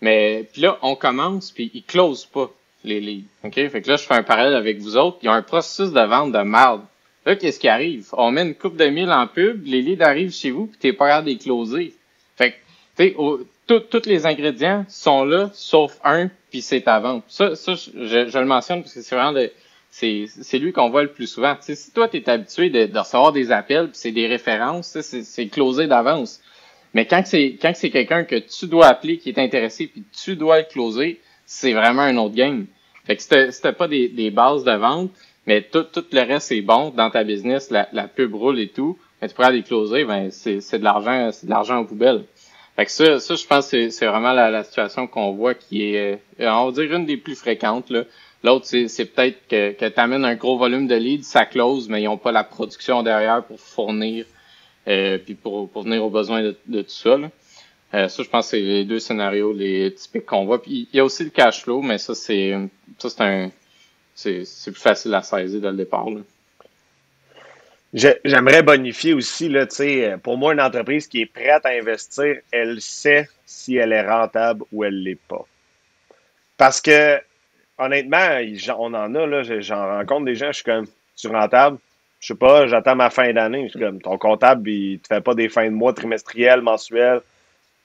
mais 0.00 0.48
puis 0.52 0.62
là, 0.62 0.78
on 0.82 0.94
commence, 0.94 1.50
puis 1.50 1.70
ils 1.74 1.82
closent 1.82 2.26
pas 2.26 2.50
les 2.84 3.00
leads. 3.00 3.28
OK? 3.44 3.54
Fait 3.54 3.82
que 3.82 3.88
là, 3.88 3.96
je 3.96 4.04
fais 4.04 4.14
un 4.14 4.22
parallèle 4.22 4.54
avec 4.54 4.78
vous 4.78 4.96
autres. 4.96 5.18
Il 5.22 5.26
y 5.26 5.28
a 5.28 5.32
un 5.32 5.42
processus 5.42 5.92
de 5.92 6.00
vente 6.00 6.32
de 6.32 6.38
merde. 6.38 6.82
Là, 7.24 7.34
qu'est-ce 7.34 7.58
qui 7.58 7.68
arrive? 7.68 8.08
On 8.12 8.30
met 8.30 8.42
une 8.42 8.54
coupe 8.54 8.76
de 8.76 8.86
mille 8.86 9.10
en 9.10 9.26
pub, 9.26 9.66
les 9.66 9.82
leads 9.82 10.04
arrivent 10.04 10.32
chez 10.32 10.50
vous, 10.50 10.66
puis 10.66 10.78
t'es 10.78 10.92
pas 10.92 11.20
de 11.22 11.26
les 11.26 11.38
closer. 11.38 11.92
Fait 12.36 12.52
que, 12.52 12.56
tu 12.96 13.14
sais, 13.14 13.80
tous 13.90 14.06
les 14.06 14.26
ingrédients 14.26 14.84
sont 14.88 15.24
là, 15.24 15.50
sauf 15.52 15.98
un, 16.04 16.30
puis 16.50 16.62
c'est 16.62 16.82
ta 16.82 17.00
vente. 17.00 17.24
Ça, 17.26 17.56
ça 17.56 17.74
je, 17.74 18.28
je 18.28 18.38
le 18.38 18.44
mentionne 18.44 18.82
parce 18.82 18.94
que 18.94 19.02
c'est 19.02 19.16
vraiment 19.16 19.32
de, 19.32 19.50
c'est, 19.90 20.58
lui 20.58 20.72
qu'on 20.72 20.90
voit 20.90 21.02
le 21.02 21.12
plus 21.12 21.26
souvent. 21.26 21.56
si 21.60 21.90
toi, 21.92 22.08
tu 22.08 22.18
es 22.18 22.28
habitué 22.28 22.70
de, 22.70 22.86
de, 22.86 22.98
recevoir 22.98 23.32
des 23.32 23.50
appels, 23.50 23.88
puis 23.88 23.98
c'est 23.98 24.12
des 24.12 24.26
références, 24.26 24.98
c'est 25.00 25.48
closé 25.48 25.86
d'avance. 25.86 26.40
Mais 26.96 27.04
quand 27.04 27.20
c'est 27.26 27.58
quand 27.60 27.72
c'est 27.74 27.90
quelqu'un 27.90 28.24
que 28.24 28.36
tu 28.36 28.66
dois 28.68 28.86
appeler 28.86 29.18
qui 29.18 29.28
est 29.28 29.38
intéressé 29.38 29.86
puis 29.86 30.02
tu 30.24 30.34
dois 30.34 30.60
le 30.60 30.64
closer, 30.64 31.20
c'est 31.44 31.74
vraiment 31.74 32.00
un 32.00 32.16
autre 32.16 32.34
game. 32.34 32.64
Fait 33.04 33.16
que 33.16 33.22
c'était 33.22 33.72
pas 33.74 33.86
des, 33.86 34.08
des 34.08 34.30
bases 34.30 34.64
de 34.64 34.72
vente, 34.72 35.10
mais 35.46 35.60
tout, 35.60 35.82
tout 35.82 36.06
le 36.10 36.20
reste 36.22 36.52
est 36.52 36.62
bon 36.62 36.88
dans 36.88 37.10
ta 37.10 37.22
business, 37.22 37.70
la, 37.70 37.86
la 37.92 38.08
pub 38.08 38.34
roule 38.34 38.58
et 38.58 38.68
tout, 38.68 38.96
mais 39.20 39.28
tu 39.28 39.34
pourras 39.34 39.50
les 39.50 39.62
closer, 39.62 40.04
ben 40.06 40.30
c'est 40.30 40.78
de 40.78 40.84
l'argent, 40.84 41.28
c'est 41.32 41.44
de 41.44 41.50
l'argent 41.50 41.76
en 41.76 41.84
poubelle. 41.84 42.24
Fait 42.76 42.86
que 42.86 42.90
ça, 42.90 43.20
ça 43.20 43.34
je 43.34 43.44
pense 43.44 43.70
que 43.70 43.90
c'est 43.90 44.06
vraiment 44.06 44.32
la, 44.32 44.50
la 44.50 44.64
situation 44.64 45.06
qu'on 45.06 45.32
voit 45.32 45.52
qui 45.52 45.82
est, 45.82 46.18
euh, 46.40 46.50
on 46.50 46.70
va 46.70 46.72
dire, 46.72 46.90
une 46.94 47.04
des 47.04 47.18
plus 47.18 47.36
fréquentes. 47.36 47.92
L'autre, 48.42 48.64
c'est 48.64 49.04
peut-être 49.04 49.46
que, 49.48 49.72
que 49.72 49.84
tu 49.86 50.00
amènes 50.00 50.24
un 50.24 50.34
gros 50.34 50.56
volume 50.56 50.86
de 50.86 50.94
leads, 50.94 51.24
ça 51.24 51.44
close, 51.44 51.90
mais 51.90 52.00
ils 52.00 52.06
n'ont 52.06 52.16
pas 52.16 52.32
la 52.32 52.44
production 52.44 53.02
derrière 53.02 53.44
pour 53.44 53.60
fournir 53.60 54.24
euh, 54.88 55.18
puis 55.18 55.34
pour, 55.34 55.68
pour 55.70 55.82
venir 55.82 56.04
aux 56.04 56.10
besoins 56.10 56.42
de, 56.42 56.82
tout 56.82 56.88
ça. 56.88 57.18
Euh, 57.94 58.08
ça, 58.08 58.22
je 58.22 58.28
pense 58.28 58.46
que 58.46 58.50
c'est 58.50 58.60
les 58.60 58.84
deux 58.84 58.98
scénarios 58.98 59.52
les 59.52 59.94
typiques 59.94 60.26
qu'on 60.26 60.44
voit. 60.44 60.62
Puis 60.62 60.88
il 60.92 60.96
y 60.96 61.00
a 61.00 61.04
aussi 61.04 61.24
le 61.24 61.30
cash 61.30 61.62
flow, 61.62 61.82
mais 61.82 61.98
ça, 61.98 62.14
c'est 62.14 62.54
ça 62.98 63.10
c'est 63.10 63.20
un 63.20 63.50
c'est 64.14 64.70
plus 64.72 64.80
facile 64.80 65.14
à 65.14 65.22
saisir 65.22 65.60
dès 65.60 65.70
le 65.70 65.76
départ. 65.76 66.06
J'aimerais 67.92 68.62
bonifier 68.62 69.14
aussi, 69.14 69.48
là, 69.48 69.66
pour 70.22 70.36
moi, 70.36 70.52
une 70.52 70.60
entreprise 70.60 71.06
qui 71.06 71.22
est 71.22 71.26
prête 71.26 71.64
à 71.64 71.70
investir, 71.70 72.36
elle 72.50 72.80
sait 72.80 73.28
si 73.44 73.76
elle 73.76 73.92
est 73.92 74.06
rentable 74.06 74.64
ou 74.72 74.84
elle 74.84 74.98
ne 74.98 75.04
l'est 75.04 75.20
pas. 75.28 75.46
Parce 76.56 76.80
que, 76.80 77.18
honnêtement, 77.78 78.40
on 78.78 78.92
en 78.94 79.14
a, 79.14 79.26
là, 79.26 79.42
j'en 79.60 79.86
rencontre 79.98 80.24
des 80.24 80.34
gens, 80.34 80.48
je 80.48 80.56
suis 80.56 80.64
comme, 80.64 80.86
tu 81.16 81.28
rentable? 81.28 81.78
Je 82.20 82.28
sais 82.28 82.34
pas, 82.34 82.66
j'attends 82.66 82.96
ma 82.96 83.10
fin 83.10 83.32
d'année. 83.32 83.70
comme, 83.78 84.00
ton 84.00 84.18
comptable, 84.18 84.68
il 84.68 85.00
te 85.00 85.08
fait 85.08 85.20
pas 85.20 85.34
des 85.34 85.48
fins 85.48 85.66
de 85.66 85.74
mois 85.74 85.92
trimestrielles, 85.92 86.62
mensuelles, 86.62 87.20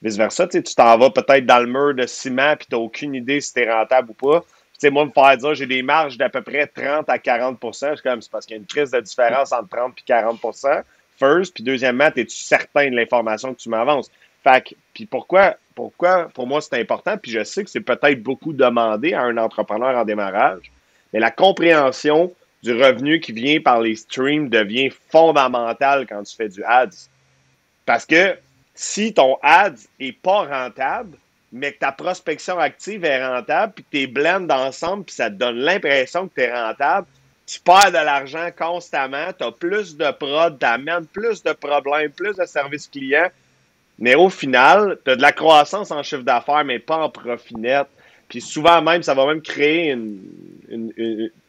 vice-versa. 0.01 0.47
Tu 0.47 0.63
t'en 0.63 0.97
vas 0.97 1.09
peut-être 1.09 1.45
dans 1.45 1.59
le 1.59 1.67
mur 1.67 1.93
de 1.93 2.05
ciment, 2.07 2.55
puis 2.55 2.67
tu 2.69 2.75
n'as 2.75 2.81
aucune 2.81 3.15
idée 3.15 3.41
si 3.41 3.53
tu 3.53 3.61
es 3.61 3.71
rentable 3.71 4.11
ou 4.11 4.13
pas. 4.13 4.43
moi, 4.89 5.05
me 5.05 5.11
faire 5.11 5.37
dire 5.37 5.53
j'ai 5.53 5.67
des 5.67 5.83
marges 5.83 6.17
d'à 6.17 6.29
peu 6.29 6.41
près 6.41 6.65
30 6.67 7.09
à 7.09 7.19
40 7.19 7.57
c'est 7.73 8.01
comme 8.01 8.21
c'est 8.21 8.31
parce 8.31 8.45
qu'il 8.45 8.55
y 8.55 8.59
a 8.59 8.61
une 8.61 8.67
crise 8.67 8.91
de 8.91 8.99
différence 8.99 9.51
entre 9.51 9.69
30 9.69 9.93
et 9.97 10.03
40 10.05 10.39
first, 11.17 11.53
puis 11.53 11.63
deuxièmement, 11.63 12.09
es-tu 12.15 12.35
certain 12.35 12.89
de 12.89 12.95
l'information 12.95 13.53
que 13.53 13.59
tu 13.59 13.69
m'avances? 13.69 14.09
Fait 14.43 14.75
puis 14.93 15.05
pourquoi, 15.05 15.55
pourquoi, 15.75 16.29
pour 16.33 16.47
moi, 16.47 16.61
c'est 16.61 16.79
important, 16.79 17.15
puis 17.17 17.31
je 17.31 17.43
sais 17.43 17.63
que 17.63 17.69
c'est 17.69 17.81
peut-être 17.81 18.23
beaucoup 18.23 18.53
demandé 18.53 19.13
à 19.13 19.21
un 19.21 19.37
entrepreneur 19.37 19.95
en 19.95 20.03
démarrage, 20.03 20.71
mais 21.13 21.19
la 21.19 21.29
compréhension 21.29 22.33
du 22.63 22.73
revenu 22.73 23.19
qui 23.19 23.31
vient 23.31 23.59
par 23.59 23.81
les 23.81 23.95
streams 23.95 24.49
devient 24.49 24.91
fondamentale 25.09 26.05
quand 26.07 26.23
tu 26.23 26.35
fais 26.35 26.49
du 26.49 26.63
ads. 26.63 27.07
Parce 27.85 28.05
que 28.05 28.37
si 28.75 29.13
ton 29.13 29.37
ads 29.41 29.87
est 29.99 30.11
pas 30.11 30.43
rentable, 30.43 31.17
mais 31.51 31.73
que 31.73 31.79
ta 31.79 31.91
prospection 31.91 32.57
active 32.59 33.03
est 33.03 33.25
rentable, 33.25 33.73
puis 33.73 33.83
que 33.83 33.89
tes 33.89 34.07
blends 34.07 34.47
ensemble, 34.49 35.03
puis 35.05 35.15
ça 35.15 35.29
te 35.29 35.35
donne 35.35 35.57
l'impression 35.57 36.27
que 36.27 36.35
tu 36.35 36.41
es 36.41 36.53
rentable, 36.53 37.07
tu 37.45 37.59
perds 37.59 37.91
de 37.91 37.97
l'argent 37.97 38.49
constamment, 38.57 39.33
tu 39.37 39.43
as 39.43 39.51
plus 39.51 39.97
de 39.97 40.11
prod, 40.11 40.57
tu 40.57 40.65
amènes 40.65 41.05
plus 41.07 41.43
de 41.43 41.51
problèmes, 41.51 42.11
plus 42.11 42.37
de 42.37 42.45
services 42.45 42.87
clients, 42.87 43.29
mais 43.99 44.15
au 44.15 44.29
final, 44.29 44.97
tu 45.03 45.11
as 45.11 45.15
de 45.15 45.21
la 45.21 45.33
croissance 45.33 45.91
en 45.91 46.01
chiffre 46.01 46.23
d'affaires, 46.23 46.63
mais 46.63 46.79
pas 46.79 46.97
en 46.97 47.09
profit 47.09 47.55
net. 47.55 47.87
Puis 48.29 48.39
souvent 48.39 48.81
même, 48.81 49.03
ça 49.03 49.13
va 49.13 49.25
même 49.25 49.41
créer 49.41 49.91
une, 49.91 50.21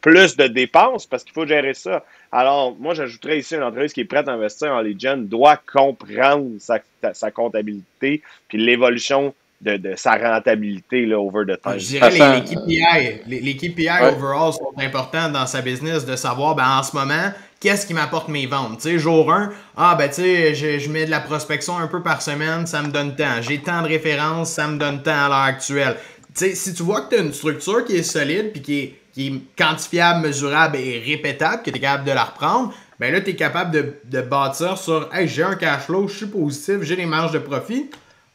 plus 0.01 0.37
de 0.37 0.47
dépenses 0.47 1.05
parce 1.05 1.23
qu'il 1.23 1.33
faut 1.33 1.45
gérer 1.45 1.73
ça. 1.73 2.03
Alors, 2.31 2.75
moi, 2.79 2.93
j'ajouterais 2.93 3.39
ici 3.39 3.55
une 3.55 3.63
entreprise 3.63 3.93
qui 3.93 4.01
est 4.01 4.05
prête 4.05 4.27
à 4.27 4.33
investir 4.33 4.71
en 4.71 4.83
gen 4.97 5.27
doit 5.27 5.57
comprendre 5.57 6.49
sa, 6.59 7.31
comptabilité 7.31 8.21
puis 8.47 8.57
l'évolution 8.57 9.33
de, 9.61 9.93
sa 9.95 10.15
rentabilité 10.15 11.05
là, 11.05 11.19
over 11.19 11.45
the 11.45 11.61
time. 11.61 11.79
Je 11.79 11.85
dirais 11.85 12.09
les, 12.09 12.19
les 12.19 12.43
KPI, 12.43 13.41
les, 13.41 13.55
KPI 13.55 13.89
overall 14.01 14.51
sont 14.51 14.73
importants 14.77 15.29
dans 15.29 15.45
sa 15.45 15.61
business 15.61 16.05
de 16.05 16.17
savoir 16.17 16.55
ben, 16.55 16.67
en 16.67 16.83
ce 16.83 16.93
moment 16.93 17.31
qu'est-ce 17.61 17.87
qui 17.87 17.93
m'apporte 17.93 18.27
mes 18.27 18.45
ventes? 18.45 18.81
Tu 18.81 18.89
sais, 18.89 18.99
jour 18.99 19.31
1, 19.31 19.53
ah 19.77 19.95
ben 19.97 20.09
tu 20.09 20.15
sais, 20.15 20.53
je, 20.53 20.79
je, 20.79 20.89
mets 20.89 21.05
de 21.05 21.11
la 21.11 21.21
prospection 21.21 21.77
un 21.77 21.87
peu 21.87 22.03
par 22.03 22.21
semaine, 22.21 22.67
ça 22.67 22.81
me 22.81 22.91
donne 22.91 23.15
temps. 23.15 23.41
J'ai 23.41 23.59
tant 23.59 23.83
de 23.83 23.87
références, 23.87 24.51
ça 24.51 24.67
me 24.67 24.77
donne 24.77 25.01
temps 25.01 25.11
à 25.11 25.29
l'heure 25.29 25.37
actuelle 25.37 25.95
sais, 26.33 26.55
si 26.55 26.73
tu 26.73 26.83
vois 26.83 27.01
que 27.01 27.15
tu 27.15 27.21
as 27.21 27.23
une 27.23 27.33
structure 27.33 27.85
qui 27.85 27.95
est 27.95 28.03
solide 28.03 28.51
puis 28.51 28.61
qui 28.61 28.79
est, 28.79 28.95
qui 29.13 29.27
est 29.27 29.41
quantifiable, 29.57 30.27
mesurable 30.27 30.77
et 30.77 30.99
répétable, 30.99 31.63
que 31.63 31.69
tu 31.69 31.77
es 31.77 31.79
capable 31.79 32.05
de 32.05 32.11
la 32.11 32.23
reprendre, 32.23 32.73
ben 32.99 33.13
là, 33.13 33.21
tu 33.21 33.31
es 33.31 33.35
capable 33.35 33.71
de, 33.71 33.93
de, 34.05 34.21
bâtir 34.21 34.77
sur 34.77 35.09
Hey, 35.13 35.27
j'ai 35.27 35.43
un 35.43 35.55
cash 35.55 35.83
flow, 35.83 36.07
je 36.07 36.17
suis 36.17 36.25
positif, 36.25 36.81
j'ai 36.81 36.95
des 36.95 37.05
marges 37.05 37.31
de 37.31 37.39
profit. 37.39 37.89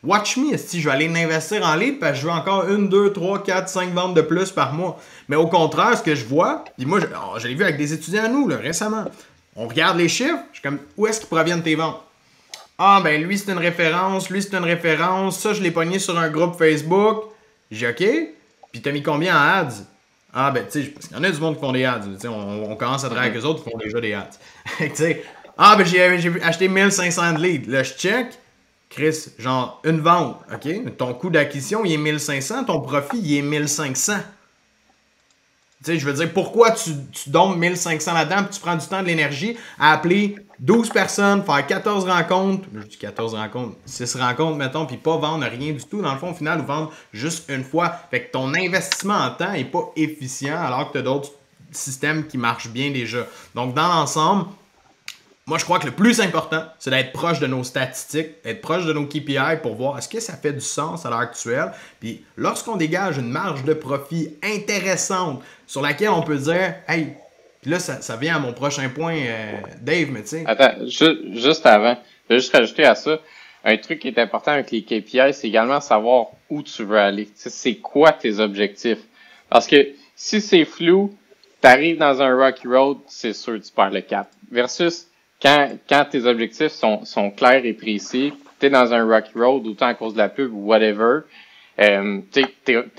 Watch 0.04 0.36
me, 0.36 0.56
si 0.56 0.80
je 0.80 0.88
vais 0.88 0.94
aller 0.94 1.08
investir 1.08 1.66
en 1.66 1.74
ligne 1.74 1.96
parce 1.96 2.12
que 2.12 2.18
je 2.18 2.26
veux 2.26 2.32
encore 2.32 2.68
une, 2.68 2.88
deux, 2.88 3.12
trois, 3.12 3.42
quatre, 3.42 3.68
cinq 3.68 3.92
ventes 3.92 4.14
de 4.14 4.20
plus 4.20 4.52
par 4.52 4.72
mois. 4.72 5.00
Mais 5.28 5.34
au 5.34 5.48
contraire, 5.48 5.98
ce 5.98 6.02
que 6.02 6.14
je 6.14 6.24
vois, 6.24 6.64
puis 6.76 6.86
moi, 6.86 7.00
je, 7.00 7.06
oh, 7.06 7.36
l'ai 7.42 7.54
vu 7.54 7.64
avec 7.64 7.76
des 7.76 7.92
étudiants 7.92 8.24
à 8.24 8.28
nous 8.28 8.46
là, 8.46 8.58
récemment. 8.58 9.06
On 9.56 9.66
regarde 9.66 9.98
les 9.98 10.08
chiffres, 10.08 10.38
je 10.52 10.60
suis 10.60 10.62
comme 10.62 10.78
où 10.96 11.08
est-ce 11.08 11.18
qu'ils 11.18 11.28
proviennent 11.28 11.62
tes 11.62 11.74
ventes? 11.74 12.00
Ah 12.78 13.00
ben 13.02 13.20
lui 13.20 13.36
c'est 13.36 13.50
une 13.50 13.58
référence, 13.58 14.30
lui 14.30 14.40
c'est 14.40 14.54
une 14.54 14.62
référence, 14.62 15.40
ça 15.40 15.52
je 15.52 15.60
l'ai 15.60 15.72
pogné 15.72 15.98
sur 15.98 16.16
un 16.16 16.28
groupe 16.28 16.56
Facebook. 16.56 17.24
J'ai 17.72 17.88
OK. 17.88 18.04
Puis 18.70 18.80
t'as 18.80 18.92
mis 18.92 19.02
combien 19.02 19.36
en 19.36 19.62
ads? 19.62 19.82
Ah, 20.32 20.50
ben, 20.50 20.64
tu 20.70 20.82
sais, 20.82 20.88
parce 20.90 21.06
qu'il 21.06 21.16
y 21.16 21.20
en 21.20 21.24
a 21.24 21.30
du 21.30 21.40
monde 21.40 21.54
qui 21.54 21.60
font 21.60 21.72
des 21.72 21.84
ads. 21.84 22.02
On, 22.24 22.70
on, 22.70 22.76
commence 22.76 23.02
à 23.04 23.08
travailler 23.08 23.30
avec 23.30 23.42
eux 23.42 23.46
autres 23.46 23.64
qui 23.64 23.70
font 23.70 23.78
déjà 23.78 24.00
des 24.00 24.12
ads. 24.12 24.28
tu 24.78 24.90
sais, 24.94 25.24
ah, 25.56 25.74
ben, 25.76 25.84
j'ai 25.84 26.02
acheté 26.42 26.68
1500 26.68 27.32
de 27.34 27.42
leads. 27.42 27.70
Là, 27.70 27.82
je 27.82 27.94
check. 27.94 28.38
Chris, 28.90 29.28
genre, 29.38 29.80
une 29.84 30.00
vente. 30.00 30.40
OK? 30.52 30.96
Ton 30.96 31.14
coût 31.14 31.30
d'acquisition, 31.30 31.84
il 31.84 31.92
est 31.92 31.98
1500. 31.98 32.64
Ton 32.64 32.80
profit, 32.80 33.18
il 33.18 33.38
est 33.38 33.42
1500. 33.42 34.14
Tu 35.84 35.92
sais, 35.92 35.98
je 35.98 36.06
veux 36.06 36.12
dire, 36.12 36.32
pourquoi 36.32 36.72
tu, 36.72 36.90
tu 37.12 37.30
1500 37.30 38.12
là-dedans 38.12 38.42
puis 38.44 38.54
tu 38.54 38.60
prends 38.60 38.74
du 38.74 38.86
temps 38.86 39.00
de 39.00 39.06
l'énergie 39.06 39.56
à 39.78 39.92
appeler 39.92 40.36
12 40.58 40.88
personnes, 40.90 41.44
faire 41.44 41.64
14 41.64 42.04
rencontres, 42.04 42.68
je 42.74 42.80
dis 42.80 42.96
14 42.98 43.34
rencontres, 43.34 43.76
6 43.84 44.16
rencontres, 44.16 44.56
mettons, 44.56 44.86
puis 44.86 44.96
pas 44.96 45.16
vendre 45.16 45.46
rien 45.46 45.72
du 45.72 45.84
tout, 45.84 46.02
dans 46.02 46.12
le 46.12 46.18
fond, 46.18 46.32
au 46.32 46.34
final, 46.34 46.62
vendre 46.62 46.92
juste 47.12 47.48
une 47.48 47.62
fois. 47.62 47.92
Fait 48.10 48.24
que 48.24 48.32
ton 48.32 48.52
investissement 48.54 49.14
en 49.14 49.30
temps 49.30 49.52
est 49.52 49.64
pas 49.64 49.92
efficient 49.94 50.60
alors 50.60 50.88
que 50.88 50.94
tu 50.94 50.98
as 50.98 51.02
d'autres 51.02 51.30
systèmes 51.70 52.26
qui 52.26 52.38
marchent 52.38 52.70
bien 52.70 52.90
déjà. 52.90 53.26
Donc, 53.54 53.74
dans 53.74 53.86
l'ensemble, 53.86 54.46
moi, 55.48 55.56
je 55.56 55.64
crois 55.64 55.78
que 55.78 55.86
le 55.86 55.92
plus 55.92 56.20
important, 56.20 56.62
c'est 56.78 56.90
d'être 56.90 57.10
proche 57.10 57.40
de 57.40 57.46
nos 57.46 57.64
statistiques, 57.64 58.32
être 58.44 58.60
proche 58.60 58.84
de 58.84 58.92
nos 58.92 59.06
KPI 59.06 59.62
pour 59.62 59.76
voir 59.76 59.96
est-ce 59.96 60.06
que 60.06 60.20
ça 60.20 60.34
fait 60.34 60.52
du 60.52 60.60
sens 60.60 61.06
à 61.06 61.08
l'heure 61.08 61.20
actuelle. 61.20 61.72
Puis, 62.00 62.22
lorsqu'on 62.36 62.76
dégage 62.76 63.16
une 63.16 63.30
marge 63.30 63.64
de 63.64 63.72
profit 63.72 64.36
intéressante 64.42 65.42
sur 65.66 65.80
laquelle 65.80 66.10
on 66.10 66.20
peut 66.20 66.36
dire, 66.36 66.74
hey, 66.86 67.14
là, 67.64 67.78
ça, 67.78 68.16
vient 68.16 68.36
à 68.36 68.38
mon 68.38 68.52
prochain 68.52 68.90
point, 68.90 69.16
euh, 69.16 69.52
Dave, 69.80 70.10
mais 70.10 70.20
tu 70.20 70.28
sais. 70.28 70.44
Attends, 70.46 70.84
juste 70.86 71.64
avant, 71.64 71.96
je 72.28 72.34
vais 72.34 72.40
juste 72.40 72.54
rajouter 72.54 72.84
à 72.84 72.94
ça. 72.94 73.18
Un 73.64 73.78
truc 73.78 74.00
qui 74.00 74.08
est 74.08 74.18
important 74.18 74.52
avec 74.52 74.70
les 74.70 74.82
KPI, 74.82 75.32
c'est 75.32 75.48
également 75.48 75.80
savoir 75.80 76.26
où 76.50 76.62
tu 76.62 76.84
veux 76.84 76.98
aller. 76.98 77.26
C'est 77.34 77.76
quoi 77.76 78.12
tes 78.12 78.38
objectifs? 78.38 79.00
Parce 79.48 79.66
que 79.66 79.94
si 80.14 80.42
c'est 80.42 80.66
flou, 80.66 81.16
tu 81.62 81.68
arrives 81.68 81.96
dans 81.96 82.20
un 82.20 82.36
rocky 82.36 82.68
road, 82.68 82.98
c'est 83.06 83.32
sûr 83.32 83.54
que 83.54 83.64
tu 83.64 83.72
perds 83.72 83.92
le 83.92 84.02
cap. 84.02 84.28
Versus 84.50 85.07
quand, 85.40 85.68
quand 85.88 86.04
tes 86.10 86.24
objectifs 86.26 86.72
sont, 86.72 87.04
sont 87.04 87.30
clairs 87.30 87.64
et 87.64 87.72
précis, 87.72 88.32
tu 88.58 88.66
es 88.66 88.70
dans 88.70 88.92
un 88.92 89.04
rocky 89.04 89.32
road, 89.34 89.66
autant 89.66 89.86
à 89.86 89.94
cause 89.94 90.14
de 90.14 90.18
la 90.18 90.28
pub 90.28 90.52
ou 90.52 90.66
whatever, 90.66 91.20
euh, 91.80 92.20
tu 92.32 92.44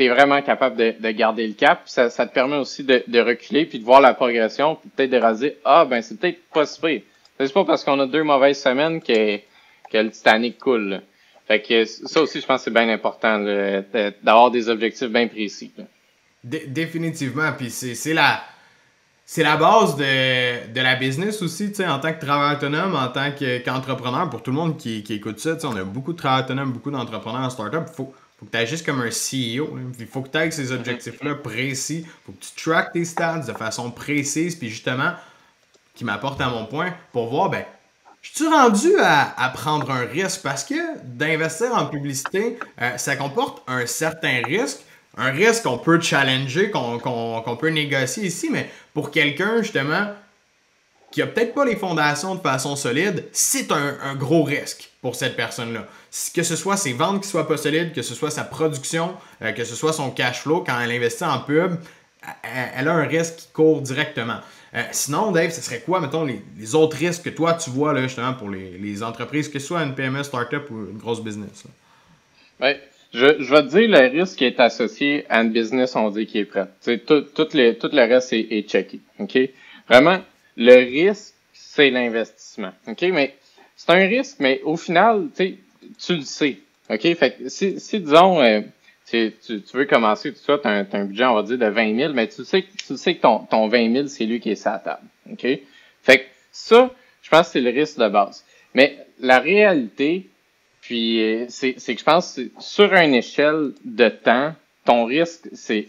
es, 0.04 0.08
vraiment 0.08 0.42
capable 0.42 0.78
de, 0.78 0.96
de, 0.98 1.12
garder 1.12 1.46
le 1.46 1.54
cap. 1.54 1.82
Ça, 1.86 2.10
ça 2.10 2.26
te 2.26 2.34
permet 2.34 2.56
aussi 2.56 2.84
de, 2.86 3.04
de, 3.08 3.20
reculer 3.20 3.66
puis 3.66 3.80
de 3.80 3.84
voir 3.84 4.00
la 4.00 4.14
progression, 4.14 4.76
puis 4.76 4.90
peut-être 4.90 5.10
de 5.10 5.18
raser 5.18 5.58
ah 5.66 5.84
ben 5.84 6.02
c'est 6.02 6.18
peut-être 6.18 6.40
pas 6.54 6.66
super. 6.66 7.02
C'est 7.38 7.54
pas 7.54 7.66
parce 7.66 7.84
qu'on 7.84 8.00
a 8.00 8.08
deux 8.08 8.24
mauvaises 8.24 8.62
semaines 8.62 9.02
que, 9.02 9.38
que 9.38 9.98
le 9.98 10.10
Titanic 10.12 10.58
coule. 10.60 11.02
Fait 11.48 11.62
que 11.62 11.84
ça 11.84 12.22
aussi, 12.22 12.40
je 12.40 12.46
pense 12.46 12.60
que 12.62 12.66
c'est 12.66 12.74
bien 12.74 12.88
important 12.90 13.40
d'avoir 14.24 14.52
des 14.52 14.70
objectifs 14.70 15.10
bien 15.10 15.28
précis. 15.28 15.74
définitivement, 16.44 17.52
puis 17.58 17.70
c'est 17.70 18.14
la 18.14 18.44
c'est 19.32 19.44
la 19.44 19.58
base 19.58 19.96
de, 19.96 20.74
de, 20.74 20.82
la 20.82 20.96
business 20.96 21.44
aussi, 21.44 21.70
tu 21.70 21.76
sais, 21.76 21.88
en 21.88 22.00
tant 22.00 22.12
que 22.14 22.20
travailleur 22.20 22.58
autonome, 22.58 22.96
en 22.96 23.10
tant 23.10 23.30
qu'entrepreneur, 23.30 24.28
pour 24.28 24.42
tout 24.42 24.50
le 24.50 24.58
monde 24.58 24.76
qui, 24.76 25.04
qui 25.04 25.14
écoute 25.14 25.40
ça, 25.40 25.54
tu 25.54 25.62
sais, 25.62 25.68
on 25.68 25.76
a 25.76 25.84
beaucoup 25.84 26.14
de 26.14 26.18
travailleurs 26.18 26.46
autonomes, 26.46 26.72
beaucoup 26.72 26.90
d'entrepreneurs 26.90 27.42
en 27.42 27.50
startup. 27.52 27.84
Il 27.88 27.94
faut, 27.94 28.12
faut 28.40 28.46
que 28.48 28.52
tu 28.52 28.58
agisses 28.58 28.82
comme 28.82 29.02
un 29.02 29.10
CEO. 29.10 29.78
Il 30.00 30.08
faut 30.08 30.24
que 30.24 30.30
tu 30.30 30.38
aies 30.40 30.50
ces 30.50 30.72
objectifs-là 30.72 31.36
précis. 31.36 32.08
Faut 32.26 32.32
que 32.32 32.40
tu 32.40 32.64
track 32.64 32.92
tes 32.94 33.06
stats 33.06 33.46
de 33.48 33.54
façon 33.54 33.92
précise. 33.92 34.56
Puis 34.56 34.70
justement, 34.70 35.12
qui 35.94 36.06
m'apporte 36.06 36.42
à 36.42 36.50
mon 36.50 36.66
point, 36.66 36.92
pour 37.12 37.30
voir, 37.30 37.52
ben, 37.52 37.66
je 38.24 38.32
suis 38.34 38.48
rendu 38.48 38.98
à, 39.00 39.52
prendre 39.54 39.92
un 39.92 40.06
risque? 40.06 40.42
Parce 40.42 40.64
que 40.64 40.74
d'investir 41.04 41.76
en 41.76 41.86
publicité, 41.86 42.58
euh, 42.82 42.98
ça 42.98 43.16
comporte 43.16 43.62
un 43.68 43.86
certain 43.86 44.42
risque. 44.44 44.80
Un 45.18 45.32
risque 45.32 45.64
qu'on 45.64 45.78
peut 45.78 46.00
challenger, 46.00 46.72
qu'on 46.72 47.58
peut 47.60 47.70
négocier 47.70 48.26
ici, 48.26 48.50
mais 48.52 48.70
pour 48.94 49.12
quelqu'un, 49.12 49.62
justement, 49.62 50.14
qui 51.12 51.22
a 51.22 51.28
peut-être 51.28 51.54
pas 51.54 51.66
les 51.66 51.76
fondations 51.76 52.36
de 52.36 52.42
façon 52.42 52.76
solide, 52.76 53.26
c'est 53.32 53.72
un, 53.72 54.16
gros 54.16 54.44
risque 54.44 54.92
pour 55.02 55.16
cette 55.16 55.36
personne-là. 55.36 55.88
Que 56.34 56.44
ce 56.44 56.56
soit 56.56 56.78
ses 56.78 56.94
ventes 56.94 57.24
qui 57.24 57.30
soient 57.30 57.48
pas 57.48 57.58
solides, 57.58 57.94
que 57.94 58.02
ce 58.02 58.14
soit 58.14 58.32
sa 58.32 58.44
production, 58.44 59.16
euh, 59.42 59.52
que 59.52 59.64
ce 59.64 59.76
soit 59.76 59.94
son 59.94 60.12
cash 60.12 60.42
flow, 60.42 60.64
quand 60.66 60.80
elle 60.80 60.92
investit 60.92 61.24
en 61.24 61.40
pub, 61.40 61.78
elle, 62.44 62.88
a 62.88 62.94
un 62.94 63.06
risque 63.06 63.36
qui 63.38 63.48
court 63.54 63.82
directement. 63.82 64.40
Euh, 64.76 64.84
sinon, 64.92 65.32
Dave, 65.32 65.52
ce 65.52 65.62
serait 65.62 65.82
quoi, 65.82 66.00
mettons, 66.00 66.26
les, 66.26 66.76
autres 66.76 66.98
risques 66.98 67.24
que 67.24 67.30
toi 67.30 67.54
tu 67.54 67.70
vois 67.72 67.94
là, 67.94 68.04
justement 68.04 68.34
pour 68.34 68.50
les, 68.50 69.02
entreprises, 69.02 69.50
que 69.50 69.58
ce 69.58 69.68
soit 69.68 69.82
une 69.82 69.96
PME, 69.96 70.24
startup 70.24 70.70
ou 70.70 70.90
une 70.92 70.98
grosse 70.98 71.24
business? 71.24 71.64
Oui. 72.60 72.76
Je, 73.14 73.42
je 73.42 73.52
vais 73.52 73.64
te 73.64 73.70
dire 73.70 73.90
le 73.90 74.08
risque 74.08 74.38
qui 74.38 74.46
est 74.46 74.60
associé 74.60 75.26
à 75.30 75.42
une 75.42 75.52
business, 75.52 75.96
on 75.96 76.10
dit 76.10 76.26
qui 76.26 76.40
est 76.40 76.46
prêt. 76.46 76.68
Tout, 77.08 77.22
tout, 77.22 77.48
les, 77.54 77.78
tout 77.78 77.90
le 77.92 78.02
reste 78.02 78.34
est, 78.34 78.48
est 78.52 78.70
checké. 78.70 79.00
OK? 79.20 79.38
Vraiment, 79.88 80.20
le 80.58 80.76
risque, 80.76 81.34
c'est 81.54 81.90
l'investissement. 81.90 82.72
Mais 82.86 83.36
c'est 83.76 83.92
un 83.92 84.08
risque, 84.08 84.38
mais 84.40 84.62
au 84.64 84.78
final, 84.78 85.28
tu 85.36 86.16
le 86.16 86.22
sais. 86.22 86.58
Fait 86.88 86.98
que 86.98 87.50
si, 87.50 87.80
si 87.80 88.00
disons, 88.00 88.42
euh, 88.42 88.62
tu, 89.10 89.34
tu, 89.46 89.62
veux 89.74 89.86
commencer 89.86 90.34
tout 90.34 90.40
ça, 90.40 90.58
tu 90.58 90.68
as, 90.68 90.86
un 90.92 91.06
budget, 91.06 91.26
on 91.26 91.36
va 91.36 91.44
dire, 91.44 91.58
de 91.58 91.66
20 91.66 91.96
000, 91.96 92.14
mais 92.14 92.28
tu 92.28 92.44
sais, 92.44 92.66
tu 92.88 92.98
sais 92.98 93.16
que 93.16 93.22
ton, 93.22 93.40
ton 93.40 93.68
20 93.68 93.94
000, 93.94 94.08
c'est 94.08 94.26
lui 94.26 94.40
qui 94.40 94.52
est 94.52 94.56
sa 94.56 94.80
table. 94.80 95.04
Fait 96.04 96.20
que 96.20 96.26
ça, 96.52 96.92
je 97.22 97.30
pense 97.30 97.48
que 97.48 97.54
c'est 97.54 97.62
le 97.62 97.70
risque 97.72 98.00
de 98.00 98.08
base. 98.08 98.44
Mais 98.74 98.98
la 99.20 99.40
réalité, 99.40 100.28
puis 100.90 101.22
euh, 101.22 101.46
c'est 101.50 101.76
que 101.76 102.00
je 102.00 102.04
pense 102.04 102.40
sur 102.58 102.92
une 102.96 103.14
échelle 103.14 103.74
de 103.86 104.10
temps, 104.10 104.56
ton 104.86 105.06
risque, 105.06 105.48
c'est 105.54 105.86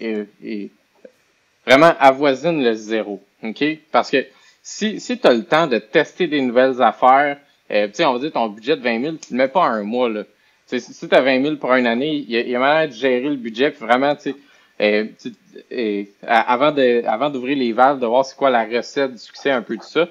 vraiment 1.67 1.95
avoisine 1.99 2.63
le 2.63 2.75
zéro. 2.75 3.23
OK? 3.43 3.65
Parce 3.93 4.11
que 4.11 4.27
si, 4.63 5.01
si 5.01 5.19
tu 5.19 5.27
as 5.27 5.33
le 5.33 5.47
temps 5.47 5.67
de 5.67 5.79
tester 5.79 6.27
des 6.27 6.43
nouvelles 6.43 6.83
affaires, 6.83 7.39
euh, 7.71 7.89
on 8.01 8.13
va 8.13 8.19
dire 8.19 8.33
ton 8.33 8.49
budget 8.49 8.77
de 8.77 8.83
20 8.83 9.01
000, 9.01 9.15
tu 9.27 9.33
le 9.33 9.39
mets 9.39 9.49
pas 9.49 9.65
un 9.65 9.85
mois. 9.85 10.11
Là. 10.11 10.25
si 10.67 11.09
tu 11.09 11.15
as 11.15 11.23
20 11.23 11.45
000 11.45 11.57
pour 11.57 11.73
une 11.73 11.87
année, 11.87 12.17
il 12.17 12.31
y 12.31 12.37
a, 12.37 12.43
y 12.43 12.55
a 12.55 12.87
de 12.87 12.93
gérer 12.93 13.31
le 13.31 13.37
budget, 13.37 13.71
puis 13.71 13.87
vraiment, 13.87 14.15
tu 14.17 14.35
sais, 15.19 16.09
avant 16.27 16.73
de 16.73 17.07
avant 17.07 17.31
d'ouvrir 17.31 17.57
les 17.57 17.73
valves, 17.73 18.01
de 18.01 18.07
voir 18.07 18.27
c'est 18.27 18.37
quoi 18.37 18.51
la 18.51 18.67
recette 18.67 19.13
du 19.13 19.19
succès, 19.19 19.51
un 19.51 19.63
peu 19.63 19.79
de 19.79 19.83
ça. 19.83 20.09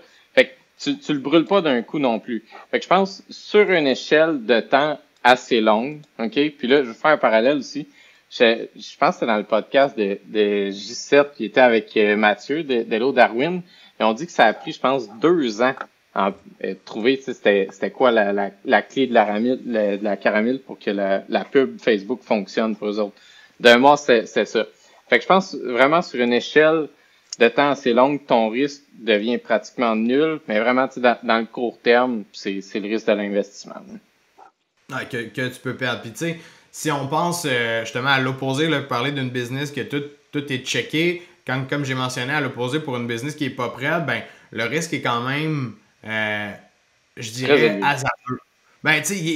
Tu, 0.79 0.97
tu 0.97 1.13
le 1.13 1.19
brûles 1.19 1.45
pas 1.45 1.61
d'un 1.61 1.81
coup 1.81 1.99
non 1.99 2.19
plus. 2.19 2.45
Fait 2.71 2.79
que 2.79 2.83
je 2.83 2.89
pense 2.89 3.23
sur 3.29 3.69
une 3.69 3.87
échelle 3.87 4.45
de 4.45 4.59
temps 4.59 4.99
assez 5.23 5.61
longue, 5.61 5.99
OK? 6.19 6.33
Puis 6.57 6.67
là, 6.67 6.83
je 6.83 6.89
vais 6.89 6.93
faire 6.93 7.11
un 7.11 7.17
parallèle 7.17 7.57
aussi. 7.57 7.87
Je, 8.31 8.67
je 8.75 8.97
pense 8.97 9.15
que 9.15 9.19
c'était 9.21 9.25
dans 9.25 9.37
le 9.37 9.43
podcast 9.43 9.97
de, 9.97 10.19
de 10.27 10.69
J7 10.69 11.33
qui 11.35 11.45
était 11.45 11.61
avec 11.61 11.97
euh, 11.97 12.15
Mathieu 12.15 12.63
de, 12.63 12.83
de 12.83 13.11
Darwin. 13.11 13.61
Et 13.99 14.03
on 14.03 14.13
dit 14.13 14.27
que 14.27 14.31
ça 14.31 14.45
a 14.45 14.53
pris, 14.53 14.71
je 14.71 14.79
pense, 14.79 15.09
deux 15.19 15.61
ans 15.61 15.73
à 16.13 16.33
euh, 16.63 16.75
trouver 16.85 17.17
c'était, 17.17 17.67
c'était 17.71 17.91
quoi 17.91 18.11
la, 18.11 18.31
la, 18.31 18.51
la, 18.65 18.81
clé 18.81 19.07
de 19.07 19.13
la, 19.13 19.25
ramille, 19.25 19.59
de 19.63 20.03
la 20.03 20.17
caramel 20.17 20.59
pour 20.59 20.79
que 20.79 20.91
la, 20.91 21.23
la 21.27 21.43
pub 21.43 21.79
Facebook 21.79 22.21
fonctionne 22.23 22.75
pour 22.75 22.87
eux 22.87 22.99
autres. 22.99 23.15
D'un 23.59 23.77
mois, 23.77 23.97
c'est, 23.97 24.25
c'est 24.25 24.45
ça. 24.45 24.65
Fait 25.09 25.17
que 25.17 25.23
je 25.23 25.27
pense 25.27 25.55
vraiment 25.55 26.01
sur 26.01 26.21
une 26.21 26.33
échelle 26.33 26.87
de 27.39 27.47
temps 27.47 27.71
assez 27.71 27.93
longue, 27.93 28.25
ton 28.25 28.49
risque 28.49 28.83
devient 28.99 29.37
pratiquement 29.37 29.95
nul, 29.95 30.39
mais 30.47 30.59
vraiment, 30.59 30.89
dans, 30.97 31.17
dans 31.23 31.39
le 31.39 31.45
court 31.45 31.79
terme, 31.81 32.23
c'est, 32.33 32.51
le 32.51 32.87
risque 32.87 33.07
de 33.07 33.13
l'investissement. 33.13 33.75
que, 34.89 35.29
que 35.29 35.47
tu 35.47 35.59
peux 35.61 35.75
perdre. 35.75 36.01
Puis 36.01 36.11
tu 36.11 36.17
sais, 36.17 36.39
si 36.71 36.91
on 36.91 37.07
pense 37.07 37.45
euh, 37.45 37.81
justement 37.81 38.09
à 38.09 38.19
l'opposé, 38.19 38.69
parler 38.87 39.11
d'une 39.11 39.29
business 39.29 39.71
que 39.71 39.81
tout, 39.81 40.03
tout 40.31 40.51
est 40.51 40.65
checké, 40.65 41.23
quand, 41.47 41.65
comme 41.67 41.85
j'ai 41.85 41.95
mentionné, 41.95 42.33
à 42.33 42.41
l'opposé 42.41 42.79
pour 42.79 42.97
une 42.97 43.07
business 43.07 43.35
qui 43.35 43.45
est 43.45 43.49
pas 43.49 43.69
prête, 43.69 44.05
ben, 44.05 44.21
le 44.51 44.65
risque 44.65 44.93
est 44.93 45.01
quand 45.01 45.21
même, 45.21 45.75
euh, 46.05 46.51
je 47.15 47.31
dirais, 47.31 47.79
hasardeux. 47.81 48.39
Ben, 48.83 49.01
tu 49.01 49.15
sais, 49.15 49.35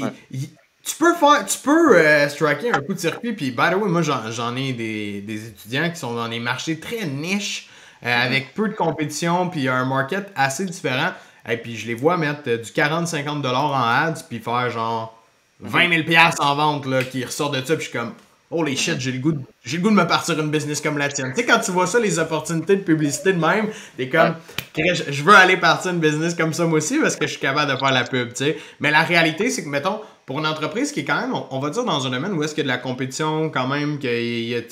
tu 0.83 0.95
peux 0.97 1.15
faire, 1.15 1.45
tu 1.45 1.57
peux 1.59 1.97
euh, 1.97 2.27
striker 2.27 2.71
un 2.71 2.81
coup 2.81 2.93
de 2.93 2.99
circuit, 2.99 3.33
puis 3.33 3.51
by 3.51 3.69
the 3.71 3.75
way, 3.75 3.89
moi 3.89 4.01
j'en 4.01 4.55
ai 4.57 4.73
des, 4.73 5.21
des, 5.21 5.47
étudiants 5.47 5.89
qui 5.89 5.95
sont 5.95 6.13
dans 6.13 6.27
des 6.27 6.39
marchés 6.39 6.79
très 6.79 7.05
niches, 7.05 7.69
mm-hmm. 8.03 8.25
avec 8.25 8.53
peu 8.53 8.69
de 8.69 8.73
compétition, 8.73 9.49
puis 9.49 9.67
un 9.67 9.85
market 9.85 10.31
assez 10.35 10.65
différent. 10.65 11.11
Et 11.49 11.57
puis 11.57 11.75
je 11.75 11.87
les 11.87 11.93
vois 11.93 12.17
mettre 12.17 12.43
du 12.43 12.71
40-50$ 12.71 13.45
en 13.45 13.73
ads, 13.73 14.23
puis 14.29 14.39
faire 14.39 14.69
genre 14.69 15.21
20 15.59 16.05
000 16.05 16.19
en 16.39 16.55
vente 16.55 16.85
là, 16.85 17.03
qui 17.03 17.23
ressort 17.23 17.51
de 17.51 17.57
ça, 17.57 17.75
puis 17.75 17.85
je 17.85 17.89
suis 17.89 17.97
comme, 17.97 18.13
holy 18.53 18.77
shit, 18.77 18.99
j'ai 18.99 19.11
le 19.11 19.19
goût 19.19 19.31
de, 19.31 19.41
j'ai 19.65 19.77
le 19.77 19.83
goût 19.83 19.89
de 19.89 19.95
me 19.95 20.07
partir 20.07 20.39
une 20.39 20.51
business 20.51 20.79
comme 20.79 20.97
la 20.97 21.09
tienne. 21.09 21.33
Tu 21.35 21.41
sais, 21.41 21.45
quand 21.45 21.59
tu 21.59 21.71
vois 21.71 21.87
ça, 21.87 21.99
les 21.99 22.19
opportunités 22.19 22.75
de 22.75 22.81
publicité 22.81 23.33
de 23.33 23.39
même, 23.39 23.69
t'es 23.97 24.09
comme, 24.09 24.35
je 24.77 25.23
veux 25.23 25.35
aller 25.35 25.57
partir 25.57 25.91
une 25.91 25.99
business 25.99 26.35
comme 26.35 26.53
ça 26.53 26.65
moi 26.65 26.77
aussi 26.77 26.99
parce 26.99 27.15
que 27.15 27.25
je 27.25 27.31
suis 27.31 27.41
capable 27.41 27.71
de 27.71 27.77
faire 27.77 27.91
la 27.91 28.03
pub, 28.03 28.29
tu 28.33 28.45
sais. 28.45 28.57
Mais 28.79 28.91
la 28.91 29.03
réalité, 29.03 29.49
c'est 29.49 29.63
que, 29.63 29.69
mettons, 29.69 29.99
pour 30.25 30.39
une 30.39 30.47
entreprise 30.47 30.91
qui 30.91 31.01
est 31.01 31.05
quand 31.05 31.19
même, 31.19 31.33
on, 31.51 31.59
va 31.59 31.69
dire 31.69 31.83
dans 31.83 32.07
un 32.07 32.09
domaine 32.09 32.33
où 32.33 32.43
est-ce 32.43 32.55
qu'il 32.55 32.65
y 32.65 32.69
a 32.69 32.71
de 32.71 32.77
la 32.77 32.81
compétition 32.81 33.49
quand 33.49 33.67
même, 33.67 33.99
qu'il 33.99 34.63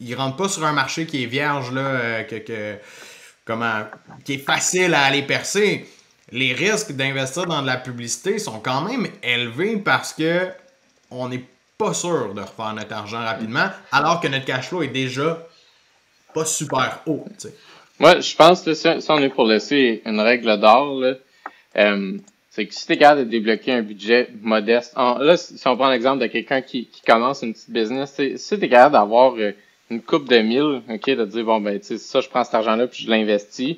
ne 0.00 0.16
rentre 0.16 0.36
pas 0.36 0.48
sur 0.48 0.64
un 0.64 0.72
marché 0.72 1.06
qui 1.06 1.22
est 1.22 1.26
vierge, 1.26 1.72
là, 1.72 1.80
euh, 1.80 2.22
que, 2.24 2.76
comment, 3.44 3.84
qui 4.24 4.34
est 4.34 4.38
facile 4.38 4.94
à 4.94 5.02
aller 5.02 5.22
percer 5.22 5.86
les 6.32 6.52
risques 6.52 6.92
d'investir 6.92 7.46
dans 7.46 7.62
de 7.62 7.66
la 7.66 7.76
publicité 7.76 8.38
sont 8.38 8.58
quand 8.58 8.82
même 8.82 9.06
élevés 9.22 9.76
parce 9.76 10.12
que 10.12 10.48
on 11.10 11.28
n'est 11.28 11.44
pas 11.78 11.94
sûr 11.94 12.34
de 12.34 12.40
refaire 12.40 12.74
notre 12.74 12.92
argent 12.92 13.20
rapidement, 13.20 13.68
alors 13.92 14.20
que 14.20 14.28
notre 14.28 14.44
cash 14.44 14.68
flow 14.68 14.82
est 14.82 14.88
déjà 14.88 15.46
pas 16.34 16.44
super 16.44 17.00
haut. 17.06 17.24
Moi, 18.00 18.20
je 18.20 18.34
pense 18.34 18.62
que 18.62 18.74
si, 18.74 18.88
on 19.08 19.18
est 19.18 19.28
pour 19.28 19.46
laisser 19.46 20.02
une 20.04 20.20
règle 20.20 20.58
d'or, 20.58 21.02
euh, 21.76 22.18
c'est 22.56 22.64
que 22.64 22.74
si 22.74 22.86
tu 22.86 22.94
es 22.94 22.96
capable 22.96 23.26
de 23.26 23.30
débloquer 23.30 23.72
un 23.72 23.82
budget 23.82 24.30
modeste, 24.40 24.94
là, 24.96 25.36
si 25.36 25.68
on 25.68 25.76
prend 25.76 25.90
l'exemple 25.90 26.22
de 26.22 26.26
quelqu'un 26.26 26.62
qui, 26.62 26.88
commence 27.06 27.42
une 27.42 27.52
petite 27.52 27.68
business, 27.68 28.14
si 28.14 28.58
tu 28.58 28.64
es 28.64 28.68
capable 28.70 28.94
d'avoir 28.94 29.34
euh, 29.34 29.52
une 29.90 30.00
coupe 30.00 30.26
de 30.26 30.38
mille, 30.38 30.80
ok, 30.88 31.10
de 31.10 31.24
dire, 31.26 31.44
bon, 31.44 31.60
ben, 31.60 31.78
tu 31.78 31.86
sais, 31.86 31.98
ça, 31.98 32.22
je 32.22 32.30
prends 32.30 32.44
cet 32.44 32.54
argent-là 32.54 32.86
puis 32.86 33.04
je 33.04 33.10
l'investis, 33.10 33.76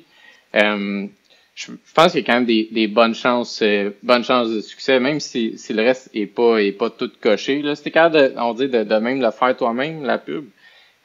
euh, 0.55 1.07
je, 1.55 1.71
pense 1.93 2.13
qu'il 2.13 2.21
y 2.21 2.23
a 2.23 2.25
quand 2.25 2.35
même 2.35 2.45
des, 2.45 2.69
des 2.71 2.87
bonnes 2.87 3.15
chances 3.15 3.61
euh, 3.63 3.89
bonnes 4.01 4.23
chances 4.23 4.49
de 4.49 4.61
succès, 4.61 5.01
même 5.01 5.19
si, 5.19 5.57
si 5.57 5.73
le 5.73 5.83
reste 5.83 6.09
est 6.13 6.25
pas 6.25 6.59
est 6.59 6.71
pas 6.71 6.89
tout 6.89 7.11
coché. 7.19 7.61
Là, 7.61 7.75
si 7.75 7.91
capable 7.91 8.15
de, 8.15 8.33
on 8.37 8.53
dit 8.53 8.69
de, 8.69 8.85
de 8.85 8.95
même 8.95 9.21
le 9.21 9.31
faire 9.31 9.57
toi-même, 9.57 10.05
la 10.05 10.19
pub. 10.19 10.45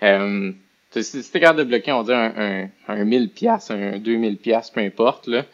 Euh, 0.05 0.53
si 0.93 1.29
t'es 1.29 1.41
capable 1.41 1.59
de 1.59 1.65
bloquer, 1.65 1.91
on 1.91 2.05
dit 2.05 2.13
un, 2.13 2.33
un, 2.37 2.69
un 2.87 3.05
1000 3.05 3.31
pièces, 3.31 3.73
un 3.73 3.99
2000 3.99 4.37
pièces, 4.37 4.71
peu 4.71 4.81
importe, 4.81 5.27
là, 5.27 5.45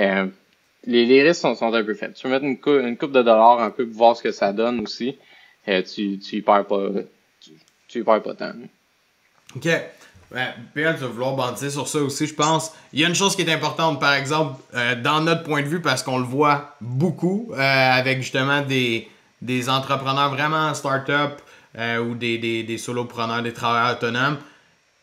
euh, 0.00 0.26
les, 0.88 1.22
risques 1.22 1.40
sont, 1.40 1.74
un 1.74 1.84
peu 1.84 1.94
faits. 1.94 2.14
Tu 2.14 2.22
peux 2.22 2.30
mettre 2.30 2.44
une, 2.44 2.86
une 2.86 2.96
coupe 2.96 3.12
de 3.12 3.22
dollars 3.22 3.60
un 3.60 3.70
peu 3.70 3.86
pour 3.86 3.96
voir 3.96 4.16
ce 4.16 4.22
que 4.22 4.32
ça 4.32 4.52
donne 4.52 4.80
aussi. 4.80 5.18
Euh, 5.68 5.82
tu, 5.82 6.18
tu 6.18 6.36
y 6.36 6.42
perds 6.42 6.66
pas, 6.66 6.88
tu, 7.88 8.04
perds 8.04 8.22
pas 8.22 8.34
tant. 8.34 8.52
OK. 9.54 9.66
Ouais, 9.66 10.54
PL, 10.74 10.94
tu 10.94 11.00
vas 11.02 11.06
vouloir 11.06 11.36
bandir 11.36 11.70
sur 11.70 11.88
ça 11.88 11.98
aussi, 12.00 12.26
je 12.26 12.34
pense. 12.34 12.72
Il 12.92 13.00
y 13.00 13.04
a 13.04 13.08
une 13.08 13.14
chose 13.14 13.34
qui 13.34 13.42
est 13.42 13.52
importante, 13.52 13.98
par 13.98 14.14
exemple, 14.14 14.60
euh, 14.74 14.94
dans 14.94 15.20
notre 15.20 15.42
point 15.42 15.62
de 15.62 15.68
vue, 15.68 15.80
parce 15.80 16.02
qu'on 16.02 16.18
le 16.18 16.24
voit 16.24 16.76
beaucoup, 16.80 17.50
euh, 17.52 17.56
avec 17.56 18.20
justement 18.20 18.60
des, 18.60 19.08
des 19.40 19.70
entrepreneurs 19.70 20.30
vraiment 20.30 20.72
start-up 20.74 21.40
ou 21.76 22.14
des, 22.16 22.38
des, 22.38 22.64
des 22.64 22.78
solopreneurs, 22.78 23.40
des 23.42 23.52
travailleurs 23.52 23.96
autonomes. 23.96 24.38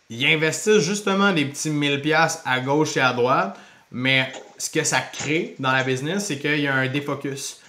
Ils 0.09 0.25
investissent 0.25 0.81
justement 0.81 1.31
des 1.31 1.45
petits 1.45 1.69
1000$ 1.69 2.41
à 2.43 2.59
gauche 2.59 2.97
et 2.97 2.99
à 2.99 3.13
droite, 3.13 3.57
mais 3.95 4.31
ce 4.57 4.69
que 4.69 4.83
ça 4.83 4.99
crée 5.01 5.55
dans 5.59 5.71
la 5.71 5.83
business, 5.83 6.25
c'est 6.27 6.37
qu'il 6.37 6.59
y 6.59 6.67
a 6.67 6.75
un 6.75 6.87
défocus. 6.87 7.61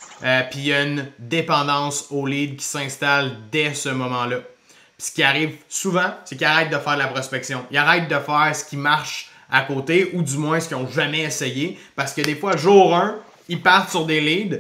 Puis 0.51 0.61
il 0.61 0.67
y 0.67 0.73
a 0.73 0.83
une 0.83 1.07
dépendance 1.19 2.07
au 2.11 2.27
lead 2.27 2.57
qui 2.57 2.65
s'installe 2.65 3.37
dès 3.51 3.75
ce 3.75 3.91
moment-là 3.91 4.41
ce 4.99 5.11
qui 5.11 5.23
arrive 5.23 5.57
souvent, 5.69 6.11
c'est 6.25 6.37
qu'ils 6.37 6.47
arrêtent 6.47 6.71
de 6.71 6.79
faire 6.79 6.95
de 6.95 7.01
la 7.01 7.09
prospection. 7.09 7.65
Ils 7.71 7.77
arrêtent 7.77 8.09
de 8.09 8.19
faire 8.19 8.51
ce 8.55 8.65
qui 8.65 8.77
marche 8.77 9.31
à 9.51 9.63
côté, 9.63 10.11
ou 10.15 10.23
du 10.23 10.37
moins 10.39 10.59
ce 10.59 10.69
qu'ils 10.69 10.77
n'ont 10.77 10.89
jamais 10.89 11.21
essayé. 11.21 11.79
Parce 11.95 12.13
que 12.13 12.23
des 12.23 12.35
fois, 12.35 12.57
jour 12.57 12.97
1, 12.97 13.17
ils 13.49 13.61
partent 13.61 13.91
sur 13.91 14.07
des 14.07 14.21
leads. 14.21 14.59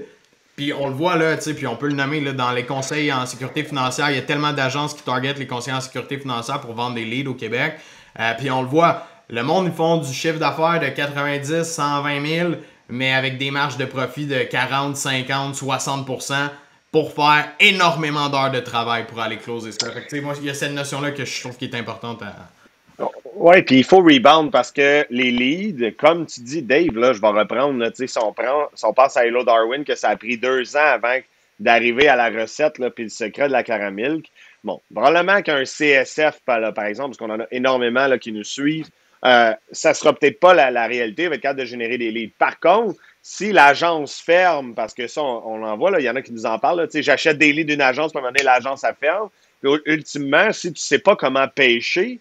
Puis 0.54 0.72
on 0.72 0.88
le 0.88 0.94
voit 0.94 1.16
là, 1.16 1.36
tu 1.36 1.42
sais, 1.42 1.54
puis 1.54 1.66
on 1.66 1.76
peut 1.76 1.88
le 1.88 1.94
nommer 1.94 2.20
là, 2.20 2.32
dans 2.32 2.52
les 2.52 2.64
conseils 2.64 3.12
en 3.12 3.26
sécurité 3.26 3.64
financière. 3.64 4.10
Il 4.10 4.16
y 4.16 4.18
a 4.18 4.22
tellement 4.22 4.52
d'agences 4.52 4.94
qui 4.94 5.02
targetent 5.02 5.38
les 5.38 5.46
conseillers 5.46 5.76
en 5.76 5.80
sécurité 5.80 6.18
financière 6.18 6.60
pour 6.60 6.74
vendre 6.74 6.94
des 6.94 7.04
leads 7.04 7.28
au 7.28 7.34
Québec. 7.34 7.74
Euh, 8.18 8.32
puis 8.38 8.50
on 8.50 8.62
le 8.62 8.68
voit, 8.68 9.06
le 9.28 9.42
monde, 9.42 9.66
ils 9.66 9.72
font 9.72 9.96
du 9.96 10.12
chiffre 10.12 10.38
d'affaires 10.38 10.80
de 10.80 10.88
90, 10.88 11.62
120 11.64 12.26
000, 12.26 12.50
mais 12.88 13.12
avec 13.12 13.38
des 13.38 13.50
marges 13.50 13.76
de 13.76 13.84
profit 13.84 14.26
de 14.26 14.44
40, 14.44 14.96
50, 14.96 15.54
60% 15.54 16.50
pour 16.92 17.12
faire 17.12 17.52
énormément 17.60 18.28
d'heures 18.28 18.52
de 18.52 18.60
travail 18.60 19.04
pour 19.06 19.20
aller 19.20 19.36
closer 19.36 19.72
ça. 19.72 19.88
moi, 20.22 20.34
il 20.40 20.46
y 20.46 20.50
a 20.50 20.54
cette 20.54 20.72
notion-là 20.72 21.10
que 21.10 21.24
je 21.24 21.40
trouve 21.40 21.56
qui 21.56 21.64
est 21.64 21.74
importante 21.74 22.22
à. 22.22 22.34
Oui, 23.34 23.60
puis 23.62 23.78
il 23.78 23.84
faut 23.84 23.98
rebound 23.98 24.50
parce 24.50 24.72
que 24.72 25.04
les 25.10 25.30
leads, 25.30 25.92
comme 25.98 26.24
tu 26.24 26.40
dis, 26.40 26.62
Dave, 26.62 26.96
là, 26.96 27.12
je 27.12 27.20
vais 27.20 27.28
reprendre, 27.28 27.78
là, 27.78 27.90
si, 27.92 28.06
on 28.18 28.32
prend, 28.32 28.68
si 28.74 28.84
on 28.86 28.94
passe 28.94 29.18
à 29.18 29.26
Hello 29.26 29.44
Darwin, 29.44 29.84
que 29.84 29.94
ça 29.94 30.08
a 30.08 30.16
pris 30.16 30.38
deux 30.38 30.74
ans 30.76 30.86
avant 30.94 31.18
d'arriver 31.60 32.08
à 32.08 32.16
la 32.16 32.30
recette, 32.30 32.80
puis 32.94 33.04
le 33.04 33.10
secret 33.10 33.48
de 33.48 33.52
la 33.52 33.62
caramilk. 33.62 34.30
Bon, 34.64 34.80
probablement 34.94 35.42
qu'un 35.42 35.64
CSF, 35.64 36.40
par 36.46 36.58
exemple, 36.86 37.10
parce 37.10 37.18
qu'on 37.18 37.30
en 37.30 37.40
a 37.40 37.46
énormément 37.50 38.06
là, 38.06 38.18
qui 38.18 38.32
nous 38.32 38.44
suivent, 38.44 38.88
euh, 39.26 39.52
ça 39.72 39.92
sera 39.92 40.12
peut-être 40.12 40.38
pas 40.38 40.54
la, 40.54 40.70
la 40.70 40.86
réalité 40.86 41.26
avec 41.26 41.38
le 41.38 41.42
cadre 41.42 41.60
de 41.60 41.64
générer 41.64 41.98
des 41.98 42.10
leads. 42.10 42.34
Par 42.38 42.60
contre, 42.60 42.98
si 43.22 43.50
l'agence 43.50 44.20
ferme, 44.20 44.74
parce 44.74 44.94
que 44.94 45.08
ça, 45.08 45.20
on, 45.20 45.62
en 45.64 45.76
voit, 45.76 45.92
il 45.98 46.04
y 46.04 46.10
en 46.10 46.14
a 46.14 46.22
qui 46.22 46.32
nous 46.32 46.46
en 46.46 46.60
parlent, 46.60 46.88
j'achète 46.94 47.38
des 47.38 47.52
leads 47.52 47.72
d'une 47.72 47.80
agence, 47.80 48.12
puis 48.12 48.18
à 48.18 48.20
un 48.20 48.22
moment 48.22 48.32
donné, 48.32 48.44
l'agence, 48.44 48.82
ça 48.82 48.94
ferme. 48.94 49.28
Puis, 49.60 49.72
ultimement, 49.86 50.52
si 50.52 50.68
tu 50.68 50.74
ne 50.74 50.76
sais 50.76 51.00
pas 51.00 51.16
comment 51.16 51.48
pêcher, 51.48 52.20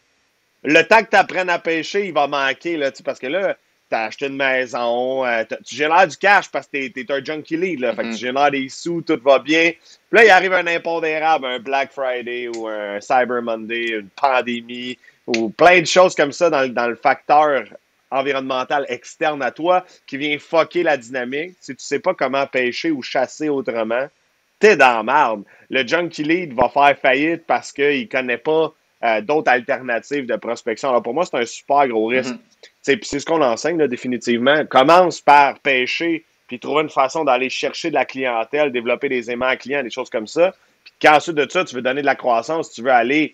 le 0.64 0.82
temps 0.82 1.04
que 1.04 1.12
tu 1.12 1.16
apprennes 1.16 1.50
à 1.52 1.60
pêcher, 1.60 2.08
il 2.08 2.14
va 2.14 2.26
manquer, 2.26 2.76
là, 2.76 2.92
parce 3.04 3.20
que 3.20 3.28
là, 3.28 3.56
tu 3.88 3.96
as 3.96 4.06
acheté 4.06 4.26
une 4.26 4.38
maison, 4.38 5.24
euh, 5.24 5.44
tu 5.64 5.76
génères 5.76 6.08
du 6.08 6.18
cash 6.18 6.50
parce 6.50 6.66
que 6.66 6.88
tu 6.88 7.00
es, 7.00 7.12
un 7.12 7.24
junkie 7.24 7.56
lead. 7.56 7.82
Là, 7.82 7.94
Fait 7.94 8.02
que 8.02 8.08
tu 8.08 8.14
mm-hmm. 8.14 8.20
génères 8.20 8.52
des 8.52 8.70
sous, 8.70 9.04
tout 9.04 9.20
va 9.24 9.38
bien. 9.38 9.74
Puis 10.10 10.20
là, 10.20 10.26
il 10.26 10.30
arrive 10.32 10.54
un 10.54 10.66
impondérable, 10.66 11.46
un 11.46 11.60
Black 11.60 11.92
Friday 11.92 12.48
ou 12.48 12.68
un 12.68 13.00
Cyber 13.00 13.44
Monday, 13.44 13.90
une 13.90 14.10
pandémie 14.10 14.98
ou 15.28 15.50
plein 15.50 15.82
de 15.82 15.88
choses 15.88 16.16
comme 16.16 16.32
ça 16.32 16.50
dans, 16.50 16.72
dans 16.72 16.88
le 16.88 16.96
facteur 16.96 17.66
environnemental 18.12 18.86
externe 18.90 19.42
à 19.42 19.52
toi 19.52 19.86
qui 20.08 20.18
vient 20.18 20.38
fucker 20.40 20.84
la 20.84 20.98
dynamique. 20.98 21.56
Si 21.60 21.76
tu 21.76 21.84
sais 21.84 22.00
pas 22.00 22.14
comment 22.14 22.46
pêcher 22.48 22.92
ou 22.92 23.02
chasser 23.02 23.50
autrement, 23.50 24.08
t'es 24.60 24.78
dans 24.78 24.98
la 24.98 25.04
merde. 25.04 25.44
Le 25.70 25.86
junkie 25.86 26.24
lead 26.24 26.54
va 26.54 26.70
faire 26.70 26.98
faillite 26.98 27.46
parce 27.46 27.72
qu'il 27.72 28.08
connaît 28.08 28.38
pas 28.38 28.74
euh, 29.04 29.22
d'autres 29.22 29.52
alternatives 29.52 30.26
de 30.26 30.36
prospection. 30.36 30.90
Alors 30.90 31.04
pour 31.04 31.14
moi, 31.14 31.26
c'est 31.26 31.38
un 31.38 31.46
super 31.46 31.88
gros 31.88 32.08
risque. 32.08 32.36
Mm-hmm. 32.36 33.00
C'est 33.04 33.20
ce 33.20 33.26
qu'on 33.26 33.42
enseigne 33.42 33.78
là, 33.78 33.88
définitivement. 33.88 34.66
Commence 34.66 35.22
par 35.22 35.60
pêcher, 35.60 36.24
puis 36.48 36.60
trouver 36.60 36.84
une 36.84 36.90
façon 36.90 37.24
d'aller 37.24 37.50
chercher 37.50 37.90
de 37.90 37.96
la 37.96 38.06
clientèle, 38.06 38.72
développer 38.72 39.10
des 39.10 39.30
aimants 39.32 39.56
clients, 39.58 39.84
des 39.84 39.90
choses 39.90 40.10
comme 40.10 40.28
ça. 40.28 40.54
Puis 40.84 40.94
qu'ensuite 41.02 41.36
de 41.36 41.48
ça, 41.50 41.66
tu 41.66 41.76
veux 41.76 41.82
donner 41.82 42.02
de 42.02 42.06
la 42.06 42.16
croissance, 42.16 42.72
tu 42.72 42.84
veux 42.84 42.92
aller 42.92 43.34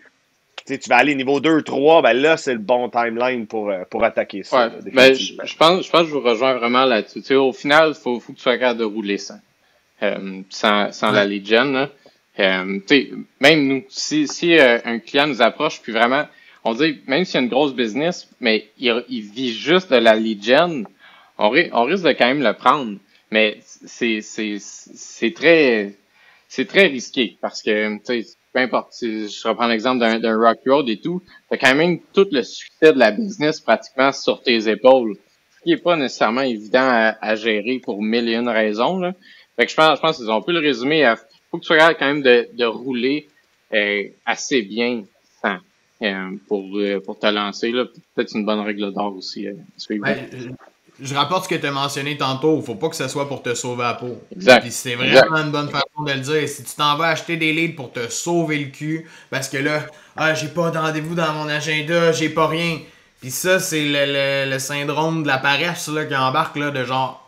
tu 0.65 0.89
vas 0.89 0.97
aller 0.97 1.15
niveau 1.15 1.39
2, 1.39 1.61
3, 1.63 2.01
ben 2.01 2.13
là, 2.13 2.37
c'est 2.37 2.53
le 2.53 2.59
bon 2.59 2.89
timeline 2.89 3.47
pour, 3.47 3.69
euh, 3.69 3.83
pour 3.89 4.03
attaquer 4.03 4.43
ça. 4.43 4.67
Ouais, 4.67 4.91
ben, 4.93 5.13
je, 5.13 5.55
pense, 5.55 5.85
je 5.85 5.89
pense 5.89 6.01
que 6.03 6.07
je 6.07 6.13
vous 6.13 6.21
rejoins 6.21 6.53
vraiment 6.55 6.85
là-dessus. 6.85 7.35
Au 7.35 7.53
final, 7.53 7.89
il 7.89 7.95
faut, 7.95 8.19
faut 8.19 8.33
que 8.33 8.37
tu 8.37 8.43
sois 8.43 8.57
capable 8.57 8.79
de 8.79 8.85
rouler 8.85 9.17
ça. 9.17 9.35
Euh, 10.03 10.41
sans, 10.49 10.91
sans 10.91 11.11
la 11.11 11.29
gen. 11.29 11.87
Euh, 12.39 12.79
même 13.39 13.67
nous, 13.67 13.83
si, 13.89 14.27
si 14.27 14.57
euh, 14.57 14.79
un 14.83 14.97
client 14.97 15.27
nous 15.27 15.43
approche, 15.43 15.79
puis 15.81 15.91
vraiment, 15.91 16.25
on 16.63 16.73
dit, 16.73 16.99
même 17.05 17.23
s'il 17.23 17.35
y 17.35 17.37
a 17.37 17.41
une 17.41 17.49
grosse 17.49 17.75
business, 17.75 18.27
mais 18.39 18.67
il, 18.79 19.03
il 19.09 19.21
vit 19.21 19.53
juste 19.53 19.91
de 19.91 19.97
la 19.97 20.15
lead 20.15 20.43
gen, 20.43 20.87
on, 21.37 21.53
on 21.73 21.83
risque 21.83 22.03
de 22.03 22.13
quand 22.13 22.25
même 22.25 22.41
le 22.41 22.53
prendre. 22.53 22.97
Mais 23.29 23.59
c'est, 23.61 24.21
c'est, 24.21 24.57
c'est 24.59 25.33
très, 25.35 25.93
c'est 26.47 26.67
très 26.67 26.87
risqué 26.87 27.37
parce 27.39 27.61
que, 27.61 27.97
tu 27.97 28.23
sais, 28.23 28.37
peu 28.53 28.59
importe, 28.59 28.93
je 29.01 29.47
reprends 29.47 29.67
l'exemple 29.67 29.99
d'un, 29.99 30.37
Rock 30.37 30.59
Road 30.65 30.89
et 30.89 30.99
tout, 30.99 31.21
t'as 31.49 31.57
quand 31.57 31.75
même 31.75 31.99
tout 32.13 32.27
le 32.31 32.43
succès 32.43 32.93
de 32.93 32.99
la 32.99 33.11
business 33.11 33.59
pratiquement 33.59 34.11
sur 34.11 34.41
tes 34.41 34.67
épaules, 34.69 35.15
ce 35.57 35.63
qui 35.63 35.71
est 35.73 35.77
pas 35.77 35.95
nécessairement 35.95 36.41
évident 36.41 36.83
à, 36.83 37.17
à 37.21 37.35
gérer 37.35 37.79
pour 37.79 38.01
mille 38.01 38.27
et 38.27 38.35
une 38.35 38.49
raisons. 38.49 38.99
Là. 38.99 39.13
Fait 39.55 39.65
que 39.65 39.71
je 39.71 39.75
pense, 39.75 39.97
je 39.97 40.01
pense 40.01 40.17
qu'ils 40.17 40.31
ont 40.31 40.41
pu 40.41 40.51
le 40.51 40.59
résumer 40.59 41.05
à 41.05 41.17
faut 41.51 41.57
que 41.57 41.65
tu 41.65 41.73
regardes 41.73 41.97
quand 41.99 42.07
même 42.07 42.21
de, 42.21 42.47
de 42.53 42.65
rouler 42.65 43.27
euh, 43.73 44.03
assez 44.25 44.61
bien 44.61 45.03
sans, 45.41 45.57
euh, 46.01 46.37
pour, 46.47 46.77
euh, 46.77 47.01
pour 47.01 47.19
te 47.19 47.27
lancer. 47.27 47.71
Peut-être 47.71 48.35
une 48.35 48.45
bonne 48.45 48.61
règle 48.61 48.93
d'or 48.93 49.15
aussi. 49.15 49.47
Euh, 49.47 49.53
je 51.01 51.15
rapporte 51.15 51.45
ce 51.45 51.49
que 51.49 51.55
tu 51.55 51.65
as 51.65 51.71
mentionné 51.71 52.17
tantôt. 52.17 52.61
Faut 52.61 52.75
pas 52.75 52.89
que 52.89 52.95
ce 52.95 53.07
soit 53.07 53.27
pour 53.27 53.41
te 53.41 53.53
sauver 53.55 53.83
la 53.83 53.95
peau. 53.95 54.21
Exact. 54.35 54.61
Puis 54.61 54.71
c'est 54.71 54.95
vraiment 54.95 55.37
une 55.37 55.51
bonne 55.51 55.69
façon 55.69 56.03
de 56.05 56.11
le 56.11 56.19
dire. 56.19 56.47
Si 56.47 56.63
tu 56.63 56.75
t'en 56.75 56.95
vas 56.95 57.09
acheter 57.09 57.37
des 57.37 57.51
leads 57.51 57.75
pour 57.75 57.91
te 57.91 58.07
sauver 58.09 58.59
le 58.59 58.69
cul, 58.69 59.07
parce 59.29 59.49
que 59.49 59.57
là, 59.57 59.85
ah, 60.15 60.33
j'ai 60.33 60.47
pas 60.47 60.69
de 60.69 60.77
rendez-vous 60.77 61.15
dans 61.15 61.33
mon 61.33 61.49
agenda, 61.49 62.11
j'ai 62.11 62.29
pas 62.29 62.47
rien. 62.47 62.79
Puis 63.19 63.31
ça, 63.31 63.59
c'est 63.59 63.83
le, 63.83 64.45
le, 64.45 64.51
le, 64.51 64.59
syndrome 64.59 65.23
de 65.23 65.27
la 65.27 65.37
paresse 65.37 65.87
là, 65.87 66.05
qui 66.05 66.15
embarque 66.15 66.55
là, 66.55 66.71
de 66.71 66.83
genre 66.83 67.20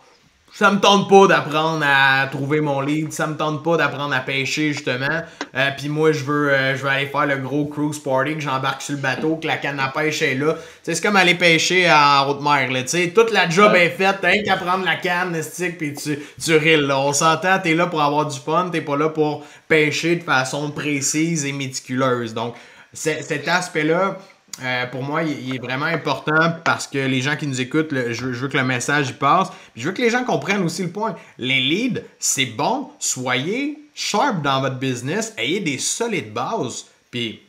ça 0.54 0.70
me 0.70 0.80
tente 0.80 1.10
pas 1.10 1.26
d'apprendre 1.26 1.84
à 1.84 2.28
trouver 2.28 2.62
mon 2.62 2.80
lead, 2.80 3.12
ça 3.12 3.26
me 3.26 3.36
tente 3.36 3.64
pas 3.64 3.76
d'apprendre 3.76 4.14
à 4.14 4.20
pêcher 4.20 4.72
justement. 4.72 5.22
Euh, 5.56 5.70
puis 5.76 5.90
moi 5.90 6.12
je 6.12 6.24
veux 6.24 6.52
euh, 6.52 6.76
je 6.76 6.84
veux 6.84 6.90
aller 6.90 7.08
faire 7.08 7.26
le 7.26 7.38
gros 7.38 7.66
cruise 7.66 7.98
party 7.98 8.36
que 8.36 8.40
j'embarque 8.40 8.84
sur 8.84 8.94
le 8.94 9.02
bateau, 9.02 9.38
que 9.38 9.48
la 9.48 9.58
canne 9.58 9.80
à 9.80 9.88
pêche 9.88 10.22
est 10.22 10.36
là. 10.36 10.56
c'est 10.84 11.02
comme 11.02 11.16
aller 11.16 11.34
pêcher 11.34 11.92
en 11.92 12.30
haute 12.30 12.42
mer 12.42 12.72
là, 12.72 12.84
tu 12.84 13.14
toute 13.14 13.32
la 13.32 13.50
job 13.50 13.74
est 13.76 13.90
faite, 13.90 14.18
t'as 14.22 14.44
qu'à 14.44 14.58
prendre 14.58 14.86
la 14.86 14.96
canne, 14.96 15.42
stick 15.42 15.80
puis 15.80 15.96
tu 15.96 16.20
tu 16.40 16.56
rilles 16.56 16.86
là. 16.86 17.00
On 17.00 17.14
s'entend, 17.14 17.58
t'es 17.58 17.74
là 17.74 17.88
pour 17.88 18.04
avoir 18.04 18.28
du 18.28 18.40
fun, 18.40 18.70
t'es 18.72 18.82
pas 18.82 18.96
là 18.96 19.10
pour 19.10 19.44
pêcher 19.68 20.18
de 20.18 20.24
façon 20.24 20.70
précise 20.70 21.46
et 21.46 21.52
méticuleuse. 21.52 22.36
Donc 22.36 22.54
cet 22.94 23.48
aspect 23.48 23.86
là 23.86 24.20
euh, 24.62 24.86
pour 24.88 25.02
moi, 25.02 25.24
il, 25.24 25.56
est 25.56 25.60
vraiment 25.60 25.86
important 25.86 26.54
parce 26.64 26.86
que 26.86 27.00
les 27.00 27.22
gens 27.22 27.36
qui 27.36 27.48
nous 27.48 27.60
écoutent, 27.60 27.90
je, 27.92 28.26
veux, 28.26 28.48
que 28.48 28.58
le 28.58 28.64
message 28.64 29.10
y 29.10 29.14
passe. 29.14 29.50
je 29.76 29.88
veux 29.88 29.94
que 29.94 30.02
les 30.02 30.12
gens 30.12 30.24
comprennent 30.24 30.62
aussi 30.62 30.84
le 30.84 30.90
point. 30.90 31.16
Les 31.40 31.60
leads, 31.60 32.02
c'est 32.20 32.46
bon. 32.46 32.92
Soyez 33.00 33.80
sharp 33.96 34.44
dans 34.44 34.62
votre 34.62 34.78
business. 34.78 35.34
Ayez 35.38 35.60
des 35.60 35.80
solides 35.80 36.34
bases. 36.34 36.86
Puis 37.10 37.42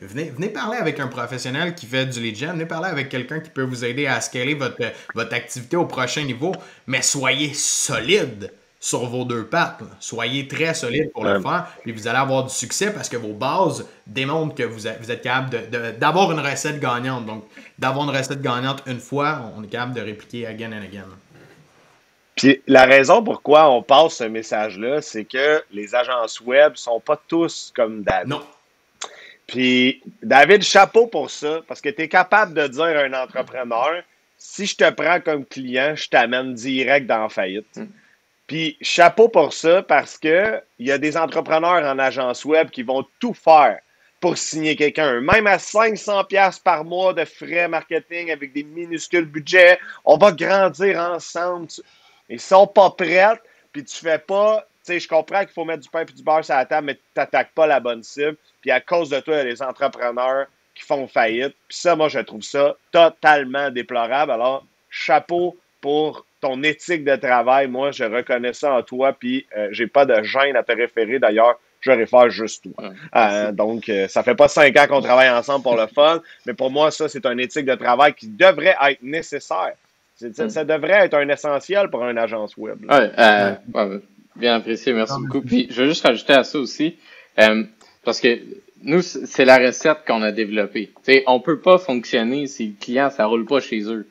venez, 0.00 0.30
venez 0.30 0.50
parler 0.50 0.78
avec 0.78 1.00
un 1.00 1.08
professionnel 1.08 1.74
qui 1.74 1.86
fait 1.86 2.06
du 2.06 2.20
lead 2.20 2.36
gen. 2.36 2.52
Venez 2.52 2.66
parler 2.66 2.88
avec 2.88 3.08
quelqu'un 3.08 3.40
qui 3.40 3.50
peut 3.50 3.64
vous 3.64 3.84
aider 3.84 4.06
à 4.06 4.20
scaler 4.20 4.54
votre, 4.54 4.82
votre 5.16 5.34
activité 5.34 5.76
au 5.76 5.86
prochain 5.86 6.22
niveau. 6.22 6.52
Mais 6.86 7.02
soyez 7.02 7.54
solide 7.54 8.52
sur 8.82 9.06
vos 9.06 9.24
deux 9.24 9.46
pattes. 9.46 9.80
Soyez 10.00 10.48
très 10.48 10.74
solide 10.74 11.12
pour 11.12 11.24
le 11.24 11.40
faire, 11.40 11.68
puis 11.82 11.92
vous 11.92 12.08
allez 12.08 12.18
avoir 12.18 12.42
du 12.42 12.52
succès 12.52 12.92
parce 12.92 13.08
que 13.08 13.16
vos 13.16 13.32
bases 13.32 13.88
démontrent 14.08 14.56
que 14.56 14.64
vous 14.64 14.88
êtes, 14.88 15.22
capable 15.22 15.70
d'avoir 16.00 16.32
une 16.32 16.40
recette 16.40 16.80
gagnante. 16.80 17.24
Donc, 17.24 17.44
d'avoir 17.78 18.10
une 18.10 18.16
recette 18.16 18.42
gagnante 18.42 18.82
une 18.86 18.98
fois, 18.98 19.52
on 19.56 19.62
est 19.62 19.68
capable 19.68 19.94
de 19.94 20.00
répliquer 20.00 20.48
again 20.48 20.72
and 20.72 20.82
again. 20.82 21.06
Puis 22.34 22.60
la 22.66 22.84
raison 22.84 23.22
pourquoi 23.22 23.70
on 23.70 23.84
passe 23.84 24.14
ce 24.14 24.24
message-là, 24.24 25.00
c'est 25.00 25.26
que 25.26 25.62
les 25.70 25.94
agences 25.94 26.40
web 26.40 26.74
sont 26.74 26.98
pas 26.98 27.20
tous 27.28 27.72
comme 27.76 28.02
David. 28.02 28.30
Non. 28.30 28.42
Puis 29.46 30.02
David, 30.24 30.62
chapeau 30.62 31.06
pour 31.06 31.30
ça, 31.30 31.60
parce 31.68 31.80
que 31.80 31.88
tu 31.88 32.02
es 32.02 32.08
capable 32.08 32.52
de 32.54 32.66
dire 32.66 32.82
à 32.82 33.02
un 33.02 33.12
entrepreneur, 33.12 34.02
si 34.38 34.66
je 34.66 34.74
te 34.74 34.90
prends 34.90 35.20
comme 35.20 35.44
client, 35.44 35.94
je 35.94 36.08
t'amène 36.08 36.54
direct 36.54 37.06
dans 37.06 37.22
la 37.22 37.28
faillite. 37.28 37.76
Hmm. 37.76 37.86
Puis 38.52 38.76
chapeau 38.82 39.30
pour 39.30 39.54
ça 39.54 39.82
parce 39.82 40.18
que 40.18 40.60
il 40.78 40.86
y 40.86 40.92
a 40.92 40.98
des 40.98 41.16
entrepreneurs 41.16 41.82
en 41.90 41.98
agence 41.98 42.44
web 42.44 42.68
qui 42.68 42.82
vont 42.82 43.02
tout 43.18 43.32
faire 43.32 43.78
pour 44.20 44.36
signer 44.36 44.76
quelqu'un. 44.76 45.22
Même 45.22 45.46
à 45.46 45.58
500 45.58 46.24
pièces 46.24 46.58
par 46.58 46.84
mois 46.84 47.14
de 47.14 47.24
frais 47.24 47.66
marketing 47.66 48.30
avec 48.30 48.52
des 48.52 48.62
minuscules 48.62 49.24
budgets, 49.24 49.78
on 50.04 50.18
va 50.18 50.32
grandir 50.32 50.98
ensemble. 50.98 51.68
Ils 52.28 52.38
sont 52.38 52.66
pas 52.66 52.90
prêts, 52.90 53.40
puis 53.72 53.84
tu 53.84 53.96
fais 53.96 54.18
pas 54.18 54.66
tu 54.84 54.92
sais, 54.92 55.00
je 55.00 55.08
comprends 55.08 55.40
qu'il 55.40 55.54
faut 55.54 55.64
mettre 55.64 55.84
du 55.84 55.88
pain 55.88 56.02
et 56.02 56.04
du 56.04 56.22
beurre 56.22 56.44
sur 56.44 56.54
la 56.54 56.66
table, 56.66 56.88
mais 56.88 56.96
tu 56.96 57.00
n'attaques 57.16 57.52
pas 57.54 57.66
la 57.66 57.80
bonne 57.80 58.02
cible. 58.02 58.36
Puis 58.60 58.70
à 58.70 58.82
cause 58.82 59.08
de 59.08 59.20
toi, 59.20 59.36
il 59.36 59.38
y 59.38 59.40
a 59.40 59.44
des 59.44 59.62
entrepreneurs 59.62 60.46
qui 60.74 60.84
font 60.84 61.08
faillite. 61.08 61.56
Puis 61.68 61.78
ça, 61.78 61.96
moi, 61.96 62.10
je 62.10 62.18
trouve 62.18 62.42
ça 62.42 62.76
totalement 62.90 63.70
déplorable. 63.70 64.32
Alors, 64.32 64.66
chapeau 64.90 65.56
pour 65.80 66.26
ton 66.42 66.60
éthique 66.64 67.04
de 67.04 67.14
travail, 67.16 67.68
moi, 67.68 67.92
je 67.92 68.04
reconnais 68.04 68.52
ça 68.52 68.74
en 68.74 68.82
toi, 68.82 69.12
puis 69.12 69.46
euh, 69.56 69.68
j'ai 69.70 69.86
pas 69.86 70.04
de 70.04 70.22
gêne 70.24 70.56
à 70.56 70.64
te 70.64 70.72
référer. 70.72 71.20
D'ailleurs, 71.20 71.58
je 71.80 71.92
réfère 71.92 72.28
juste 72.30 72.64
toi. 72.64 72.92
Euh, 73.14 73.52
donc, 73.52 73.88
euh, 73.88 74.08
ça 74.08 74.24
fait 74.24 74.34
pas 74.34 74.48
cinq 74.48 74.76
ans 74.76 74.86
qu'on 74.88 75.00
travaille 75.00 75.30
ensemble 75.30 75.62
pour 75.62 75.76
le 75.76 75.86
fun, 75.86 76.20
mais 76.44 76.52
pour 76.52 76.70
moi, 76.70 76.90
ça, 76.90 77.08
c'est 77.08 77.24
une 77.26 77.38
éthique 77.38 77.64
de 77.64 77.76
travail 77.76 78.12
qui 78.14 78.26
devrait 78.26 78.74
être 78.88 79.02
nécessaire. 79.02 79.74
Ça, 80.16 80.64
devrait 80.64 81.06
être 81.06 81.14
un 81.14 81.28
essentiel 81.28 81.88
pour 81.88 82.04
une 82.06 82.18
agence 82.18 82.56
web. 82.56 82.78
Ouais, 82.90 83.10
bien 84.36 84.56
apprécié, 84.56 84.92
merci 84.92 85.14
beaucoup. 85.20 85.42
Puis, 85.42 85.68
je 85.70 85.82
veux 85.82 85.88
juste 85.88 86.04
rajouter 86.04 86.32
à 86.32 86.44
ça 86.44 86.58
aussi, 86.58 86.96
parce 88.04 88.20
que 88.20 88.38
nous, 88.82 89.00
c'est 89.00 89.44
la 89.44 89.58
recette 89.58 89.98
qu'on 90.06 90.22
a 90.22 90.32
développée. 90.32 90.90
sais, 91.04 91.22
on 91.28 91.38
peut 91.38 91.60
pas 91.60 91.78
fonctionner 91.78 92.48
si 92.48 92.68
le 92.68 92.74
client, 92.80 93.10
ça 93.10 93.26
roule 93.26 93.46
pas 93.46 93.60
chez 93.60 93.82
eux 93.84 94.08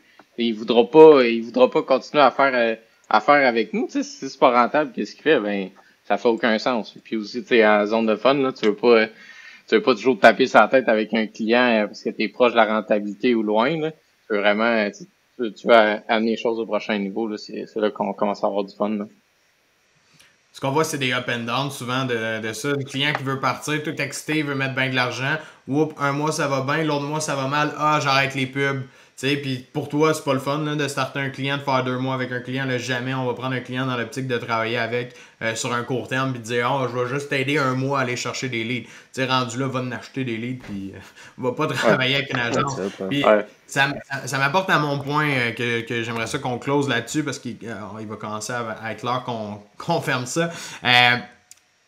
il 0.48 0.54
voudra 0.54 0.90
pas, 0.90 1.24
il 1.24 1.42
voudra 1.44 1.70
pas 1.70 1.84
continuer 1.84 2.24
à 2.24 2.32
faire, 2.32 2.52
euh, 2.54 3.48
avec 3.48 3.74
nous. 3.74 3.88
si 3.90 4.04
c'est 4.04 4.40
pas 4.40 4.52
rentable, 4.62 4.92
qu'est-ce 4.94 5.14
qu'il 5.14 5.24
fait? 5.24 5.40
Ben, 5.40 5.70
ça 6.06 6.18
fait 6.18 6.28
aucun 6.28 6.58
sens. 6.60 6.96
Puis 7.04 7.16
aussi, 7.16 7.42
tu 7.42 7.50
sais, 7.50 7.66
en 7.66 7.86
zone 7.86 8.06
de 8.06 8.16
fun, 8.16 8.34
là, 8.34 8.52
tu 8.52 8.66
veux 8.66 8.76
pas, 8.76 9.08
tu 9.08 9.76
veux 9.76 9.82
pas 9.82 9.96
toujours 9.96 10.20
taper 10.20 10.48
sa 10.48 10.68
tête 10.68 10.90
avec 10.90 11.14
un 11.14 11.28
client 11.28 11.84
euh, 11.84 11.88
parce 11.88 12.04
que 12.04 12.10
tu 12.10 12.24
es 12.24 12.28
proche 12.28 12.52
de 12.52 12.58
la 12.58 12.66
rentabilité 12.66 13.36
ou 13.36 13.44
loin, 13.44 13.78
là. 13.80 13.92
Tu 13.92 14.34
veux 14.34 14.40
vraiment, 14.40 14.90
tu, 15.38 15.72
amener 15.72 16.32
les 16.32 16.38
choses 16.38 16.60
au 16.60 16.66
prochain 16.66 16.98
niveau, 16.98 17.28
là. 17.28 17.38
C'est, 17.38 17.66
là 17.76 17.92
qu'on 17.92 18.14
commence 18.14 18.44
à 18.44 18.48
avoir 18.48 18.64
du 18.64 18.76
fun, 18.76 18.98
Ce 20.52 20.60
qu'on 20.60 20.72
voit, 20.72 20.84
c'est 20.84 20.98
des 20.98 21.14
up 21.14 21.30
and 21.30 21.46
down 21.46 21.72
souvent 21.72 22.06
de, 22.06 22.54
ça. 22.54 22.70
Le 22.72 22.84
client 22.84 23.14
qui 23.14 23.24
veut 23.24 23.40
partir, 23.40 23.82
tout 23.84 24.02
excité, 24.02 24.42
veut 24.44 24.56
mettre 24.56 24.76
bien 24.76 24.90
de 24.90 24.96
l'argent. 24.96 25.38
Oups, 25.68 25.96
un 26.00 26.12
mois 26.12 26.32
ça 26.32 26.48
va 26.48 26.62
bien, 26.62 26.84
l'autre 26.84 27.06
mois 27.06 27.22
ça 27.22 27.36
va 27.36 27.48
mal. 27.48 27.74
Ah, 27.78 28.00
j'arrête 28.02 28.36
les 28.36 28.48
pubs. 28.48 28.84
Puis 29.22 29.66
pour 29.72 29.88
toi, 29.88 30.14
c'est 30.14 30.24
pas 30.24 30.34
le 30.34 30.40
fun 30.40 30.60
de 30.60 30.88
starter 30.88 31.20
un 31.20 31.30
client, 31.30 31.58
de 31.58 31.62
faire 31.62 31.84
deux 31.84 31.98
mois 31.98 32.16
avec 32.16 32.32
un 32.32 32.40
client. 32.40 32.66
Là, 32.66 32.78
jamais 32.78 33.14
on 33.14 33.26
va 33.26 33.34
prendre 33.34 33.56
un 33.56 33.60
client 33.60 33.86
dans 33.86 33.96
l'optique 33.96 34.28
de 34.28 34.38
travailler 34.38 34.78
avec 34.78 35.16
euh, 35.42 35.54
sur 35.54 35.74
un 35.74 35.84
court 35.84 36.08
terme 36.08 36.32
puis 36.32 36.40
de 36.40 36.46
dire 36.46 36.72
oh, 36.74 36.88
je 36.92 36.98
vais 36.98 37.08
juste 37.08 37.30
t'aider 37.30 37.58
un 37.58 37.76
mois 37.76 38.00
à 38.00 38.02
aller 38.02 38.16
chercher 38.16 38.50
des 38.50 38.64
leads. 38.64 38.90
Tu 39.14 39.24
rendu 39.24 39.60
là, 39.60 39.68
va 39.68 39.82
en 39.82 39.92
acheter 39.92 40.24
des 40.24 40.38
leads 40.38 40.64
puis 40.64 40.94
euh, 40.96 41.00
va 41.38 41.52
pas 41.52 41.68
travailler 41.68 42.16
avec 42.16 42.34
une 42.34 42.40
agence. 42.40 42.80
ça, 43.68 43.90
ça, 44.26 44.38
m'apporte 44.40 44.70
à 44.70 44.80
mon 44.80 44.98
point 44.98 45.30
euh, 45.30 45.52
que, 45.52 45.82
que 45.82 46.02
j'aimerais 46.02 46.28
ça 46.28 46.40
qu'on 46.40 46.58
close 46.58 46.90
là-dessus 46.90 47.24
parce 47.24 47.38
qu'il 47.38 47.58
il 47.62 48.08
va 48.08 48.16
commencer 48.16 48.54
à, 48.54 48.92
être 48.92 49.04
l'heure 49.04 49.24
qu'on 49.78 50.02
ferme 50.02 50.26
ça. 50.26 50.50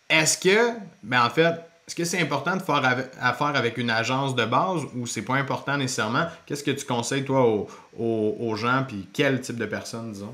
Est-ce 0.09 0.37
que, 0.37 0.73
ben 1.01 1.25
en 1.25 1.29
fait, 1.31 1.55
est-ce 1.87 1.95
que 1.95 2.05
c'est 2.05 2.21
important 2.21 2.55
de 2.55 2.61
faire 2.61 2.81
affaire 3.19 3.55
avec 3.55 3.77
une 3.77 3.89
agence 3.89 4.35
de 4.35 4.45
base 4.45 4.83
ou 4.95 5.05
c'est 5.05 5.23
pas 5.25 5.35
important 5.35 5.77
nécessairement? 5.77 6.25
Qu'est-ce 6.45 6.63
que 6.63 6.71
tu 6.71 6.85
conseilles, 6.85 7.25
toi, 7.25 7.67
aux, 7.99 8.55
gens, 8.55 8.85
puis 8.87 9.07
quel 9.13 9.41
type 9.41 9.57
de 9.57 9.65
personnes, 9.65 10.13
disons? 10.13 10.33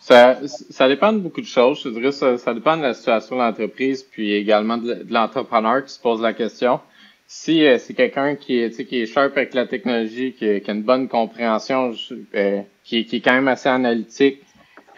Ça, 0.00 0.38
ça 0.46 0.88
dépend 0.88 1.12
de 1.12 1.18
beaucoup 1.18 1.40
de 1.40 1.46
choses. 1.46 1.82
Je 1.84 1.88
dirais 1.88 2.12
ça, 2.12 2.38
ça 2.38 2.54
dépend 2.54 2.76
de 2.76 2.82
la 2.82 2.94
situation 2.94 3.36
de 3.36 3.40
l'entreprise, 3.40 4.04
puis 4.04 4.32
également 4.32 4.76
de, 4.78 5.04
l'entrepreneur 5.10 5.84
qui 5.84 5.92
se 5.92 6.00
pose 6.00 6.20
la 6.20 6.32
question. 6.32 6.80
Si 7.26 7.64
euh, 7.64 7.78
c'est 7.78 7.94
quelqu'un 7.94 8.36
qui 8.36 8.58
est, 8.58 8.84
qui 8.84 9.02
est 9.02 9.06
sharp 9.06 9.36
avec 9.36 9.54
la 9.54 9.66
technologie, 9.66 10.32
qui, 10.32 10.44
a 10.44 10.72
une 10.72 10.82
bonne 10.82 11.08
compréhension, 11.08 11.92
euh, 12.34 12.60
qui, 12.84 13.04
qui, 13.04 13.16
est 13.16 13.20
quand 13.20 13.32
même 13.32 13.48
assez 13.48 13.68
analytique, 13.68 14.42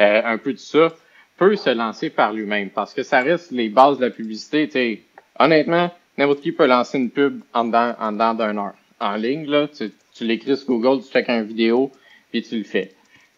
euh, 0.00 0.22
un 0.24 0.36
peu 0.36 0.52
de 0.52 0.58
ça, 0.58 0.92
peut 1.38 1.56
se 1.56 1.70
lancer 1.70 2.10
par 2.10 2.32
lui-même 2.32 2.70
parce 2.70 2.92
que 2.92 3.02
ça 3.02 3.20
reste 3.20 3.50
les 3.50 3.68
bases 3.68 3.98
de 3.98 4.06
la 4.06 4.10
publicité. 4.10 4.68
sais 4.70 5.00
honnêtement, 5.38 5.90
n'importe 6.18 6.40
qui 6.40 6.52
peut 6.52 6.66
lancer 6.66 6.98
une 6.98 7.10
pub 7.10 7.42
en 7.52 7.64
dedans, 7.64 7.94
en 8.00 8.12
d'un 8.12 8.56
heure. 8.56 8.74
En 9.00 9.16
ligne, 9.16 9.46
là, 9.46 9.68
tu, 9.68 9.92
tu 10.14 10.24
l'écris 10.24 10.56
sur 10.56 10.66
Google, 10.68 11.02
tu 11.02 11.10
fais 11.10 11.24
une 11.28 11.44
vidéo, 11.44 11.90
puis 12.30 12.42
tu 12.42 12.58
le 12.58 12.64
fais. 12.64 12.92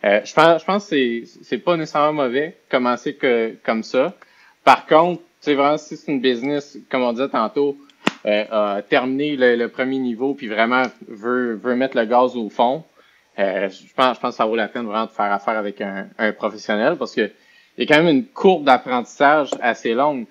Euh, 0.05 0.21
je 0.25 0.35
pense, 0.35 0.61
je 0.61 0.67
pense 0.67 0.89
que 0.89 1.25
c'est, 1.43 1.59
pas 1.59 1.77
nécessairement 1.77 2.25
mauvais 2.25 2.57
commencer 2.71 3.15
que, 3.15 3.57
comme 3.65 3.83
ça. 3.83 4.15
Par 4.63 4.87
contre, 4.87 5.23
c'est 5.41 5.55
vraiment 5.55 5.79
si 5.79 5.97
c'est 5.97 6.13
une 6.13 6.21
business, 6.21 6.79
comme 6.91 7.03
on 7.03 7.13
disait 7.13 7.29
tantôt, 7.29 7.77
euh, 8.27 8.45
a 8.77 8.83
terminé 8.83 9.37
le, 9.37 9.69
premier 9.69 9.99
niveau 9.99 10.35
puis 10.35 10.49
vraiment 10.49 10.83
veut, 11.09 11.55
veut 11.55 11.77
mettre 11.77 11.97
le 11.97 12.05
gaz 12.05 12.37
au 12.37 12.49
fond, 12.51 12.85
euh, 13.39 13.69
je, 13.69 13.95
pense, 13.95 14.17
je 14.17 14.21
pense 14.21 14.31
que 14.31 14.37
ça 14.37 14.47
vaut 14.47 14.57
la 14.57 14.69
peine 14.69 14.85
vraiment 14.85 15.07
de 15.07 15.11
faire 15.11 15.33
affaire 15.33 15.57
avec 15.57 15.81
un, 15.81 16.09
un 16.19 16.33
professionnel 16.33 16.97
parce 16.97 17.15
que 17.15 17.31
il 17.79 17.85
y 17.85 17.93
a 17.93 17.95
quand 17.95 18.03
même 18.03 18.17
une 18.17 18.27
courbe 18.27 18.65
d'apprentissage 18.65 19.51
assez 19.61 19.93
longue. 19.93 20.27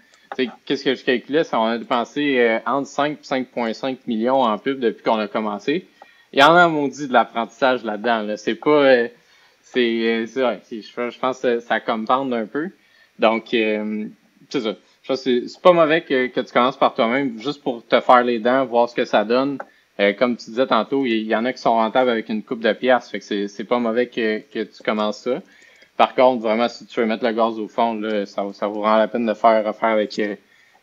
Qu'est-ce 0.65 0.83
que 0.83 0.95
je 0.95 1.03
calculais? 1.03 1.43
C'est 1.43 1.55
on 1.55 1.65
a 1.65 1.77
dépensé 1.77 2.39
euh, 2.39 2.59
entre 2.65 2.87
5 2.87 3.19
et 3.19 3.23
5,5 3.23 3.97
millions 4.07 4.41
en 4.41 4.57
pub 4.57 4.79
depuis 4.79 5.03
qu'on 5.03 5.19
a 5.19 5.27
commencé. 5.27 5.87
Il 6.33 6.39
y 6.39 6.43
en 6.43 6.55
a, 6.55 6.67
mon 6.67 6.87
dit, 6.87 7.07
de 7.07 7.13
l'apprentissage 7.13 7.83
là-dedans. 7.83 8.23
Là. 8.23 8.37
C'est 8.37 8.55
pas... 8.55 8.69
Euh, 8.69 9.07
c'est, 9.61 10.25
c'est, 10.27 10.81
je, 10.81 11.19
pense 11.19 11.41
que 11.41 11.59
ça 11.59 11.79
compense 11.79 12.31
un 12.31 12.45
peu. 12.45 12.69
Donc, 13.19 13.53
euh, 13.53 14.05
c'est 14.49 14.61
ça. 14.61 14.75
Je 15.01 15.07
pense 15.07 15.23
que 15.23 15.47
c'est 15.47 15.61
pas 15.61 15.73
mauvais 15.73 16.01
que, 16.01 16.27
tu 16.27 16.53
commences 16.53 16.77
par 16.77 16.93
toi-même, 16.93 17.39
juste 17.39 17.61
pour 17.61 17.85
te 17.85 17.99
faire 17.99 18.23
les 18.23 18.39
dents, 18.39 18.65
voir 18.65 18.89
ce 18.89 18.95
que 18.95 19.05
ça 19.05 19.25
donne. 19.25 19.57
comme 20.17 20.37
tu 20.37 20.49
disais 20.51 20.67
tantôt, 20.67 21.05
il 21.05 21.23
y, 21.23 21.35
en 21.35 21.45
a 21.45 21.53
qui 21.53 21.61
sont 21.61 21.73
rentables 21.73 22.09
avec 22.09 22.29
une 22.29 22.41
coupe 22.41 22.61
de 22.61 22.73
pièces, 22.73 23.09
fait 23.09 23.19
que 23.19 23.47
c'est, 23.47 23.63
pas 23.63 23.79
mauvais 23.79 24.07
que 24.07 24.39
tu 24.63 24.83
commences 24.83 25.19
ça. 25.19 25.41
Par 25.97 26.13
contre, 26.13 26.41
vraiment, 26.41 26.67
si 26.67 26.85
tu 26.85 26.99
veux 26.99 27.05
mettre 27.05 27.23
le 27.23 27.31
gaz 27.31 27.57
au 27.57 27.67
fond, 27.67 27.93
là, 27.93 28.25
ça, 28.25 28.43
ça 28.53 28.67
vous 28.67 28.81
rend 28.81 28.97
la 28.97 29.07
peine 29.07 29.25
de 29.25 29.33
faire 29.33 29.65
affaire 29.65 29.89
avec 29.89 30.19
euh, 30.19 30.35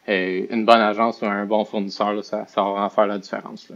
euh, 0.08 0.46
une 0.50 0.64
bonne 0.64 0.80
agence 0.80 1.20
ou 1.20 1.26
un 1.26 1.44
bon 1.44 1.64
fournisseur. 1.64 2.14
Là, 2.14 2.22
ça, 2.22 2.46
ça 2.46 2.62
va 2.62 2.70
vraiment 2.70 2.90
faire 2.90 3.06
la 3.06 3.18
différence. 3.18 3.68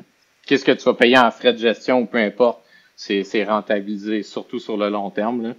Qu'est-ce 0.47 0.65
que 0.65 0.73
tu 0.73 0.85
vas 0.85 0.95
payer 0.95 1.19
en 1.19 1.31
frais 1.31 1.53
de 1.53 1.59
gestion 1.59 2.01
ou 2.01 2.07
peu 2.07 2.19
importe, 2.19 2.61
c'est, 2.95 3.45
rentabilisé, 3.45 4.23
surtout 4.23 4.59
sur 4.59 4.79
le 4.79 4.89
long 4.89 5.11
terme. 5.11 5.43
Là. 5.43 5.55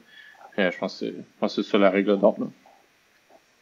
Euh, 0.57 0.71
je, 0.71 0.78
pense 0.80 0.99
que, 0.99 1.47
c'est 1.47 1.63
ça 1.63 1.78
la 1.78 1.91
règle 1.91 2.17
d'or. 2.17 2.36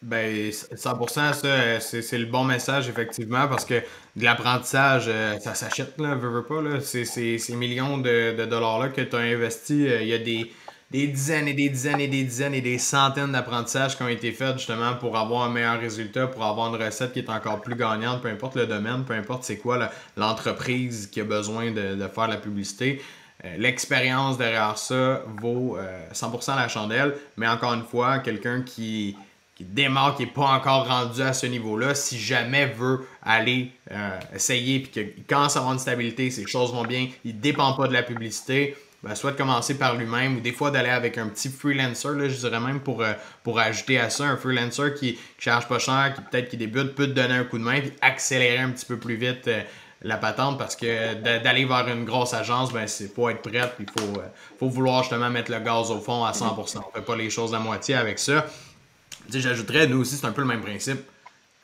Ben, 0.01 0.49
100%, 0.49 1.33
ça, 1.33 1.79
c'est, 1.81 2.17
le 2.17 2.27
bon 2.27 2.45
message, 2.45 2.87
effectivement, 2.87 3.47
parce 3.49 3.65
que 3.65 3.81
de 4.15 4.23
l'apprentissage, 4.23 5.09
ça 5.39 5.53
s'achète, 5.55 5.97
là, 5.97 6.15
veux, 6.15 6.43
pas, 6.43 6.61
là. 6.61 6.79
C'est, 6.79 7.03
ces 7.03 7.55
millions 7.55 7.97
de, 7.97 8.37
de 8.37 8.45
dollars-là 8.45 8.89
que 8.89 9.01
tu 9.01 9.15
as 9.15 9.19
investi. 9.19 9.83
Il 9.83 10.07
y 10.07 10.13
a 10.13 10.19
des, 10.19 10.51
des 10.91 11.07
dizaines 11.07 11.47
et 11.47 11.53
des 11.53 11.69
dizaines 11.69 11.99
et 11.99 12.07
des 12.07 12.23
dizaines 12.23 12.53
et 12.53 12.61
des 12.61 12.77
centaines 12.77 13.31
d'apprentissages 13.31 13.97
qui 13.97 14.03
ont 14.03 14.07
été 14.07 14.31
faits 14.31 14.57
justement 14.57 14.95
pour 14.95 15.17
avoir 15.17 15.43
un 15.43 15.49
meilleur 15.49 15.79
résultat, 15.79 16.27
pour 16.27 16.43
avoir 16.43 16.73
une 16.73 16.81
recette 16.81 17.13
qui 17.13 17.19
est 17.19 17.29
encore 17.29 17.61
plus 17.61 17.75
gagnante, 17.75 18.21
peu 18.21 18.29
importe 18.29 18.55
le 18.55 18.67
domaine, 18.67 19.03
peu 19.03 19.13
importe 19.13 19.43
c'est 19.43 19.57
quoi 19.57 19.89
l'entreprise 20.15 21.07
qui 21.07 21.21
a 21.21 21.23
besoin 21.23 21.71
de, 21.71 22.07
faire 22.13 22.27
la 22.27 22.37
publicité. 22.37 23.01
Euh, 23.43 23.55
l'expérience 23.57 24.37
derrière 24.37 24.77
ça 24.77 25.23
vaut 25.41 25.77
100% 26.13 26.51
euh, 26.51 26.55
la 26.55 26.67
chandelle, 26.67 27.15
mais 27.35 27.47
encore 27.47 27.73
une 27.73 27.83
fois, 27.83 28.19
quelqu'un 28.19 28.61
qui, 28.61 29.17
démarre, 29.59 30.15
qui 30.15 30.23
n'est 30.23 30.31
pas 30.31 30.47
encore 30.47 30.87
rendu 30.87 31.21
à 31.21 31.33
ce 31.33 31.47
niveau-là, 31.47 31.95
si 31.95 32.19
jamais 32.19 32.67
veut 32.67 33.05
aller 33.23 33.71
euh, 33.91 34.19
essayer, 34.33 34.79
puis 34.79 34.91
qu'il 34.91 35.23
commence 35.25 35.55
à 35.55 35.59
avoir 35.59 35.73
une 35.73 35.79
stabilité, 35.79 36.29
ses 36.29 36.45
choses 36.45 36.71
vont 36.71 36.83
bien, 36.83 37.07
il 37.25 37.35
ne 37.35 37.41
dépend 37.41 37.73
pas 37.73 37.87
de 37.87 37.93
la 37.93 38.03
publicité, 38.03 38.75
ben, 39.05 39.13
soit 39.13 39.33
de 39.33 39.37
commencer 39.37 39.77
par 39.77 39.95
lui-même 39.95 40.37
ou 40.37 40.39
des 40.39 40.51
fois 40.51 40.71
d'aller 40.71 40.89
avec 40.89 41.19
un 41.19 41.27
petit 41.27 41.49
freelancer, 41.49 42.09
là, 42.15 42.27
je 42.27 42.37
dirais 42.37 42.59
même 42.59 42.79
pour, 42.79 43.03
euh, 43.03 43.13
pour 43.43 43.59
ajouter 43.59 43.99
à 43.99 44.09
ça, 44.09 44.23
un 44.23 44.35
freelancer 44.35 44.95
qui, 44.95 45.11
ne 45.11 45.41
charge 45.41 45.67
pas 45.67 45.77
cher, 45.77 46.13
qui 46.15 46.21
peut-être 46.21 46.49
qui 46.49 46.57
débute, 46.57 46.95
peut 46.95 47.05
te 47.05 47.11
donner 47.11 47.35
un 47.35 47.43
coup 47.43 47.59
de 47.59 47.63
main 47.63 47.81
puis 47.81 47.93
accélérer 48.01 48.57
un 48.57 48.71
petit 48.71 48.87
peu 48.87 48.97
plus 48.97 49.15
vite 49.15 49.47
euh, 49.47 49.61
la 50.01 50.17
patente 50.17 50.57
parce 50.57 50.75
que 50.75 51.13
d'aller 51.21 51.65
vers 51.65 51.87
une 51.87 52.03
grosse 52.03 52.33
agence, 52.33 52.73
ben 52.73 52.87
c'est 52.87 53.13
faut 53.13 53.29
être 53.29 53.43
prêt 53.43 53.71
puis 53.75 53.85
il 53.87 54.01
faut, 54.01 54.19
euh, 54.19 54.25
faut 54.59 54.69
vouloir 54.69 55.03
justement 55.03 55.29
mettre 55.29 55.51
le 55.51 55.59
gaz 55.59 55.91
au 55.91 55.99
fond 55.99 56.25
à 56.25 56.31
100%. 56.31 56.79
On 56.79 56.95
fait 56.95 57.05
pas 57.05 57.15
les 57.15 57.29
choses 57.29 57.53
à 57.53 57.59
moitié 57.59 57.93
avec 57.93 58.17
ça. 58.17 58.47
J'ajouterais, 59.29 59.85
nous 59.85 60.01
aussi, 60.01 60.15
c'est 60.15 60.25
un 60.25 60.31
peu 60.31 60.41
le 60.41 60.47
même 60.47 60.61
principe. 60.61 61.01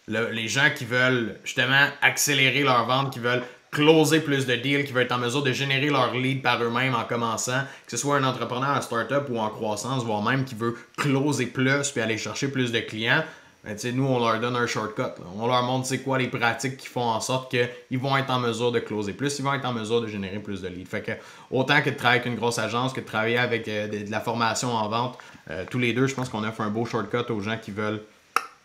les 0.07 0.47
gens 0.47 0.69
qui 0.75 0.85
veulent 0.85 1.39
justement 1.43 1.87
accélérer 2.03 2.61
leur 2.61 2.85
vente, 2.85 3.11
qui 3.11 3.19
veulent 3.19 3.43
closer 3.71 4.19
plus 4.19 4.45
de 4.45 4.55
deals, 4.55 4.85
qui 4.85 4.91
veulent 4.91 5.03
être 5.03 5.13
en 5.13 5.17
mesure 5.17 5.43
de 5.43 5.53
générer 5.53 5.89
leur 5.89 6.13
lead 6.13 6.41
par 6.41 6.61
eux-mêmes 6.61 6.93
en 6.93 7.05
commençant, 7.05 7.61
que 7.85 7.91
ce 7.91 7.97
soit 7.97 8.17
un 8.17 8.23
entrepreneur 8.23 8.75
en 8.75 8.81
startup 8.81 9.29
ou 9.29 9.39
en 9.39 9.49
croissance, 9.49 10.03
voire 10.03 10.21
même 10.21 10.43
qui 10.43 10.55
veut 10.55 10.75
closer 10.97 11.45
plus 11.45 11.89
puis 11.91 12.01
aller 12.01 12.17
chercher 12.17 12.49
plus 12.49 12.71
de 12.71 12.79
clients. 12.79 13.23
Ben, 13.63 13.77
nous, 13.93 14.05
on 14.05 14.19
leur 14.19 14.39
donne 14.39 14.55
un 14.55 14.65
shortcut. 14.65 15.21
On 15.37 15.45
leur 15.47 15.61
montre 15.63 15.85
c'est 15.85 15.99
quoi 15.99 16.17
les 16.17 16.27
pratiques 16.27 16.77
qui 16.77 16.87
font 16.87 17.03
en 17.03 17.21
sorte 17.21 17.51
qu'ils 17.51 17.99
vont 17.99 18.17
être 18.17 18.31
en 18.31 18.39
mesure 18.39 18.71
de 18.71 18.79
closer 18.79 19.13
plus, 19.13 19.37
ils 19.37 19.45
vont 19.45 19.53
être 19.53 19.65
en 19.65 19.73
mesure 19.73 20.01
de 20.01 20.07
générer 20.07 20.39
plus 20.39 20.61
de 20.61 20.67
leads. 20.67 20.89
Fait 20.89 21.01
que 21.01 21.11
autant 21.51 21.81
que 21.81 21.91
de 21.91 21.95
travailler 21.95 22.21
avec 22.21 22.33
une 22.33 22.39
grosse 22.39 22.57
agence, 22.57 22.91
que 22.91 23.01
de 23.01 23.05
travailler 23.05 23.37
avec 23.37 23.67
euh, 23.67 23.87
de, 23.87 24.09
la 24.09 24.19
formation 24.19 24.73
en 24.73 24.89
vente, 24.89 25.17
euh, 25.49 25.63
tous 25.69 25.77
les 25.77 25.93
deux, 25.93 26.07
je 26.07 26.15
pense 26.15 26.27
qu'on 26.27 26.43
offre 26.43 26.61
un 26.61 26.69
beau 26.69 26.85
shortcut 26.85 27.31
aux 27.31 27.39
gens 27.39 27.57
qui 27.57 27.69
veulent 27.69 28.01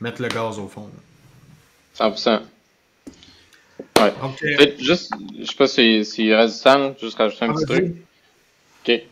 mettre 0.00 0.22
le 0.22 0.28
gaz 0.28 0.58
au 0.58 0.66
fond. 0.66 0.88
100%. 1.98 2.40
Ouais. 4.00 4.74
Juste, 4.78 5.12
je 5.38 5.44
sais 5.44 5.56
pas 5.56 5.66
si, 5.66 6.04
si 6.04 6.34
reste 6.34 6.64
temps, 6.64 6.94
juste 7.00 7.16
rajouter 7.16 7.44
un 7.44 7.54
petit 7.54 7.64
truc. 7.64 7.94
OK. 8.86 9.02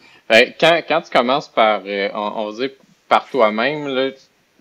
quand, 0.61 0.82
quand 0.87 1.01
tu 1.03 1.11
commences 1.11 1.49
par, 1.49 1.82
euh, 1.87 2.09
on, 2.14 2.51
va 2.51 2.57
dire, 2.57 2.70
par 3.09 3.28
toi-même, 3.28 3.89
là, 3.89 4.11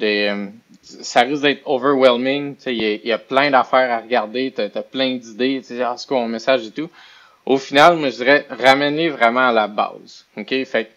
euh, 0.01 0.47
ça 0.81 1.21
risque 1.21 1.43
d'être 1.43 1.61
overwhelming. 1.65 2.55
Il 2.65 2.73
y, 2.73 3.07
y, 3.07 3.11
a 3.11 3.17
plein 3.17 3.51
d'affaires 3.51 3.91
à 3.91 3.99
regarder, 3.99 4.53
tu 4.55 4.61
as, 4.61 4.83
plein 4.83 5.15
d'idées, 5.15 5.59
tu 5.61 5.75
sais, 5.75 5.81
ah, 5.81 5.95
ce 5.97 6.07
qu'on 6.07 6.27
message 6.27 6.67
et 6.67 6.71
tout. 6.71 6.89
Au 7.45 7.57
final, 7.57 7.97
moi, 7.97 8.09
je 8.09 8.15
dirais, 8.17 8.45
ramener 8.49 9.09
vraiment 9.09 9.49
à 9.49 9.51
la 9.51 9.67
base. 9.67 10.25
OK? 10.37 10.63
Fait 10.65 10.89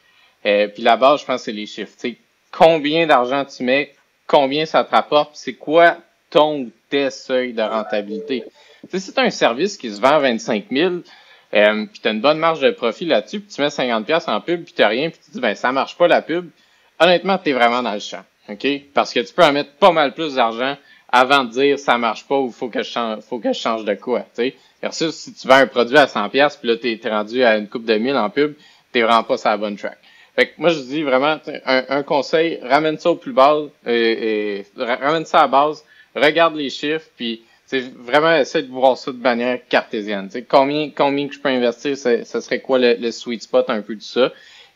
euh, 0.47 0.69
puis 0.69 0.83
la 0.83 0.97
base, 0.97 1.21
je 1.21 1.27
pense, 1.27 1.43
c'est 1.43 1.53
les 1.53 1.67
chiffres. 1.67 1.93
sais 1.97 2.17
combien 2.53 3.07
d'argent 3.07 3.45
tu 3.45 3.63
mets, 3.65 3.93
combien 4.27 4.65
ça 4.65 4.85
te 4.85 4.91
rapporte, 4.91 5.33
c'est 5.35 5.55
quoi 5.55 5.99
ton 6.31 6.61
ou 6.61 6.71
tes 6.89 7.11
seuils 7.11 7.53
de 7.53 7.63
rentabilité? 7.63 8.45
Tu 8.91 8.99
sais, 8.99 9.07
si 9.07 9.13
tu 9.13 9.21
un 9.21 9.31
service 9.31 9.77
qui 9.77 9.91
se 9.91 10.01
vend 10.01 10.13
à 10.13 10.19
25 10.19 10.67
000, 10.71 10.95
euh, 11.55 11.87
puis 11.87 12.01
tu 12.01 12.09
as 12.09 12.11
une 12.11 12.21
bonne 12.21 12.39
marge 12.39 12.61
de 12.61 12.71
profit 12.71 13.07
là-dessus, 13.07 13.41
puis 13.41 13.55
tu 13.55 13.61
mets 13.61 13.69
50$ 13.69 14.31
en 14.31 14.41
pub, 14.41 14.65
puis 14.65 14.75
tu 14.75 14.85
rien, 14.85 15.11
puis 15.11 15.19
tu 15.25 15.31
dis, 15.31 15.41
ben 15.41 15.55
ça 15.55 15.73
marche 15.73 15.97
pas 15.97 16.09
la 16.09 16.23
pub, 16.23 16.51
honnêtement, 16.99 17.39
tu 17.39 17.51
es 17.51 17.53
vraiment 17.53 17.83
dans 17.83 17.95
le 17.95 18.01
champ. 18.01 18.25
OK? 18.49 18.67
Parce 18.95 19.13
que 19.13 19.21
tu 19.21 19.33
peux 19.33 19.45
en 19.45 19.53
mettre 19.53 19.73
pas 19.73 19.93
mal 19.93 20.15
plus 20.15 20.35
d'argent 20.35 20.77
avant 21.09 21.45
de 21.45 21.51
dire 21.51 21.79
ça 21.79 21.99
marche 21.99 22.27
pas 22.27 22.37
ou 22.37 22.51
faut 22.51 22.69
que 22.69 22.83
je 22.83 22.91
change, 22.91 23.21
faut 23.23 23.39
que 23.39 23.53
je 23.53 23.59
change 23.59 23.85
de 23.85 23.95
quoi. 23.95 24.21
Tu 24.21 24.27
sais? 24.35 24.55
Versus 24.83 25.15
si 25.15 25.35
tu 25.35 25.49
vends 25.49 25.55
un 25.55 25.67
produit 25.67 25.97
à 25.97 26.07
100$, 26.07 26.59
puis 26.59 26.69
là, 26.69 26.77
tu 26.77 27.01
es, 27.03 27.11
rendu 27.11 27.43
à 27.45 27.57
une 27.57 27.69
coupe 27.69 27.85
de 27.85 27.95
1000 27.95 28.17
en 28.17 28.31
pub, 28.31 28.55
t'es 28.93 29.03
vraiment 29.03 29.25
pas 29.25 29.37
sur 29.37 29.51
la 29.51 29.57
bonne 29.57 29.77
track. 29.77 29.99
Fait 30.35 30.49
que 30.49 30.53
moi, 30.59 30.69
je 30.69 30.81
dis 30.81 31.03
vraiment, 31.03 31.39
un, 31.65 31.85
un 31.89 32.03
conseil, 32.03 32.59
ramène 32.63 32.99
ça 32.99 33.11
au 33.11 33.15
plus 33.15 33.33
bas, 33.33 33.63
et, 33.87 34.59
et, 34.59 34.67
ramène 34.77 35.25
ça 35.25 35.41
à 35.41 35.49
base, 35.49 35.83
regarde 36.15 36.55
les 36.57 36.69
chiffres, 36.69 37.09
puis 37.17 37.43
c'est 37.67 37.81
vraiment 37.97 38.37
essayer 38.37 38.65
de 38.65 38.71
voir 38.71 38.97
ça 38.97 39.13
de 39.13 39.17
manière 39.17 39.59
cartésienne. 39.69 40.29
T'sais, 40.29 40.43
combien, 40.43 40.91
combien 40.91 41.29
que 41.29 41.35
je 41.35 41.41
peux 41.41 41.49
investir, 41.49 41.97
ce 41.97 42.41
serait 42.41 42.61
quoi 42.61 42.79
le, 42.79 43.11
sweet 43.11 43.43
spot 43.43 43.69
un 43.69 43.83
peu 43.83 43.97
de 43.97 44.03
ça. 44.03 44.33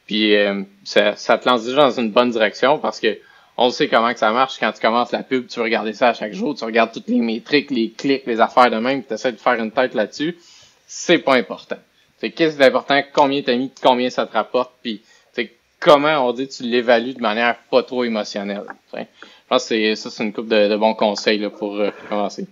Puis 0.06 0.34
euh, 0.34 0.62
ça, 0.84 1.14
ça 1.14 1.38
te 1.38 1.48
lance 1.48 1.64
déjà 1.64 1.82
dans 1.82 2.00
une 2.00 2.10
bonne 2.10 2.30
direction 2.30 2.78
parce 2.78 2.98
que 2.98 3.18
on 3.56 3.70
sait 3.70 3.88
comment 3.88 4.12
que 4.12 4.18
ça 4.18 4.32
marche. 4.32 4.58
Quand 4.58 4.72
tu 4.72 4.80
commences 4.80 5.12
la 5.12 5.22
pub, 5.22 5.46
tu 5.46 5.60
regardes 5.60 5.92
ça 5.92 6.08
à 6.08 6.14
chaque 6.14 6.32
jour, 6.32 6.54
tu 6.54 6.64
regardes 6.64 6.92
toutes 6.92 7.08
les 7.08 7.20
métriques, 7.20 7.70
les 7.70 7.90
clics, 7.90 8.26
les 8.26 8.40
affaires 8.40 8.70
de 8.70 8.78
même, 8.78 9.04
tu 9.04 9.14
essaies 9.14 9.32
de 9.32 9.36
faire 9.36 9.54
une 9.54 9.70
tête 9.70 9.94
là-dessus. 9.94 10.38
C'est 10.86 11.18
pas 11.18 11.34
important. 11.34 11.76
C'est 12.18 12.30
qu'est-ce 12.30 12.56
qui 12.56 12.62
est 12.62 12.66
important, 12.66 13.00
combien 13.12 13.42
t'as 13.42 13.54
mis, 13.54 13.70
combien 13.82 14.10
ça 14.10 14.26
te 14.26 14.32
rapporte, 14.32 14.72
puis 14.82 15.02
comment 15.80 16.28
on 16.28 16.32
dit 16.32 16.46
tu 16.46 16.62
l'évalues 16.62 17.14
de 17.14 17.20
manière 17.20 17.56
pas 17.70 17.82
trop 17.82 18.04
émotionnelle. 18.04 18.64
Je 18.92 19.00
pense 19.48 19.68
que 19.68 19.94
ça, 19.94 20.10
c'est 20.10 20.22
une 20.22 20.32
coupe 20.32 20.48
de, 20.48 20.76
bons 20.76 20.94
conseils 20.94 21.38
là, 21.38 21.50
pour 21.50 21.76
euh, 21.76 21.90
commencer. 22.08 22.46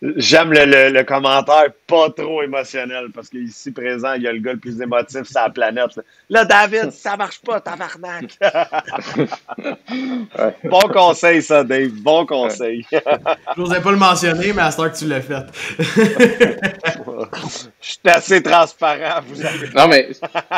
J'aime 0.00 0.52
le, 0.52 1.02
commentaire 1.02 1.72
pas 1.88 2.10
trop 2.10 2.42
émotionnel 2.42 3.08
parce 3.12 3.28
qu'ici 3.28 3.72
présent, 3.72 4.12
il 4.12 4.22
y 4.22 4.28
a 4.28 4.32
le 4.32 4.38
gars 4.38 4.52
le 4.52 4.58
plus 4.58 4.80
émotif 4.80 5.24
sur 5.24 5.40
la 5.40 5.50
planète. 5.50 6.00
Là, 6.30 6.44
David, 6.44 6.92
ça 6.92 7.16
marche 7.16 7.40
pas, 7.40 7.60
tabarnak! 7.60 8.38
Bon 10.64 10.88
conseil, 10.92 11.42
ça, 11.42 11.64
Dave. 11.64 11.90
Bon 11.90 12.24
conseil. 12.26 12.86
Je 12.92 13.60
n'osais 13.60 13.80
pas 13.80 13.90
le 13.90 13.96
mentionner, 13.96 14.52
mais 14.52 14.62
à 14.62 14.70
ce 14.70 14.76
temps 14.76 14.88
que 14.88 14.96
tu 14.96 15.06
l'as 15.06 15.20
fait. 15.20 15.46
Je 17.80 17.90
suis 17.90 17.98
assez 18.04 18.42
transparent. 18.42 19.20
Vous 19.26 19.42
Non, 19.74 19.88
mais 19.88 20.10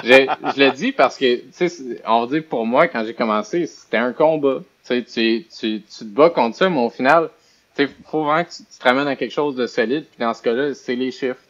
je, 0.04 0.58
l'ai 0.58 0.72
dit 0.72 0.92
parce 0.92 1.16
que, 1.16 1.36
tu 1.36 1.68
sais, 1.68 2.02
on 2.06 2.26
va 2.26 2.26
dire 2.26 2.42
pour 2.48 2.66
moi, 2.66 2.88
quand 2.88 3.04
j'ai 3.06 3.14
commencé, 3.14 3.66
c'était 3.66 3.96
un 3.96 4.12
combat. 4.12 4.58
Tu, 4.86 5.04
tu, 5.04 5.46
tu 5.48 5.82
te 5.82 6.04
bats 6.04 6.30
contre 6.30 6.56
ça, 6.56 6.68
mais 6.68 6.80
au 6.80 6.90
final, 6.90 7.30
il 7.78 7.88
faut 8.06 8.24
vraiment 8.24 8.44
que 8.44 8.50
tu, 8.50 8.62
te 8.64 8.84
ramènes 8.84 9.08
à 9.08 9.16
quelque 9.16 9.32
chose 9.32 9.54
de 9.56 9.66
solide. 9.66 10.04
Puis 10.04 10.20
dans 10.20 10.34
ce 10.34 10.42
cas-là, 10.42 10.74
c'est 10.74 10.96
les 10.96 11.10
chiffres. 11.10 11.40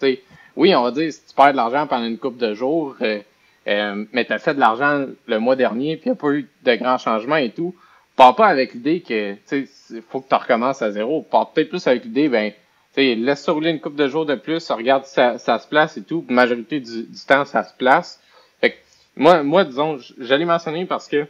Oui, 0.56 0.74
on 0.74 0.82
va 0.82 0.90
dire, 0.90 1.12
si 1.12 1.20
tu 1.26 1.34
perds 1.34 1.52
de 1.52 1.56
l'argent 1.56 1.86
pendant 1.86 2.06
une 2.06 2.18
couple 2.18 2.38
de 2.38 2.54
jours, 2.54 2.96
euh, 3.02 3.20
euh, 3.68 4.04
mais 4.12 4.24
tu 4.24 4.32
as 4.32 4.38
fait 4.38 4.54
de 4.54 4.60
l'argent 4.60 5.06
le 5.26 5.38
mois 5.38 5.56
dernier, 5.56 5.96
puis 5.96 6.06
il 6.06 6.12
n'y 6.12 6.18
a 6.18 6.20
pas 6.20 6.32
eu 6.32 6.48
de 6.64 6.74
grands 6.74 6.98
changements 6.98 7.36
et 7.36 7.50
tout, 7.50 7.74
pars 8.16 8.34
pas 8.36 8.46
avec 8.46 8.74
l'idée 8.74 9.00
que 9.00 9.36
il 9.52 10.02
faut 10.08 10.20
que 10.20 10.28
tu 10.28 10.34
recommences 10.34 10.82
à 10.82 10.90
zéro. 10.90 11.22
Pars 11.22 11.52
peut-être 11.52 11.70
plus 11.70 11.86
avec 11.86 12.04
l'idée, 12.04 12.28
ben, 12.28 12.52
laisse 12.96 13.48
rouler 13.48 13.70
une 13.70 13.80
couple 13.80 13.96
de 13.96 14.08
jours 14.08 14.26
de 14.26 14.34
plus, 14.34 14.70
regarde 14.70 15.04
si 15.04 15.14
ça, 15.14 15.38
ça 15.38 15.58
se 15.58 15.68
place 15.68 15.96
et 15.96 16.02
tout. 16.02 16.24
La 16.28 16.34
majorité 16.34 16.80
du, 16.80 17.04
du, 17.04 17.24
temps, 17.26 17.44
ça 17.44 17.64
se 17.64 17.74
place. 17.74 18.20
Fait 18.60 18.72
que, 18.72 18.76
moi, 19.16 19.42
moi, 19.42 19.64
disons, 19.64 19.98
j'allais 20.18 20.44
mentionner 20.44 20.84
parce 20.84 21.08
que 21.08 21.26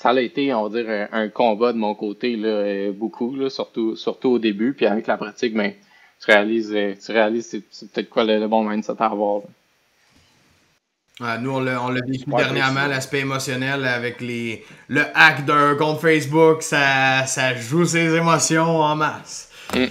ça 0.00 0.10
a 0.10 0.20
été, 0.20 0.54
on 0.54 0.66
va 0.66 0.82
dire, 0.82 1.08
un, 1.12 1.28
combat 1.28 1.74
de 1.74 1.78
mon 1.78 1.94
côté, 1.94 2.34
là, 2.34 2.48
euh, 2.48 2.90
beaucoup, 2.90 3.36
là, 3.36 3.50
surtout, 3.50 3.96
surtout 3.96 4.30
au 4.30 4.38
début. 4.38 4.72
Puis 4.72 4.86
avec 4.86 5.06
la 5.06 5.18
pratique, 5.18 5.54
ben, 5.54 5.74
tu 6.18 6.30
réalises, 6.30 6.72
euh, 6.74 6.94
tu 7.04 7.12
réalises 7.12 7.60
c'est, 7.70 7.92
peut-être 7.92 8.08
quoi 8.08 8.24
le, 8.24 8.48
bon 8.48 8.64
mindset 8.64 8.94
à 8.98 9.04
avoir. 9.04 9.42
nous, 11.42 11.50
on 11.50 11.60
l'a, 11.60 12.00
vécu 12.06 12.24
dernièrement, 12.30 12.86
l'aspect 12.86 13.20
émotionnel 13.20 13.84
avec 13.84 14.22
les, 14.22 14.64
le 14.88 15.02
hack 15.14 15.44
d'un 15.44 15.74
compte 15.74 16.00
Facebook, 16.00 16.62
ça, 16.62 17.26
ça 17.26 17.54
joue 17.54 17.84
ses 17.84 18.14
émotions 18.14 18.80
en 18.80 18.96
masse. 18.96 19.50
Mm. 19.74 19.84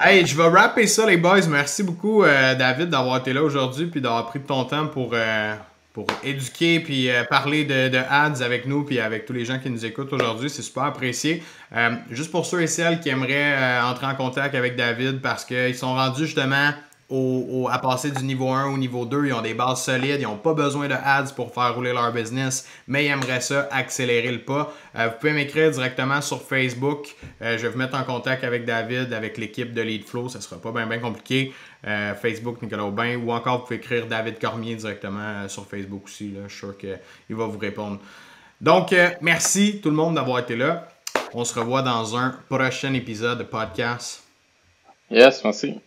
Hey, 0.00 0.26
je 0.26 0.34
vais 0.34 0.48
rapper 0.48 0.86
ça, 0.86 1.06
les 1.06 1.18
boys. 1.18 1.46
Merci 1.46 1.82
beaucoup, 1.82 2.24
euh, 2.24 2.54
David, 2.54 2.88
d'avoir 2.88 3.18
été 3.18 3.34
là 3.34 3.42
aujourd'hui 3.42 3.84
puis 3.84 4.00
d'avoir 4.00 4.24
pris 4.28 4.40
ton 4.40 4.64
temps 4.64 4.86
pour, 4.86 5.12
pour 5.94 6.06
éduquer 6.24 6.80
puis 6.80 7.08
euh, 7.08 7.22
parler 7.22 7.64
de, 7.64 7.88
de, 7.88 7.96
ads 7.96 8.42
avec 8.42 8.66
nous 8.66 8.82
puis 8.82 8.98
avec 8.98 9.26
tous 9.26 9.32
les 9.32 9.44
gens 9.44 9.60
qui 9.60 9.70
nous 9.70 9.86
écoutent 9.86 10.12
aujourd'hui. 10.12 10.50
C'est 10.50 10.62
super 10.62 10.82
apprécié. 10.82 11.42
Euh, 11.74 11.92
juste 12.10 12.32
pour 12.32 12.44
ceux 12.44 12.60
et 12.60 12.66
celles 12.66 13.00
qui 13.00 13.08
aimeraient 13.08 13.54
euh, 13.54 13.84
entrer 13.84 14.06
en 14.06 14.16
contact 14.16 14.56
avec 14.56 14.74
David 14.74 15.22
parce 15.22 15.44
qu'ils 15.44 15.76
sont 15.76 15.94
rendus 15.94 16.26
justement 16.26 16.70
au, 17.10 17.68
à 17.70 17.78
passer 17.78 18.10
du 18.10 18.24
niveau 18.24 18.48
1 18.48 18.72
au 18.72 18.76
niveau 18.76 19.04
2. 19.06 19.26
Ils 19.26 19.32
ont 19.34 19.42
des 19.42 19.54
bases 19.54 19.84
solides, 19.84 20.16
ils 20.18 20.24
n'ont 20.24 20.36
pas 20.36 20.54
besoin 20.54 20.88
de 20.88 20.94
ads 20.94 21.32
pour 21.36 21.54
faire 21.54 21.72
rouler 21.76 21.92
leur 21.92 22.10
business, 22.12 22.66
mais 22.88 23.04
ils 23.04 23.08
aimeraient 23.08 23.42
ça 23.42 23.68
accélérer 23.70 24.32
le 24.32 24.40
pas. 24.40 24.74
Vous 24.94 25.10
pouvez 25.20 25.32
m'écrire 25.32 25.70
directement 25.70 26.20
sur 26.22 26.42
Facebook. 26.42 27.14
Je 27.40 27.56
vais 27.56 27.68
vous 27.68 27.78
mettre 27.78 27.94
en 27.96 28.02
contact 28.02 28.42
avec 28.42 28.64
David, 28.64 29.12
avec 29.12 29.38
l'équipe 29.38 29.74
de 29.74 29.82
Leadflow. 29.82 30.28
Ça 30.28 30.38
ne 30.38 30.42
sera 30.42 30.60
pas 30.60 30.72
bien 30.72 30.98
compliqué. 30.98 31.52
Euh, 31.86 32.14
Facebook, 32.14 32.62
Nicolas 32.62 32.84
Aubin, 32.84 33.16
ou 33.16 33.30
encore 33.30 33.58
vous 33.58 33.64
pouvez 33.64 33.76
écrire 33.76 34.06
David 34.06 34.38
Cormier 34.38 34.74
directement 34.74 35.46
sur 35.48 35.66
Facebook 35.66 36.04
aussi. 36.06 36.30
Là. 36.30 36.42
Je 36.46 36.52
suis 36.52 36.60
sûr 36.60 36.78
qu'il 36.78 37.36
va 37.36 37.46
vous 37.46 37.58
répondre. 37.58 37.98
Donc, 38.60 38.94
merci 39.20 39.80
tout 39.82 39.90
le 39.90 39.96
monde 39.96 40.14
d'avoir 40.14 40.38
été 40.38 40.56
là. 40.56 40.88
On 41.34 41.44
se 41.44 41.58
revoit 41.58 41.82
dans 41.82 42.16
un 42.16 42.38
prochain 42.48 42.94
épisode 42.94 43.38
de 43.38 43.44
podcast. 43.44 44.22
Yes, 45.10 45.44
merci. 45.44 45.80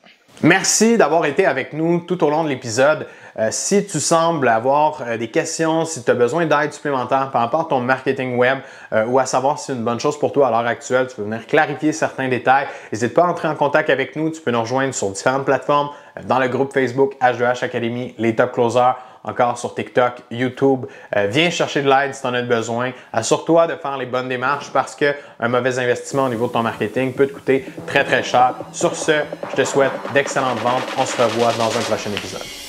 Merci 0.44 0.98
d'avoir 0.98 1.26
été 1.26 1.48
avec 1.48 1.74
nous 1.74 2.02
tout 2.02 2.24
au 2.24 2.30
long 2.30 2.44
de 2.44 2.50
l'épisode. 2.50 3.08
Euh, 3.40 3.48
si 3.50 3.88
tu 3.88 4.00
sembles 4.00 4.48
avoir 4.48 5.02
euh, 5.02 5.18
des 5.18 5.30
questions, 5.30 5.84
si 5.84 6.04
tu 6.04 6.12
as 6.12 6.14
besoin 6.14 6.46
d'aide 6.46 6.74
supplémentaire 6.74 7.32
par 7.32 7.42
rapport 7.42 7.62
à 7.62 7.66
ton 7.66 7.80
marketing 7.80 8.38
web 8.38 8.60
euh, 8.94 9.06
ou 9.08 9.18
à 9.18 9.26
savoir 9.26 9.58
si 9.58 9.66
c'est 9.66 9.74
une 9.74 9.84
bonne 9.84 10.00
chose 10.00 10.18
pour 10.20 10.32
toi 10.32 10.50
à 10.50 10.52
l'heure 10.52 10.68
actuelle, 10.68 11.08
tu 11.08 11.16
peux 11.16 11.24
venir 11.24 11.48
clarifier 11.48 11.92
certains 11.92 12.28
détails, 12.28 12.68
n'hésite 12.92 13.16
pas 13.16 13.24
à 13.24 13.28
entrer 13.30 13.48
en 13.48 13.56
contact 13.56 13.90
avec 13.90 14.16
nous. 14.16 14.30
Tu 14.30 14.40
peux 14.42 14.52
nous 14.52 14.62
rejoindre 14.62 14.94
sur 14.94 15.10
différentes 15.10 15.46
plateformes, 15.46 15.90
dans 16.26 16.38
le 16.38 16.48
groupe 16.50 16.72
Facebook 16.72 17.16
H2H 17.20 17.64
Academy, 17.64 18.14
les 18.20 18.36
top 18.36 18.52
closers 18.52 18.96
encore 19.24 19.58
sur 19.58 19.74
TikTok, 19.74 20.22
YouTube. 20.32 20.86
Euh, 21.16 21.28
viens 21.30 21.50
chercher 21.50 21.82
de 21.82 21.90
l'aide 21.90 22.14
si 22.14 22.22
tu 22.22 22.28
en 22.28 22.34
as 22.34 22.42
besoin. 22.42 22.92
Assure-toi 23.14 23.68
de 23.68 23.76
faire 23.76 23.98
les 23.98 24.06
bonnes 24.06 24.30
démarches 24.30 24.72
parce 24.72 24.96
qu'un 24.96 25.48
mauvais 25.48 25.80
investissement 25.80 26.26
au 26.26 26.30
niveau 26.30 26.48
de 26.48 26.54
ton 26.54 26.64
marketing 26.64 27.14
peut 27.14 27.28
te 27.28 27.34
coûter 27.34 27.66
très 27.86 28.04
très 28.04 28.24
cher. 28.24 28.56
Sur 28.72 28.96
ce, 28.96 29.14
je 29.52 29.56
te 29.56 29.64
souhaite 29.64 29.92
d'excellentes 30.14 30.60
ventes. 30.60 30.84
On 30.98 31.06
se 31.06 31.22
revoit 31.22 31.54
dans 31.54 31.68
un 31.68 31.82
prochain 31.82 32.12
épisode. 32.12 32.67